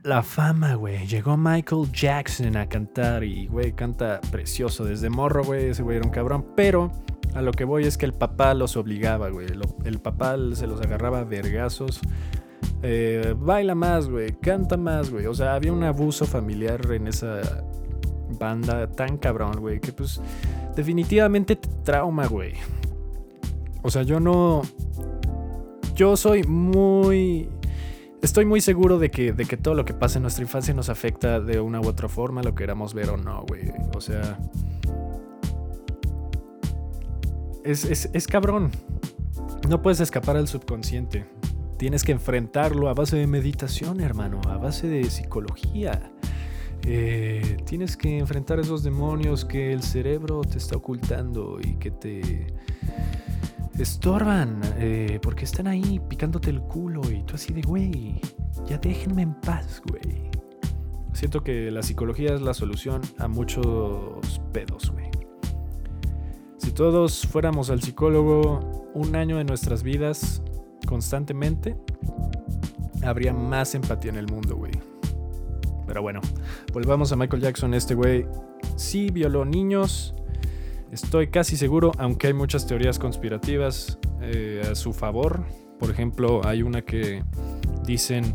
La 0.02 0.22
fama, 0.22 0.74
güey. 0.74 1.06
Llegó 1.06 1.36
Michael 1.36 1.90
Jackson 1.92 2.56
a 2.56 2.68
cantar 2.68 3.24
y, 3.24 3.46
güey, 3.46 3.72
canta 3.72 4.20
precioso. 4.30 4.84
Desde 4.84 5.08
morro, 5.08 5.44
güey, 5.44 5.70
ese 5.70 5.82
güey 5.82 5.96
era 5.98 6.06
un 6.06 6.12
cabrón. 6.12 6.46
Pero 6.54 6.92
a 7.34 7.42
lo 7.42 7.52
que 7.52 7.64
voy 7.64 7.84
es 7.84 7.96
que 7.96 8.06
el 8.06 8.12
papá 8.12 8.54
los 8.54 8.76
obligaba, 8.76 9.30
güey. 9.30 9.46
El 9.84 9.98
papá 9.98 10.36
se 10.54 10.66
los 10.66 10.80
agarraba 10.80 11.24
vergazos 11.24 12.00
eh, 12.86 13.34
baila 13.38 13.74
más, 13.74 14.10
güey, 14.10 14.32
canta 14.32 14.76
más, 14.76 15.10
güey. 15.10 15.24
O 15.24 15.34
sea, 15.34 15.54
había 15.54 15.72
un 15.72 15.82
abuso 15.84 16.26
familiar 16.26 16.80
en 16.92 17.08
esa 17.08 17.40
banda 18.38 18.86
tan 18.88 19.16
cabrón, 19.16 19.58
güey, 19.58 19.80
que 19.80 19.90
pues 19.92 20.20
definitivamente 20.76 21.56
te 21.56 21.68
trauma, 21.82 22.26
güey. 22.26 22.52
O 23.84 23.90
sea, 23.90 24.02
yo 24.02 24.18
no... 24.18 24.62
Yo 25.94 26.16
soy 26.16 26.42
muy... 26.42 27.48
Estoy 28.22 28.46
muy 28.46 28.62
seguro 28.62 28.98
de 28.98 29.10
que, 29.10 29.34
de 29.34 29.44
que 29.44 29.58
todo 29.58 29.74
lo 29.74 29.84
que 29.84 29.92
pasa 29.92 30.18
en 30.18 30.22
nuestra 30.22 30.42
infancia 30.42 30.72
nos 30.72 30.88
afecta 30.88 31.38
de 31.38 31.60
una 31.60 31.82
u 31.82 31.86
otra 31.86 32.08
forma, 32.08 32.42
lo 32.42 32.54
queramos 32.54 32.94
ver 32.94 33.10
o 33.10 33.18
no, 33.18 33.44
güey. 33.46 33.70
O 33.94 34.00
sea... 34.00 34.38
Es, 37.62 37.84
es, 37.84 38.08
es 38.14 38.26
cabrón. 38.26 38.70
No 39.68 39.82
puedes 39.82 40.00
escapar 40.00 40.38
al 40.38 40.48
subconsciente. 40.48 41.26
Tienes 41.76 42.04
que 42.04 42.12
enfrentarlo 42.12 42.88
a 42.88 42.94
base 42.94 43.18
de 43.18 43.26
meditación, 43.26 44.00
hermano, 44.00 44.40
a 44.48 44.56
base 44.56 44.88
de 44.88 45.04
psicología. 45.10 46.10
Eh, 46.86 47.58
tienes 47.66 47.98
que 47.98 48.18
enfrentar 48.18 48.60
esos 48.60 48.82
demonios 48.82 49.44
que 49.44 49.74
el 49.74 49.82
cerebro 49.82 50.40
te 50.40 50.56
está 50.56 50.76
ocultando 50.76 51.58
y 51.62 51.76
que 51.76 51.90
te 51.90 52.46
estorban 53.78 54.60
eh, 54.78 55.18
porque 55.22 55.44
están 55.44 55.66
ahí 55.66 56.00
picándote 56.08 56.50
el 56.50 56.60
culo 56.60 57.02
y 57.10 57.22
tú 57.22 57.34
así 57.34 57.52
de, 57.52 57.62
güey, 57.62 58.20
ya 58.66 58.78
déjenme 58.78 59.22
en 59.22 59.34
paz, 59.40 59.82
güey. 59.88 60.30
Siento 61.12 61.42
que 61.42 61.70
la 61.70 61.82
psicología 61.82 62.34
es 62.34 62.40
la 62.40 62.54
solución 62.54 63.00
a 63.18 63.28
muchos 63.28 64.40
pedos, 64.52 64.90
güey. 64.90 65.10
Si 66.58 66.72
todos 66.72 67.26
fuéramos 67.26 67.70
al 67.70 67.82
psicólogo 67.82 68.90
un 68.94 69.14
año 69.14 69.36
de 69.36 69.44
nuestras 69.44 69.82
vidas 69.82 70.42
constantemente, 70.86 71.76
habría 73.04 73.32
más 73.32 73.74
empatía 73.74 74.10
en 74.10 74.16
el 74.16 74.26
mundo, 74.26 74.56
güey. 74.56 74.72
Pero 75.86 76.02
bueno, 76.02 76.20
volvamos 76.72 77.12
a 77.12 77.16
Michael 77.16 77.42
Jackson. 77.42 77.74
Este 77.74 77.94
güey 77.94 78.26
sí 78.76 79.10
violó 79.10 79.44
niños. 79.44 80.14
Estoy 80.94 81.26
casi 81.26 81.56
seguro, 81.56 81.90
aunque 81.98 82.28
hay 82.28 82.34
muchas 82.34 82.68
teorías 82.68 83.00
conspirativas 83.00 83.98
eh, 84.22 84.62
a 84.70 84.76
su 84.76 84.92
favor. 84.92 85.44
Por 85.76 85.90
ejemplo, 85.90 86.46
hay 86.46 86.62
una 86.62 86.82
que 86.82 87.24
dicen 87.84 88.32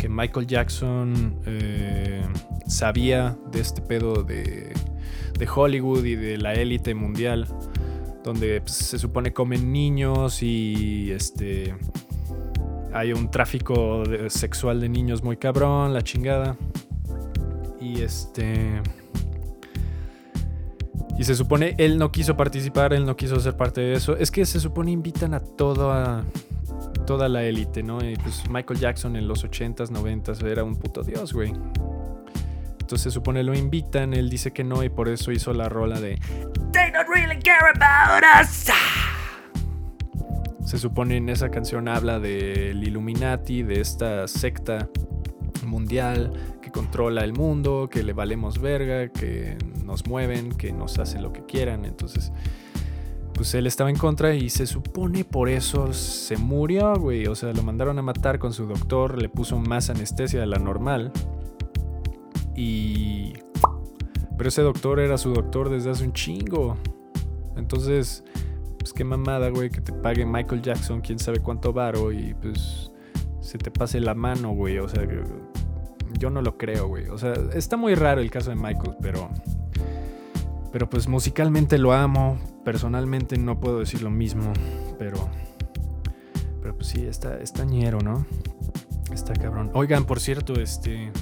que 0.00 0.08
Michael 0.08 0.48
Jackson 0.48 1.38
eh, 1.46 2.26
sabía 2.66 3.38
de 3.52 3.60
este 3.60 3.80
pedo 3.80 4.24
de, 4.24 4.72
de, 5.38 5.48
Hollywood 5.48 6.04
y 6.04 6.16
de 6.16 6.36
la 6.36 6.52
élite 6.54 6.96
mundial, 6.96 7.46
donde 8.24 8.60
pues, 8.60 8.72
se 8.72 8.98
supone 8.98 9.32
comen 9.32 9.70
niños 9.70 10.42
y 10.42 11.12
este 11.12 11.76
hay 12.92 13.12
un 13.12 13.30
tráfico 13.30 14.02
sexual 14.30 14.80
de 14.80 14.88
niños 14.88 15.22
muy 15.22 15.36
cabrón, 15.36 15.94
la 15.94 16.02
chingada. 16.02 16.56
Y 17.80 18.00
este. 18.00 18.82
Y 21.18 21.24
se 21.24 21.34
supone 21.34 21.74
él 21.78 21.98
no 21.98 22.12
quiso 22.12 22.36
participar, 22.36 22.92
él 22.92 23.06
no 23.06 23.16
quiso 23.16 23.40
ser 23.40 23.56
parte 23.56 23.80
de 23.80 23.94
eso. 23.94 24.16
Es 24.16 24.30
que 24.30 24.44
se 24.44 24.60
supone 24.60 24.90
invitan 24.90 25.32
a 25.34 25.40
toda, 25.40 26.24
toda 27.06 27.28
la 27.28 27.44
élite, 27.44 27.82
¿no? 27.82 27.98
Y 28.04 28.16
pues 28.16 28.48
Michael 28.50 28.80
Jackson 28.80 29.16
en 29.16 29.26
los 29.26 29.44
80s, 29.44 29.90
90s 29.90 30.44
era 30.46 30.62
un 30.62 30.76
puto 30.76 31.02
dios, 31.02 31.32
güey. 31.32 31.52
Entonces 32.80 33.02
se 33.02 33.10
supone 33.10 33.42
lo 33.42 33.54
invitan, 33.54 34.14
él 34.14 34.30
dice 34.30 34.52
que 34.52 34.62
no 34.62 34.84
y 34.84 34.88
por 34.88 35.08
eso 35.08 35.32
hizo 35.32 35.52
la 35.52 35.68
rola 35.68 36.00
de 36.00 36.20
They 36.72 36.92
don't 36.92 37.08
really 37.08 37.40
care 37.40 37.72
about 37.74 38.22
us. 38.40 38.70
Se 40.64 40.78
supone 40.78 41.16
en 41.16 41.28
esa 41.28 41.48
canción 41.50 41.88
habla 41.88 42.20
del 42.20 42.82
Illuminati, 42.82 43.62
de 43.62 43.80
esta 43.80 44.28
secta 44.28 44.88
mundial 45.64 46.32
que 46.60 46.70
controla 46.70 47.24
el 47.24 47.32
mundo, 47.32 47.88
que 47.90 48.02
le 48.02 48.12
valemos 48.12 48.60
verga, 48.60 49.08
que 49.08 49.56
nos 49.86 50.06
mueven, 50.06 50.50
que 50.50 50.72
nos 50.72 50.98
hacen 50.98 51.22
lo 51.22 51.32
que 51.32 51.44
quieran. 51.46 51.84
Entonces, 51.84 52.32
pues 53.32 53.54
él 53.54 53.66
estaba 53.66 53.90
en 53.90 53.96
contra 53.96 54.34
y 54.34 54.50
se 54.50 54.66
supone 54.66 55.24
por 55.24 55.48
eso 55.48 55.92
se 55.92 56.36
murió, 56.36 56.94
güey. 56.96 57.26
O 57.26 57.34
sea, 57.34 57.52
lo 57.52 57.62
mandaron 57.62 57.98
a 57.98 58.02
matar 58.02 58.38
con 58.38 58.52
su 58.52 58.66
doctor, 58.66 59.20
le 59.20 59.28
puso 59.28 59.58
más 59.58 59.90
anestesia 59.90 60.40
de 60.40 60.46
la 60.46 60.58
normal. 60.58 61.12
Y... 62.54 63.34
Pero 64.36 64.48
ese 64.48 64.60
doctor 64.60 65.00
era 65.00 65.16
su 65.16 65.32
doctor 65.32 65.70
desde 65.70 65.90
hace 65.90 66.04
un 66.04 66.12
chingo. 66.12 66.76
Entonces, 67.56 68.22
pues 68.78 68.92
qué 68.92 69.02
mamada, 69.02 69.48
güey, 69.48 69.70
que 69.70 69.80
te 69.80 69.92
pague 69.92 70.26
Michael 70.26 70.60
Jackson, 70.60 71.00
quién 71.00 71.18
sabe 71.18 71.40
cuánto 71.40 71.72
varo 71.72 72.12
y 72.12 72.34
pues 72.34 72.90
se 73.40 73.58
te 73.58 73.70
pase 73.70 74.00
la 74.00 74.14
mano, 74.14 74.52
güey. 74.52 74.78
O 74.78 74.88
sea, 74.88 75.06
yo 76.18 76.30
no 76.30 76.42
lo 76.42 76.58
creo, 76.58 76.88
güey. 76.88 77.08
O 77.08 77.18
sea, 77.18 77.32
está 77.54 77.76
muy 77.76 77.94
raro 77.94 78.20
el 78.20 78.30
caso 78.30 78.50
de 78.50 78.56
Michael, 78.56 78.96
pero. 79.00 79.30
Pero 80.76 80.90
pues 80.90 81.08
musicalmente 81.08 81.78
lo 81.78 81.94
amo. 81.94 82.38
Personalmente 82.62 83.38
no 83.38 83.58
puedo 83.58 83.78
decir 83.78 84.02
lo 84.02 84.10
mismo. 84.10 84.52
Pero. 84.98 85.30
Pero 86.60 86.74
pues 86.74 86.88
sí, 86.88 87.06
está, 87.06 87.38
está 87.38 87.64
ñero, 87.64 88.00
¿no? 88.02 88.26
Está 89.10 89.32
cabrón. 89.32 89.70
Oigan, 89.72 90.04
por 90.04 90.20
cierto, 90.20 90.52
este. 90.60 91.12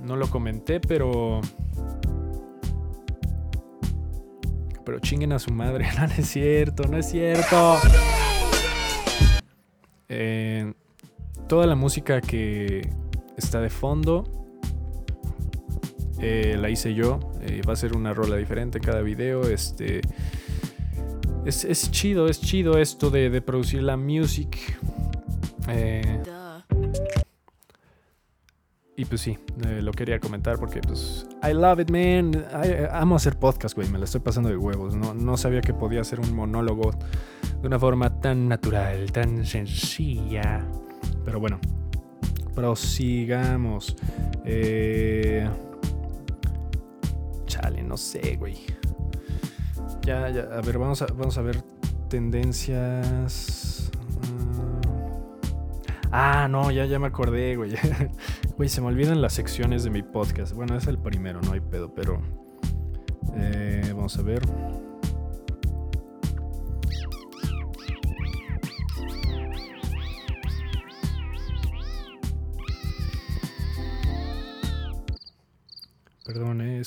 No 0.00 0.16
lo 0.16 0.30
comenté, 0.30 0.80
pero. 0.80 1.42
Pero 4.86 4.98
chinguen 4.98 5.34
a 5.34 5.38
su 5.38 5.52
madre. 5.52 5.86
No, 5.98 6.06
es 6.06 6.26
cierto, 6.26 6.84
no 6.88 6.96
es 6.96 7.10
cierto. 7.10 7.76
Eh, 10.08 10.72
toda 11.48 11.66
la 11.66 11.74
música 11.74 12.22
que 12.22 12.88
está 13.36 13.60
de 13.60 13.68
fondo 13.68 14.43
eh, 16.20 16.56
la 16.58 16.70
hice 16.70 16.94
yo. 16.94 17.20
Eh, 17.42 17.62
va 17.68 17.72
a 17.72 17.76
ser 17.76 17.96
una 17.96 18.14
rola 18.14 18.36
diferente 18.36 18.80
cada 18.80 19.02
video. 19.02 19.48
Este. 19.48 20.00
Es, 21.44 21.90
chido, 21.90 22.26
es 22.26 22.40
chido 22.40 22.78
esto 22.78 23.10
de, 23.10 23.28
de 23.28 23.42
producir 23.42 23.82
la 23.82 23.96
music. 23.96 24.56
Eh, 25.68 26.22
y 28.96 29.04
pues 29.06 29.20
sí, 29.20 29.36
lo 29.82 29.90
quería 29.92 30.20
comentar 30.20 30.58
porque 30.58 30.80
pues 30.80 31.26
I 31.42 31.52
love 31.52 31.80
it, 31.80 31.90
man. 31.90 32.46
amo 32.92 33.16
hacer 33.16 33.38
podcast, 33.38 33.74
güey. 33.74 33.88
Me 33.88 33.98
la 33.98 34.04
estoy 34.04 34.20
pasando 34.20 34.48
de 34.48 34.56
huevos. 34.56 34.94
No, 34.94 35.12
no 35.12 35.36
sabía 35.36 35.60
que 35.60 35.74
podía 35.74 36.00
hacer 36.00 36.20
un 36.20 36.34
monólogo 36.34 36.92
de 37.60 37.66
una 37.66 37.78
forma 37.78 38.20
tan 38.20 38.48
natural, 38.48 39.10
tan 39.12 39.44
sencilla. 39.44 40.64
Pero 41.24 41.40
bueno, 41.40 41.58
prosigamos. 42.54 43.96
Eh... 44.44 45.46
Chale, 47.46 47.82
no 47.82 47.96
sé, 47.96 48.36
güey. 48.36 48.66
Ya, 50.02 50.28
ya, 50.30 50.42
a 50.42 50.60
ver, 50.60 50.78
vamos 50.78 51.02
a, 51.02 51.06
vamos 51.06 51.38
a 51.38 51.42
ver 51.42 51.62
tendencias. 52.08 53.90
Ah, 56.10 56.46
no, 56.48 56.70
ya, 56.70 56.84
ya 56.86 56.98
me 56.98 57.08
acordé, 57.08 57.56
güey. 57.56 57.74
Güey, 58.56 58.68
se 58.68 58.80
me 58.80 58.86
olvidan 58.86 59.20
las 59.20 59.32
secciones 59.32 59.82
de 59.82 59.90
mi 59.90 60.04
podcast. 60.04 60.54
Bueno, 60.54 60.76
es 60.76 60.86
el 60.86 60.96
primero, 60.96 61.40
no 61.40 61.52
hay 61.54 61.60
pedo, 61.60 61.92
pero... 61.92 62.22
Eh, 63.34 63.92
vamos 63.92 64.16
a 64.16 64.22
ver. 64.22 64.42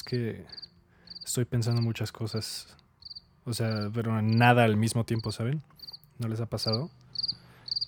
Que 0.07 0.45
estoy 1.23 1.45
pensando 1.45 1.81
muchas 1.81 2.11
cosas. 2.11 2.67
O 3.43 3.53
sea, 3.53 3.89
pero 3.93 4.21
nada 4.21 4.63
al 4.63 4.77
mismo 4.77 5.05
tiempo, 5.05 5.31
¿saben? 5.31 5.61
¿No 6.17 6.27
les 6.29 6.39
ha 6.39 6.45
pasado? 6.47 6.89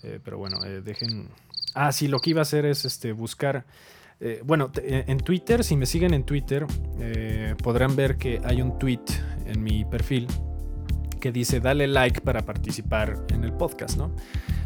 Eh, 0.02 0.20
pero 0.22 0.38
bueno, 0.38 0.64
eh, 0.64 0.82
dejen. 0.82 1.28
Ah, 1.74 1.92
sí, 1.92 2.08
lo 2.08 2.20
que 2.20 2.30
iba 2.30 2.40
a 2.40 2.42
hacer 2.42 2.66
es 2.66 2.84
este, 2.84 3.12
buscar. 3.12 3.64
Eh, 4.20 4.42
bueno, 4.44 4.70
en 4.82 5.18
Twitter, 5.18 5.64
si 5.64 5.76
me 5.76 5.86
siguen 5.86 6.12
en 6.12 6.24
Twitter, 6.24 6.66
podrán 7.62 7.96
ver 7.96 8.18
que 8.18 8.38
hay 8.44 8.60
un 8.60 8.78
tweet 8.78 9.00
en 9.46 9.62
mi 9.62 9.86
perfil 9.86 10.26
que 11.20 11.32
dice 11.32 11.60
dale 11.60 11.86
like 11.86 12.20
para 12.20 12.42
participar 12.42 13.24
en 13.30 13.44
el 13.44 13.52
podcast, 13.54 13.96
¿no? 13.96 14.14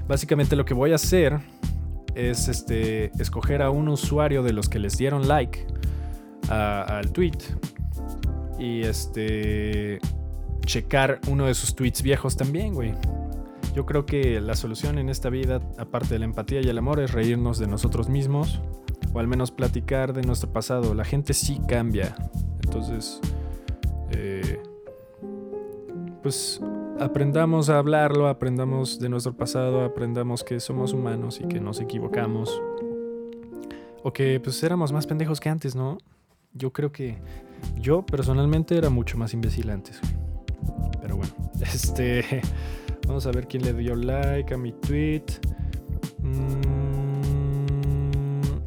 Básicamente 0.09 0.57
lo 0.57 0.65
que 0.65 0.75
voy 0.75 0.91
a 0.91 0.97
hacer 0.97 1.39
es 2.17 2.49
este, 2.49 3.13
escoger 3.21 3.63
a 3.63 3.71
un 3.71 3.89
usuario 3.89 4.43
de 4.43 4.53
los 4.53 4.69
que 4.69 4.81
les 4.81 4.99
dieron 4.99 5.29
like 5.29 5.65
al 6.49 7.11
tweet 7.13 7.39
y 8.59 8.83
este 8.83 9.99
checar 10.65 11.21
uno 11.29 11.47
de 11.47 11.55
sus 11.55 11.75
tweets 11.75 12.03
viejos 12.03 12.37
también, 12.37 12.75
güey. 12.75 12.95
Yo 13.75 13.87
creo 13.87 14.07
que 14.07 14.41
la 14.41 14.55
solución 14.55 14.99
en 14.99 15.09
esta 15.09 15.31
vida, 15.31 15.61
aparte 15.79 16.15
de 16.15 16.21
la 16.21 16.25
empatía 16.27 16.61
y 16.61 16.69
el 16.69 16.79
amor, 16.79 17.01
es 17.01 17.13
reírnos 17.13 17.59
de 17.59 17.67
nosotros 17.67 18.09
mismos 18.09 18.61
o 19.13 19.19
al 19.19 19.27
menos 19.27 19.51
platicar 19.51 20.13
de 20.13 20.23
nuestro 20.23 20.53
pasado. 20.53 20.95
La 20.95 21.05
gente 21.05 21.35
sí 21.35 21.61
cambia. 21.67 22.15
Entonces, 22.63 23.21
eh, 24.11 24.63
pues 26.23 26.61
aprendamos 27.01 27.69
a 27.69 27.79
hablarlo, 27.79 28.29
aprendamos 28.29 28.99
de 29.01 29.09
nuestro 29.09 29.37
pasado, 29.37 29.85
aprendamos 29.85 30.45
que 30.45 30.61
somos 30.61 30.93
humanos 30.93 31.41
y 31.41 31.49
que 31.49 31.61
nos 31.61 31.81
equivocamos. 31.81 32.63
O 34.03 34.13
que 34.13 34.39
pues 34.41 34.63
éramos 34.63 34.93
más 34.93 35.07
pendejos 35.07 35.41
que 35.41 35.49
antes, 35.49 35.75
¿no? 35.75 35.99
Yo 36.55 36.73
creo 36.73 36.91
que 36.93 37.19
yo 37.77 38.07
personalmente 38.07 38.77
era 38.79 38.89
mucho 38.89 39.19
más 39.19 39.35
imbécil 39.35 39.71
antes. 39.71 40.01
Pero 41.03 41.17
bueno, 41.17 41.33
este... 41.61 42.41
Vamos 43.07 43.27
a 43.27 43.33
ver 43.33 43.47
quién 43.47 43.63
le 43.65 43.75
dio 43.75 43.95
like 43.95 44.55
a 44.55 44.57
mi 44.57 44.73
tweet. 44.73 45.25
Mm, 46.23 46.73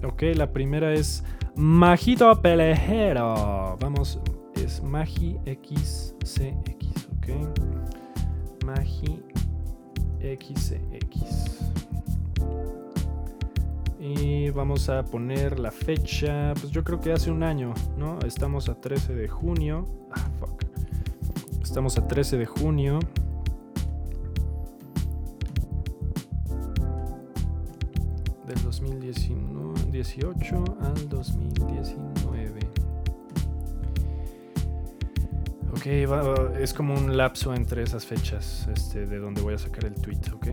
ok, 0.05 0.21
la 0.35 0.51
primera 0.51 0.93
es 0.93 1.23
Majito 1.55 2.39
Pelejero. 2.39 3.77
Vamos, 3.79 4.19
es 4.55 4.83
Magi 4.83 5.37
XCX, 5.45 7.07
ok. 7.17 7.29
Magi 8.63 9.23
XCX. 10.21 11.86
Y 14.09 14.51
vamos 14.51 14.87
a 14.87 15.03
poner 15.03 15.59
la 15.59 15.69
fecha, 15.69 16.53
pues 16.53 16.71
yo 16.71 16.81
creo 16.85 17.01
que 17.01 17.11
hace 17.11 17.29
un 17.29 17.43
año, 17.43 17.73
¿no? 17.97 18.19
Estamos 18.19 18.69
a 18.69 18.79
13 18.79 19.13
de 19.13 19.27
junio. 19.27 19.85
Ah, 20.11 20.29
fuck. 20.39 20.63
Estamos 21.61 21.97
a 21.97 22.07
13 22.07 22.37
de 22.37 22.45
junio. 22.45 22.99
Del 28.45 28.63
2018 28.63 30.63
al 30.79 31.09
2019. 31.09 32.59
Ok, 35.71 35.85
es 36.61 36.73
como 36.73 36.93
un 36.93 37.17
lapso 37.17 37.53
entre 37.53 37.83
esas 37.83 38.05
fechas 38.05 38.69
este, 38.73 39.05
de 39.05 39.19
donde 39.19 39.41
voy 39.41 39.55
a 39.55 39.57
sacar 39.57 39.83
el 39.83 39.95
tweet, 39.95 40.21
ok. 40.33 40.47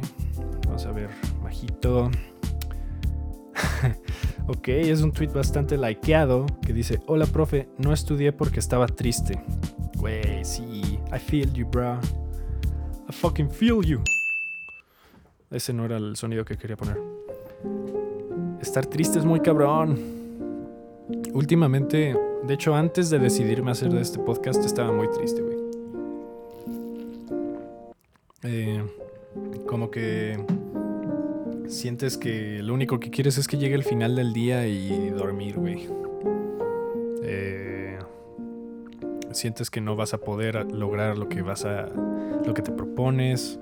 Vamos 0.67 0.85
a 0.87 0.91
ver, 0.91 1.11
majito. 1.41 2.11
ok, 4.49 4.69
es 4.69 5.03
un 5.03 5.13
tweet 5.13 5.29
bastante 5.29 5.77
likeado 5.77 6.47
que 6.63 6.73
dice: 6.73 7.01
Hola, 7.07 7.27
profe, 7.27 7.69
no 7.79 7.93
estudié 7.93 8.33
porque 8.33 8.61
estaba 8.61 8.87
triste. 8.87 9.41
Güey, 9.99 10.45
sí, 10.45 10.99
I 11.15 11.19
feel 11.19 11.53
you, 11.53 11.67
bro. 11.67 11.99
I 13.09 13.13
fucking 13.13 13.51
feel 13.51 13.83
you. 13.83 14.01
Ese 15.51 15.73
no 15.73 15.85
era 15.85 15.97
el 15.97 16.17
sonido 16.17 16.45
que 16.45 16.57
quería 16.57 16.77
poner. 16.77 16.99
Estar 18.61 18.87
triste 18.87 19.19
es 19.19 19.25
muy 19.25 19.41
cabrón. 19.41 19.99
Últimamente, 21.33 22.17
de 22.45 22.55
hecho, 22.55 22.75
antes 22.75 23.11
de 23.11 23.19
decidirme 23.19 23.71
hacer 23.71 23.93
de 23.93 24.01
este 24.01 24.19
podcast, 24.19 24.65
estaba 24.65 24.93
muy 24.93 25.09
triste, 25.11 25.43
güey. 25.43 25.59
Eh, 28.43 28.85
como 29.67 29.91
que 29.91 30.45
sientes 31.67 32.17
que 32.19 32.63
lo 32.63 32.75
único 32.75 33.01
que 33.01 33.11
quieres 33.11 33.39
es 33.39 33.49
que 33.49 33.57
llegue 33.57 33.75
el 33.75 33.85
final 33.85 34.17
del 34.17 34.33
día 34.33 34.67
y 34.67 35.11
dormir, 35.11 35.59
güey. 35.59 35.89
Eh, 37.23 37.99
sientes 39.33 39.71
que 39.71 39.81
no 39.81 39.97
vas 39.97 40.15
a 40.15 40.19
poder 40.19 40.71
lograr 40.73 41.19
lo 41.19 41.29
que 41.29 41.43
vas 41.43 41.65
a 41.65 41.89
lo 42.47 42.53
que 42.53 42.63
te 42.63 42.71
propones 42.71 43.59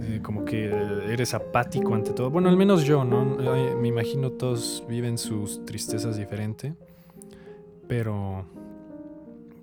eh, 0.00 0.20
como 0.22 0.44
que 0.44 0.66
eres 1.08 1.34
apático 1.34 1.94
ante 1.94 2.12
todo. 2.12 2.30
Bueno 2.30 2.48
al 2.48 2.56
menos 2.56 2.84
yo 2.84 3.04
no 3.04 3.24
me 3.24 3.88
imagino 3.88 4.32
todos 4.32 4.84
viven 4.88 5.18
sus 5.18 5.64
tristezas 5.64 6.16
diferente 6.16 6.74
pero 7.86 8.46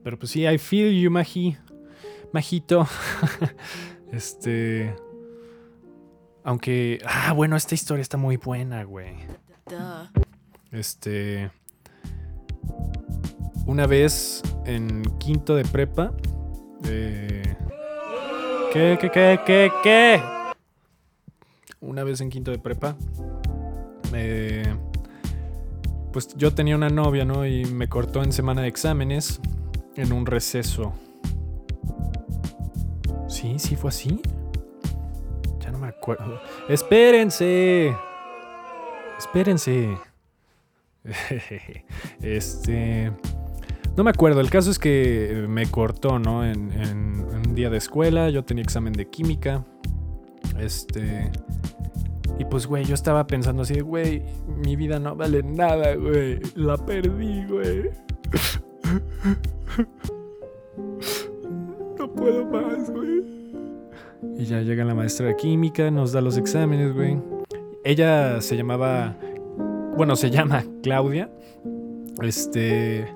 pero 0.03 0.19
pues 0.19 0.31
sí 0.31 0.45
I 0.45 0.57
feel 0.57 0.93
you 0.93 1.09
Magi 1.09 1.57
Majito. 2.31 2.87
Este 4.11 4.93
aunque. 6.45 6.99
Ah, 7.05 7.33
bueno, 7.33 7.57
esta 7.57 7.75
historia 7.75 8.01
está 8.01 8.17
muy 8.17 8.37
buena, 8.37 8.83
güey. 8.83 9.15
Este. 10.71 11.51
Una 13.65 13.87
vez 13.87 14.43
en 14.65 15.01
quinto 15.17 15.55
de 15.55 15.65
prepa. 15.65 16.13
Eh, 16.85 17.55
¿Qué, 18.71 18.97
qué, 19.01 19.09
qué, 19.09 19.39
qué, 19.45 19.71
qué? 19.83 20.21
Una 21.81 22.03
vez 22.03 22.21
en 22.21 22.29
quinto 22.29 22.51
de 22.51 22.59
prepa. 22.59 22.95
Eh, 24.13 24.71
pues 26.13 26.29
yo 26.37 26.53
tenía 26.53 26.75
una 26.75 26.89
novia, 26.89 27.25
¿no? 27.25 27.45
Y 27.45 27.65
me 27.65 27.89
cortó 27.89 28.23
en 28.23 28.31
semana 28.31 28.61
de 28.61 28.67
exámenes. 28.67 29.41
En 29.95 30.13
un 30.13 30.25
receso. 30.27 30.93
Sí, 33.27 33.55
sí 33.57 33.75
fue 33.75 33.89
así. 33.89 34.21
Espérense. 36.69 37.95
Espérense. 39.17 39.97
este. 42.21 43.11
No 43.95 44.03
me 44.03 44.09
acuerdo. 44.09 44.41
El 44.41 44.49
caso 44.49 44.71
es 44.71 44.79
que 44.79 45.45
me 45.47 45.69
cortó, 45.69 46.19
¿no? 46.19 46.45
En, 46.45 46.71
un 47.21 47.55
día 47.55 47.69
de 47.69 47.77
escuela. 47.77 48.29
Yo 48.29 48.43
tenía 48.43 48.63
examen 48.63 48.93
de 48.93 49.09
química. 49.09 49.63
Este. 50.59 51.31
Y 52.37 52.45
pues, 52.45 52.67
güey, 52.67 52.83
yo 52.83 52.93
estaba 52.93 53.25
pensando 53.27 53.61
así, 53.61 53.79
güey, 53.79 54.23
mi 54.47 54.75
vida 54.75 54.99
no 54.99 55.15
vale 55.15 55.41
nada, 55.41 55.95
güey. 55.95 56.39
La 56.55 56.77
perdí, 56.77 57.45
güey. 57.45 57.89
No 61.97 62.11
puedo 62.11 62.45
más, 62.45 62.91
güey. 62.91 63.44
Y 64.37 64.45
ya 64.45 64.61
llega 64.61 64.83
la 64.83 64.93
maestra 64.93 65.27
de 65.27 65.35
química, 65.35 65.89
nos 65.91 66.11
da 66.11 66.21
los 66.21 66.37
exámenes, 66.37 66.93
güey. 66.93 67.17
Ella 67.83 68.41
se 68.41 68.57
llamaba. 68.57 69.15
Bueno, 69.95 70.15
se 70.15 70.29
llama 70.31 70.65
Claudia. 70.83 71.29
Este. 72.21 73.07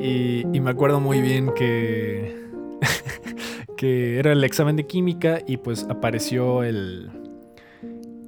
Y, 0.00 0.44
me 0.60 0.70
acuerdo 0.70 1.00
muy 1.00 1.20
bien 1.20 1.52
que. 1.54 2.46
que 3.76 4.18
era 4.18 4.32
el 4.32 4.44
examen 4.44 4.76
de 4.76 4.86
química 4.86 5.40
y 5.46 5.56
pues 5.56 5.86
apareció 5.88 6.62
el. 6.62 7.10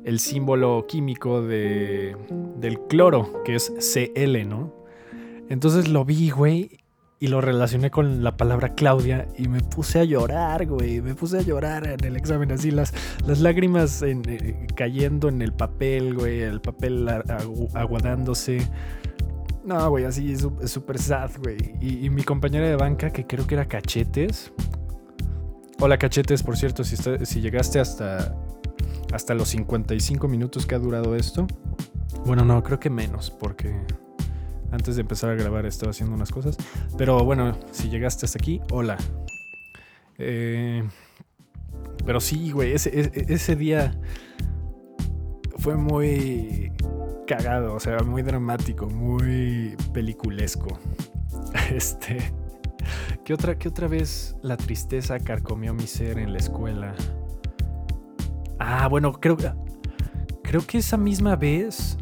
El 0.02 0.18
símbolo 0.18 0.86
químico 0.88 1.42
de, 1.42 2.16
del 2.56 2.80
cloro, 2.86 3.42
que 3.44 3.54
es 3.54 3.70
Cl, 3.78 4.48
¿no? 4.48 4.74
Entonces 5.50 5.88
lo 5.88 6.06
vi, 6.06 6.30
güey, 6.30 6.79
y 7.22 7.26
lo 7.28 7.42
relacioné 7.42 7.90
con 7.90 8.24
la 8.24 8.38
palabra 8.38 8.74
Claudia 8.74 9.28
y 9.36 9.46
me 9.48 9.60
puse 9.60 10.00
a 10.00 10.04
llorar, 10.04 10.66
güey. 10.66 11.02
Me 11.02 11.14
puse 11.14 11.38
a 11.38 11.42
llorar 11.42 11.86
en 11.86 12.02
el 12.02 12.16
examen, 12.16 12.50
así 12.50 12.70
las, 12.70 12.94
las 13.26 13.40
lágrimas 13.40 14.00
eh, 14.02 14.66
cayendo 14.74 15.28
en 15.28 15.42
el 15.42 15.52
papel, 15.52 16.14
güey. 16.14 16.40
El 16.40 16.62
papel 16.62 17.06
aguadándose. 17.74 18.66
No, 19.62 19.90
güey, 19.90 20.06
así 20.06 20.32
es 20.32 20.48
súper 20.64 20.98
sad, 20.98 21.30
güey. 21.42 21.58
Y, 21.82 22.08
mi 22.08 22.22
compañera 22.22 22.66
de 22.66 22.76
banca, 22.76 23.10
que 23.10 23.26
creo 23.26 23.46
que 23.46 23.54
era 23.54 23.68
Cachetes. 23.68 24.50
Hola, 25.78 25.98
Cachetes, 25.98 26.42
por 26.42 26.56
cierto, 26.56 26.84
si, 26.84 26.96
si 26.96 27.40
llegaste 27.42 27.80
hasta, 27.80 28.34
hasta 29.12 29.34
los 29.34 29.50
55 29.50 30.26
minutos 30.26 30.64
que 30.64 30.74
ha 30.74 30.78
durado 30.78 31.14
esto. 31.14 31.46
Bueno, 32.24 32.46
no, 32.46 32.62
creo 32.62 32.80
que 32.80 32.88
menos, 32.88 33.30
porque 33.30 33.74
antes 34.72 34.96
de 34.96 35.02
empezar 35.02 35.30
a 35.30 35.34
grabar 35.34 35.66
estaba 35.66 35.90
haciendo 35.90 36.14
unas 36.14 36.30
cosas. 36.30 36.56
Pero 36.96 37.24
bueno, 37.24 37.58
si 37.72 37.88
llegaste 37.88 38.26
hasta 38.26 38.38
aquí, 38.38 38.60
hola. 38.70 38.96
Eh, 40.18 40.82
pero 42.04 42.20
sí, 42.20 42.50
güey, 42.50 42.72
ese, 42.72 43.10
ese, 43.14 43.56
día 43.56 43.98
fue 45.58 45.76
muy 45.76 46.72
cagado, 47.26 47.74
o 47.74 47.80
sea, 47.80 47.98
muy 47.98 48.22
dramático, 48.22 48.88
muy 48.88 49.76
peliculesco. 49.92 50.78
Este. 51.70 52.32
¿Qué 53.24 53.34
otra, 53.34 53.56
¿Qué 53.56 53.68
otra 53.68 53.86
vez 53.86 54.36
la 54.42 54.56
tristeza 54.56 55.18
carcomió 55.20 55.72
mi 55.72 55.86
ser 55.86 56.18
en 56.18 56.32
la 56.32 56.38
escuela? 56.38 56.94
Ah, 58.58 58.88
bueno, 58.88 59.12
creo, 59.12 59.36
creo 60.42 60.66
que 60.66 60.78
esa 60.78 60.96
misma 60.96 61.36
vez 61.36 61.96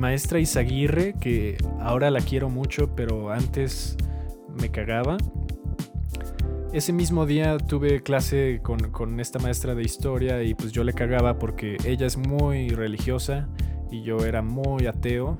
maestra 0.00 0.40
Isaguirre, 0.40 1.14
que 1.20 1.58
ahora 1.78 2.10
la 2.10 2.20
quiero 2.20 2.48
mucho, 2.48 2.94
pero 2.96 3.30
antes 3.30 3.96
me 4.60 4.70
cagaba. 4.70 5.18
Ese 6.72 6.92
mismo 6.92 7.26
día 7.26 7.58
tuve 7.58 8.02
clase 8.02 8.60
con, 8.62 9.20
esta 9.20 9.38
maestra 9.38 9.74
de 9.74 9.82
historia 9.82 10.42
y 10.42 10.54
pues 10.54 10.72
yo 10.72 10.84
le 10.84 10.92
cagaba 10.92 11.38
porque 11.38 11.76
ella 11.84 12.06
es 12.06 12.16
muy 12.16 12.70
religiosa 12.70 13.48
y 13.90 14.02
yo 14.02 14.24
era 14.24 14.40
muy 14.40 14.86
ateo. 14.86 15.36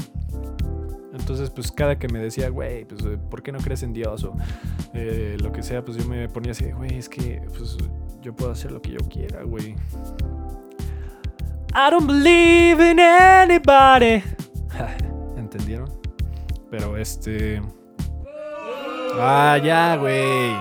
Entonces, 1.12 1.50
pues 1.50 1.72
cada 1.72 1.98
que 1.98 2.08
me 2.08 2.18
decía, 2.18 2.48
güey, 2.50 2.84
pues, 2.84 3.02
¿por 3.30 3.42
qué 3.42 3.52
no 3.52 3.58
crees 3.58 3.82
en 3.82 3.92
Dios? 3.92 4.24
O 4.24 4.34
eh, 4.94 5.36
lo 5.40 5.52
que 5.52 5.62
sea, 5.62 5.84
pues 5.84 5.96
yo 5.96 6.06
me 6.06 6.28
ponía 6.28 6.52
así, 6.52 6.70
güey, 6.72 6.98
es 6.98 7.08
que 7.08 7.42
pues, 7.56 7.76
yo 8.20 8.34
puedo 8.34 8.50
hacer 8.50 8.72
lo 8.72 8.82
que 8.82 8.90
yo 8.90 8.98
quiera, 9.08 9.42
güey. 9.42 9.74
I 11.72 11.88
don't 11.90 12.06
believe 12.06 12.80
in 12.80 12.98
anybody. 12.98 14.24
¿Entendieron? 15.52 15.90
Pero 16.70 16.96
este. 16.96 17.60
Ah, 19.14 19.58
ya, 19.60 19.96
güey. 19.96 20.52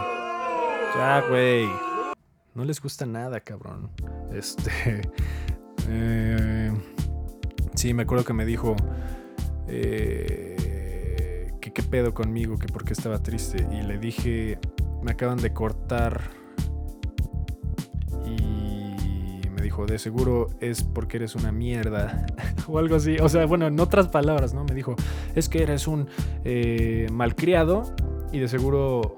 Ah, 0.96 1.22
güey. 1.30 1.70
No 2.56 2.66
les 2.66 2.82
gusta 2.82 3.06
nada, 3.06 3.40
cabrón. 3.40 3.92
Este. 4.34 5.02
Eh, 5.92 6.72
sí, 7.74 7.96
me 7.96 8.04
acuerdo 8.04 8.24
que 8.24 8.34
me 8.34 8.46
dijo. 8.46 8.76
Eh, 9.68 11.52
que 11.60 11.74
qué 11.74 11.82
pedo 11.82 12.14
conmigo, 12.14 12.60
que 12.60 12.68
por 12.68 12.86
qué 12.86 12.94
estaba 12.94 13.24
triste. 13.24 13.66
Y 13.72 13.82
le 13.82 13.98
dije. 13.98 14.60
Me 15.02 15.12
acaban 15.12 15.38
de 15.38 15.52
cortar. 15.52 16.22
De 19.86 20.00
seguro 20.00 20.48
es 20.60 20.84
porque 20.84 21.18
eres 21.18 21.36
una 21.36 21.52
mierda. 21.52 22.26
o 22.68 22.80
algo 22.80 22.96
así. 22.96 23.18
O 23.18 23.30
sea, 23.30 23.46
bueno, 23.46 23.68
en 23.68 23.80
otras 23.80 24.08
palabras, 24.08 24.54
¿no? 24.54 24.64
Me 24.64 24.74
dijo, 24.74 24.96
es 25.36 25.50
que 25.50 25.64
eres 25.64 25.88
un 25.88 26.08
eh, 26.44 27.08
malcriado. 27.12 27.84
Y 28.32 28.40
de 28.40 28.48
seguro 28.48 29.16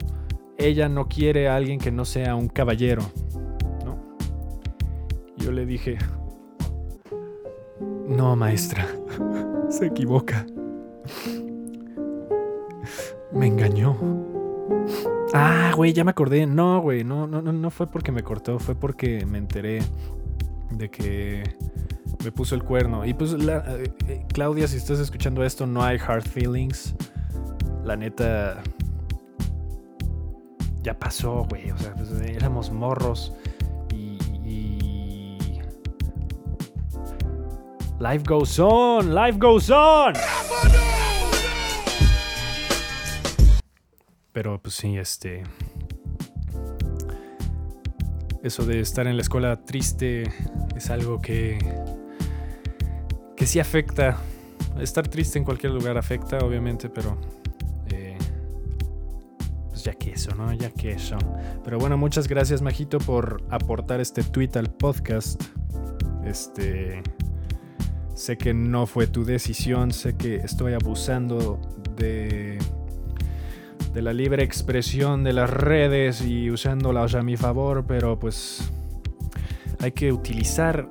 ella 0.57 0.89
no 0.89 1.07
quiere 1.07 1.49
a 1.49 1.55
alguien 1.55 1.79
que 1.79 1.91
no 1.91 2.05
sea 2.05 2.35
un 2.35 2.47
caballero. 2.47 3.03
¿no? 3.85 3.99
Yo 5.37 5.51
le 5.51 5.65
dije, 5.65 5.97
no, 8.07 8.35
maestra, 8.35 8.87
se 9.69 9.87
equivoca. 9.87 10.45
Me 13.33 13.47
engañó. 13.47 13.97
Ah, 15.33 15.71
güey, 15.75 15.93
ya 15.93 16.03
me 16.03 16.11
acordé. 16.11 16.45
No, 16.45 16.81
güey, 16.81 17.03
no, 17.03 17.27
no, 17.27 17.41
no 17.41 17.69
fue 17.69 17.87
porque 17.87 18.11
me 18.11 18.23
cortó, 18.23 18.59
fue 18.59 18.75
porque 18.75 19.25
me 19.25 19.37
enteré 19.37 19.81
de 20.71 20.89
que 20.89 21.43
me 22.23 22.31
puso 22.31 22.55
el 22.55 22.63
cuerno. 22.63 23.05
Y 23.05 23.13
pues, 23.13 23.33
eh, 23.33 23.93
eh, 24.07 24.25
Claudia, 24.33 24.67
si 24.67 24.77
estás 24.77 24.99
escuchando 24.99 25.43
esto, 25.43 25.65
no 25.65 25.83
hay 25.83 25.97
hard 25.97 26.27
feelings. 26.27 26.95
La 27.83 27.95
neta, 27.95 28.61
ya 30.81 30.97
pasó, 30.97 31.45
güey. 31.49 31.71
O 31.71 31.77
sea, 31.77 31.93
pues, 31.93 32.11
éramos 32.21 32.71
morros 32.71 33.33
y, 33.93 34.17
Life 37.99 38.23
goes 38.27 38.57
on, 38.57 39.13
life 39.13 39.37
goes 39.37 39.69
on. 39.69 40.13
Pero 44.33 44.59
pues 44.59 44.75
sí, 44.75 44.97
este... 44.97 45.43
Eso 48.43 48.65
de 48.65 48.79
estar 48.79 49.07
en 49.07 49.17
la 49.17 49.21
escuela 49.21 49.63
triste 49.63 50.23
es 50.75 50.89
algo 50.89 51.21
que... 51.21 51.59
Que 53.35 53.45
sí 53.45 53.59
afecta. 53.59 54.17
Estar 54.79 55.07
triste 55.07 55.39
en 55.39 55.45
cualquier 55.45 55.73
lugar 55.73 55.97
afecta, 55.97 56.37
obviamente, 56.39 56.89
pero 56.89 57.17
ya 59.83 59.93
que 59.93 60.11
eso, 60.11 60.33
¿no? 60.35 60.53
Ya 60.53 60.69
que 60.69 60.91
eso. 60.91 61.17
Pero 61.63 61.79
bueno, 61.79 61.97
muchas 61.97 62.27
gracias, 62.27 62.61
Majito, 62.61 62.99
por 62.99 63.43
aportar 63.49 63.99
este 63.99 64.23
tweet 64.23 64.51
al 64.55 64.69
podcast. 64.69 65.41
Este. 66.23 67.01
Sé 68.13 68.37
que 68.37 68.53
no 68.53 68.85
fue 68.85 69.07
tu 69.07 69.23
decisión, 69.23 69.91
sé 69.91 70.15
que 70.15 70.35
estoy 70.35 70.73
abusando 70.73 71.59
de. 71.95 72.59
De 73.93 74.01
la 74.01 74.13
libre 74.13 74.43
expresión 74.43 75.23
de 75.23 75.33
las 75.33 75.49
redes 75.49 76.21
y 76.21 76.49
usándolas 76.49 77.15
a 77.15 77.23
mi 77.23 77.37
favor, 77.37 77.85
pero 77.87 78.19
pues. 78.19 78.71
hay 79.79 79.91
que 79.91 80.11
utilizar 80.11 80.89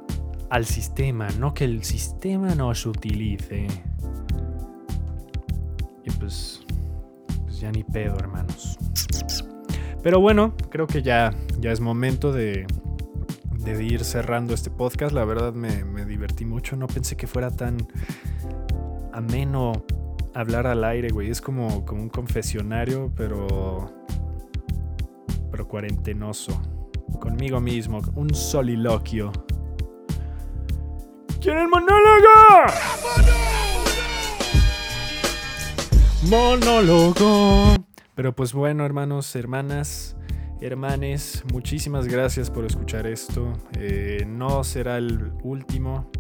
al 0.51 0.67
sistema, 0.67 1.29
no 1.39 1.55
que 1.55 1.65
el 1.65 1.85
sistema 1.85 2.55
nos 2.55 2.85
utilice. 2.87 3.67
Y 6.05 6.11
pues 6.11 6.65
ya 7.49 7.71
ni 7.71 7.85
pedo, 7.85 8.17
hermanos. 8.19 8.79
Pero 10.03 10.21
bueno, 10.21 10.55
creo 10.71 10.87
que 10.87 11.03
ya, 11.03 11.35
ya 11.59 11.73
es 11.73 11.81
momento 11.81 12.33
de, 12.33 12.67
de 13.59 13.85
ir 13.85 14.05
cerrando 14.05 14.55
este 14.55 14.71
podcast. 14.71 15.13
La 15.13 15.25
verdad 15.25 15.53
me, 15.53 15.85
me, 15.85 16.05
divertí 16.05 16.45
mucho. 16.45 16.75
No 16.77 16.87
pensé 16.87 17.17
que 17.17 17.27
fuera 17.27 17.51
tan 17.51 17.77
ameno 19.13 19.73
hablar 20.35 20.67
al 20.67 20.85
aire, 20.85 21.09
güey. 21.11 21.31
Es 21.31 21.41
como, 21.41 21.85
como 21.85 22.03
un 22.03 22.09
confesionario, 22.09 23.13
pero. 23.17 23.91
pero 25.51 25.69
cuarentenoso. 25.69 26.61
Conmigo 27.21 27.61
mismo. 27.61 28.01
Un 28.15 28.35
soliloquio. 28.35 29.33
¿Quieren 31.41 31.71
monólogo? 31.71 32.29
monólogo. 36.29 37.75
Pero 38.15 38.35
pues 38.35 38.53
bueno, 38.53 38.85
hermanos, 38.85 39.35
hermanas, 39.35 40.17
hermanes, 40.61 41.43
muchísimas 41.53 42.07
gracias 42.07 42.51
por 42.51 42.65
escuchar 42.65 43.07
esto. 43.07 43.53
Eh, 43.79 44.25
no 44.27 44.63
será 44.63 44.99
el 44.99 45.33
último. 45.43 46.11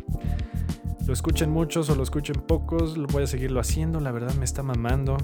Lo 1.07 1.13
escuchen 1.13 1.51
muchos 1.51 1.91
o 1.91 1.95
lo 1.95 2.03
escuchen 2.03 2.37
pocos, 2.37 2.97
lo 2.97 3.07
voy 3.09 3.25
a 3.25 3.27
seguirlo 3.27 3.61
haciendo, 3.61 4.01
la 4.01 4.13
verdad 4.13 4.35
me 4.35 4.45
está 4.45 4.63
mamando. 4.63 5.17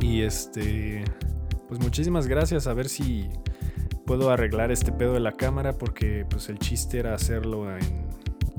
Y 0.00 0.22
este, 0.22 1.04
pues 1.68 1.80
muchísimas 1.80 2.26
gracias, 2.26 2.66
a 2.66 2.74
ver 2.74 2.88
si 2.88 3.28
puedo 4.06 4.30
arreglar 4.30 4.70
este 4.70 4.92
pedo 4.92 5.14
de 5.14 5.20
la 5.20 5.32
cámara 5.32 5.72
porque 5.72 6.26
pues 6.28 6.48
el 6.48 6.58
chiste 6.58 6.98
era 6.98 7.14
hacerlo 7.14 7.70
en, 7.76 8.08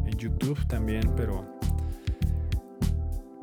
en 0.06 0.18
YouTube 0.18 0.66
también, 0.68 1.14
pero 1.16 1.54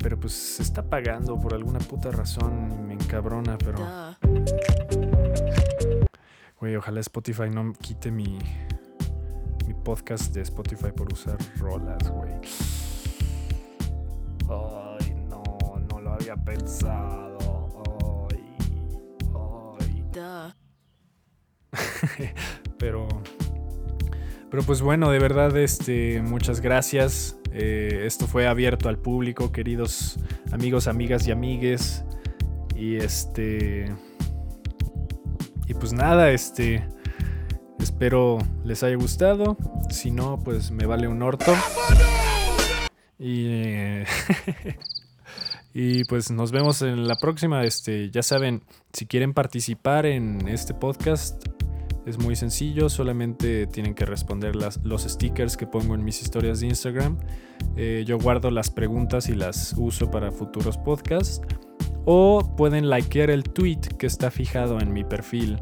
pero 0.01 0.19
pues 0.19 0.33
se 0.33 0.63
está 0.63 0.83
pagando 0.83 1.39
por 1.39 1.53
alguna 1.53 1.79
puta 1.79 2.11
razón 2.11 2.71
y 2.71 2.81
me 2.81 2.93
encabrona, 2.93 3.57
pero. 3.57 3.77
Güey, 6.59 6.75
ojalá 6.75 6.99
Spotify 6.99 7.49
no 7.51 7.73
quite 7.73 8.11
mi, 8.11 8.39
podcast 9.73 10.33
de 10.33 10.41
Spotify 10.41 10.91
por 10.95 11.11
usar 11.11 11.37
rolas, 11.57 12.09
güey. 12.09 12.33
Ay, 14.49 15.13
no, 15.29 15.43
no 15.89 16.01
lo 16.01 16.13
había 16.13 16.35
pensado. 16.35 17.37
Ay, 18.29 18.43
ay. 22.19 22.33
pero. 22.77 23.07
Pero 24.49 24.63
pues 24.63 24.81
bueno, 24.81 25.09
de 25.11 25.19
verdad, 25.19 25.55
este, 25.55 26.21
muchas 26.21 26.59
gracias. 26.59 27.37
Eh, 27.53 28.03
esto 28.05 28.27
fue 28.27 28.47
abierto 28.47 28.89
al 28.89 28.97
público, 28.97 29.53
queridos 29.53 30.19
amigos, 30.51 30.87
amigas 30.87 31.25
y 31.27 31.31
amigues. 31.31 32.03
Y 32.75 32.97
este. 32.97 33.93
Y 35.67 35.73
pues 35.73 35.93
nada, 35.93 36.31
este. 36.31 36.85
Espero 38.01 38.39
les 38.65 38.81
haya 38.81 38.95
gustado. 38.95 39.57
Si 39.91 40.09
no, 40.09 40.39
pues 40.43 40.71
me 40.71 40.87
vale 40.87 41.07
un 41.07 41.21
orto. 41.21 41.53
Y. 43.19 43.45
y 45.75 46.03
pues 46.05 46.31
nos 46.31 46.51
vemos 46.51 46.81
en 46.81 47.07
la 47.07 47.13
próxima. 47.17 47.63
Este, 47.63 48.09
ya 48.09 48.23
saben, 48.23 48.63
si 48.91 49.05
quieren 49.05 49.35
participar 49.35 50.07
en 50.07 50.47
este 50.47 50.73
podcast, 50.73 51.45
es 52.07 52.17
muy 52.17 52.35
sencillo, 52.35 52.89
solamente 52.89 53.67
tienen 53.67 53.93
que 53.93 54.07
responder 54.07 54.55
las, 54.55 54.77
los 54.83 55.03
stickers 55.03 55.55
que 55.55 55.67
pongo 55.67 55.93
en 55.93 56.03
mis 56.03 56.23
historias 56.23 56.61
de 56.61 56.69
Instagram. 56.69 57.19
Eh, 57.75 58.03
yo 58.07 58.17
guardo 58.17 58.49
las 58.49 58.71
preguntas 58.71 59.29
y 59.29 59.35
las 59.35 59.75
uso 59.77 60.09
para 60.09 60.31
futuros 60.31 60.75
podcasts. 60.79 61.39
O 62.05 62.55
pueden 62.57 62.89
likear 62.89 63.29
el 63.29 63.43
tweet 63.43 63.81
que 63.99 64.07
está 64.07 64.31
fijado 64.31 64.79
en 64.79 64.91
mi 64.91 65.03
perfil 65.03 65.59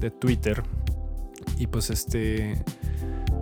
de 0.00 0.10
Twitter. 0.10 0.62
Y 1.58 1.66
pues 1.66 1.90
este... 1.90 2.62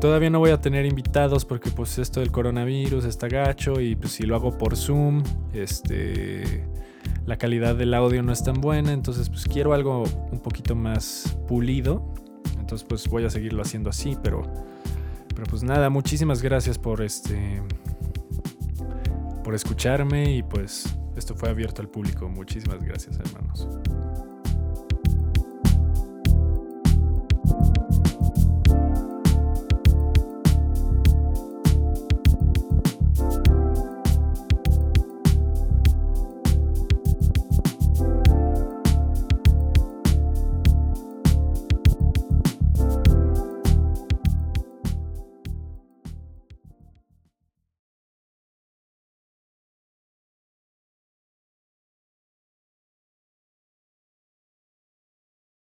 Todavía 0.01 0.29
no 0.29 0.41
voy 0.41 0.51
a 0.51 0.61
tener 0.61 0.85
invitados 0.85 1.47
porque 1.47 1.71
pues 1.71 1.99
esto 1.99 2.21
del 2.21 2.31
coronavirus 2.31 3.07
está 3.07 3.29
gacho 3.29 3.81
y 3.81 3.97
pues 3.97 4.13
si 4.13 4.25
lo 4.25 4.37
hago 4.37 4.59
por 4.59 4.77
Zoom, 4.77 5.23
este 5.55 6.67
la 7.25 7.39
calidad 7.39 7.75
del 7.75 7.95
audio 7.95 8.23
no 8.23 8.33
es 8.33 8.45
tan 8.45 8.61
buena, 8.61 8.93
entonces 8.93 9.31
pues 9.31 9.47
quiero 9.47 9.73
algo 9.73 10.05
un 10.31 10.41
poquito 10.41 10.75
más 10.75 11.39
pulido. 11.49 12.13
Entonces 12.59 12.87
pues 12.87 13.09
voy 13.09 13.25
a 13.25 13.31
seguirlo 13.31 13.63
haciendo 13.63 13.89
así, 13.89 14.17
pero 14.23 14.43
pero 15.35 15.45
pues 15.49 15.63
nada, 15.63 15.91
muchísimas 15.91 16.43
gracias 16.43 16.79
por 16.79 17.03
este 17.03 17.63
por 19.45 19.55
escucharme 19.55 20.37
y 20.37 20.43
pues 20.43 20.95
esto 21.17 21.35
fue 21.35 21.49
abierto 21.49 21.81
al 21.81 21.89
público. 21.89 22.29
Muchísimas 22.29 22.83
gracias, 22.83 23.19
hermanos. 23.19 23.69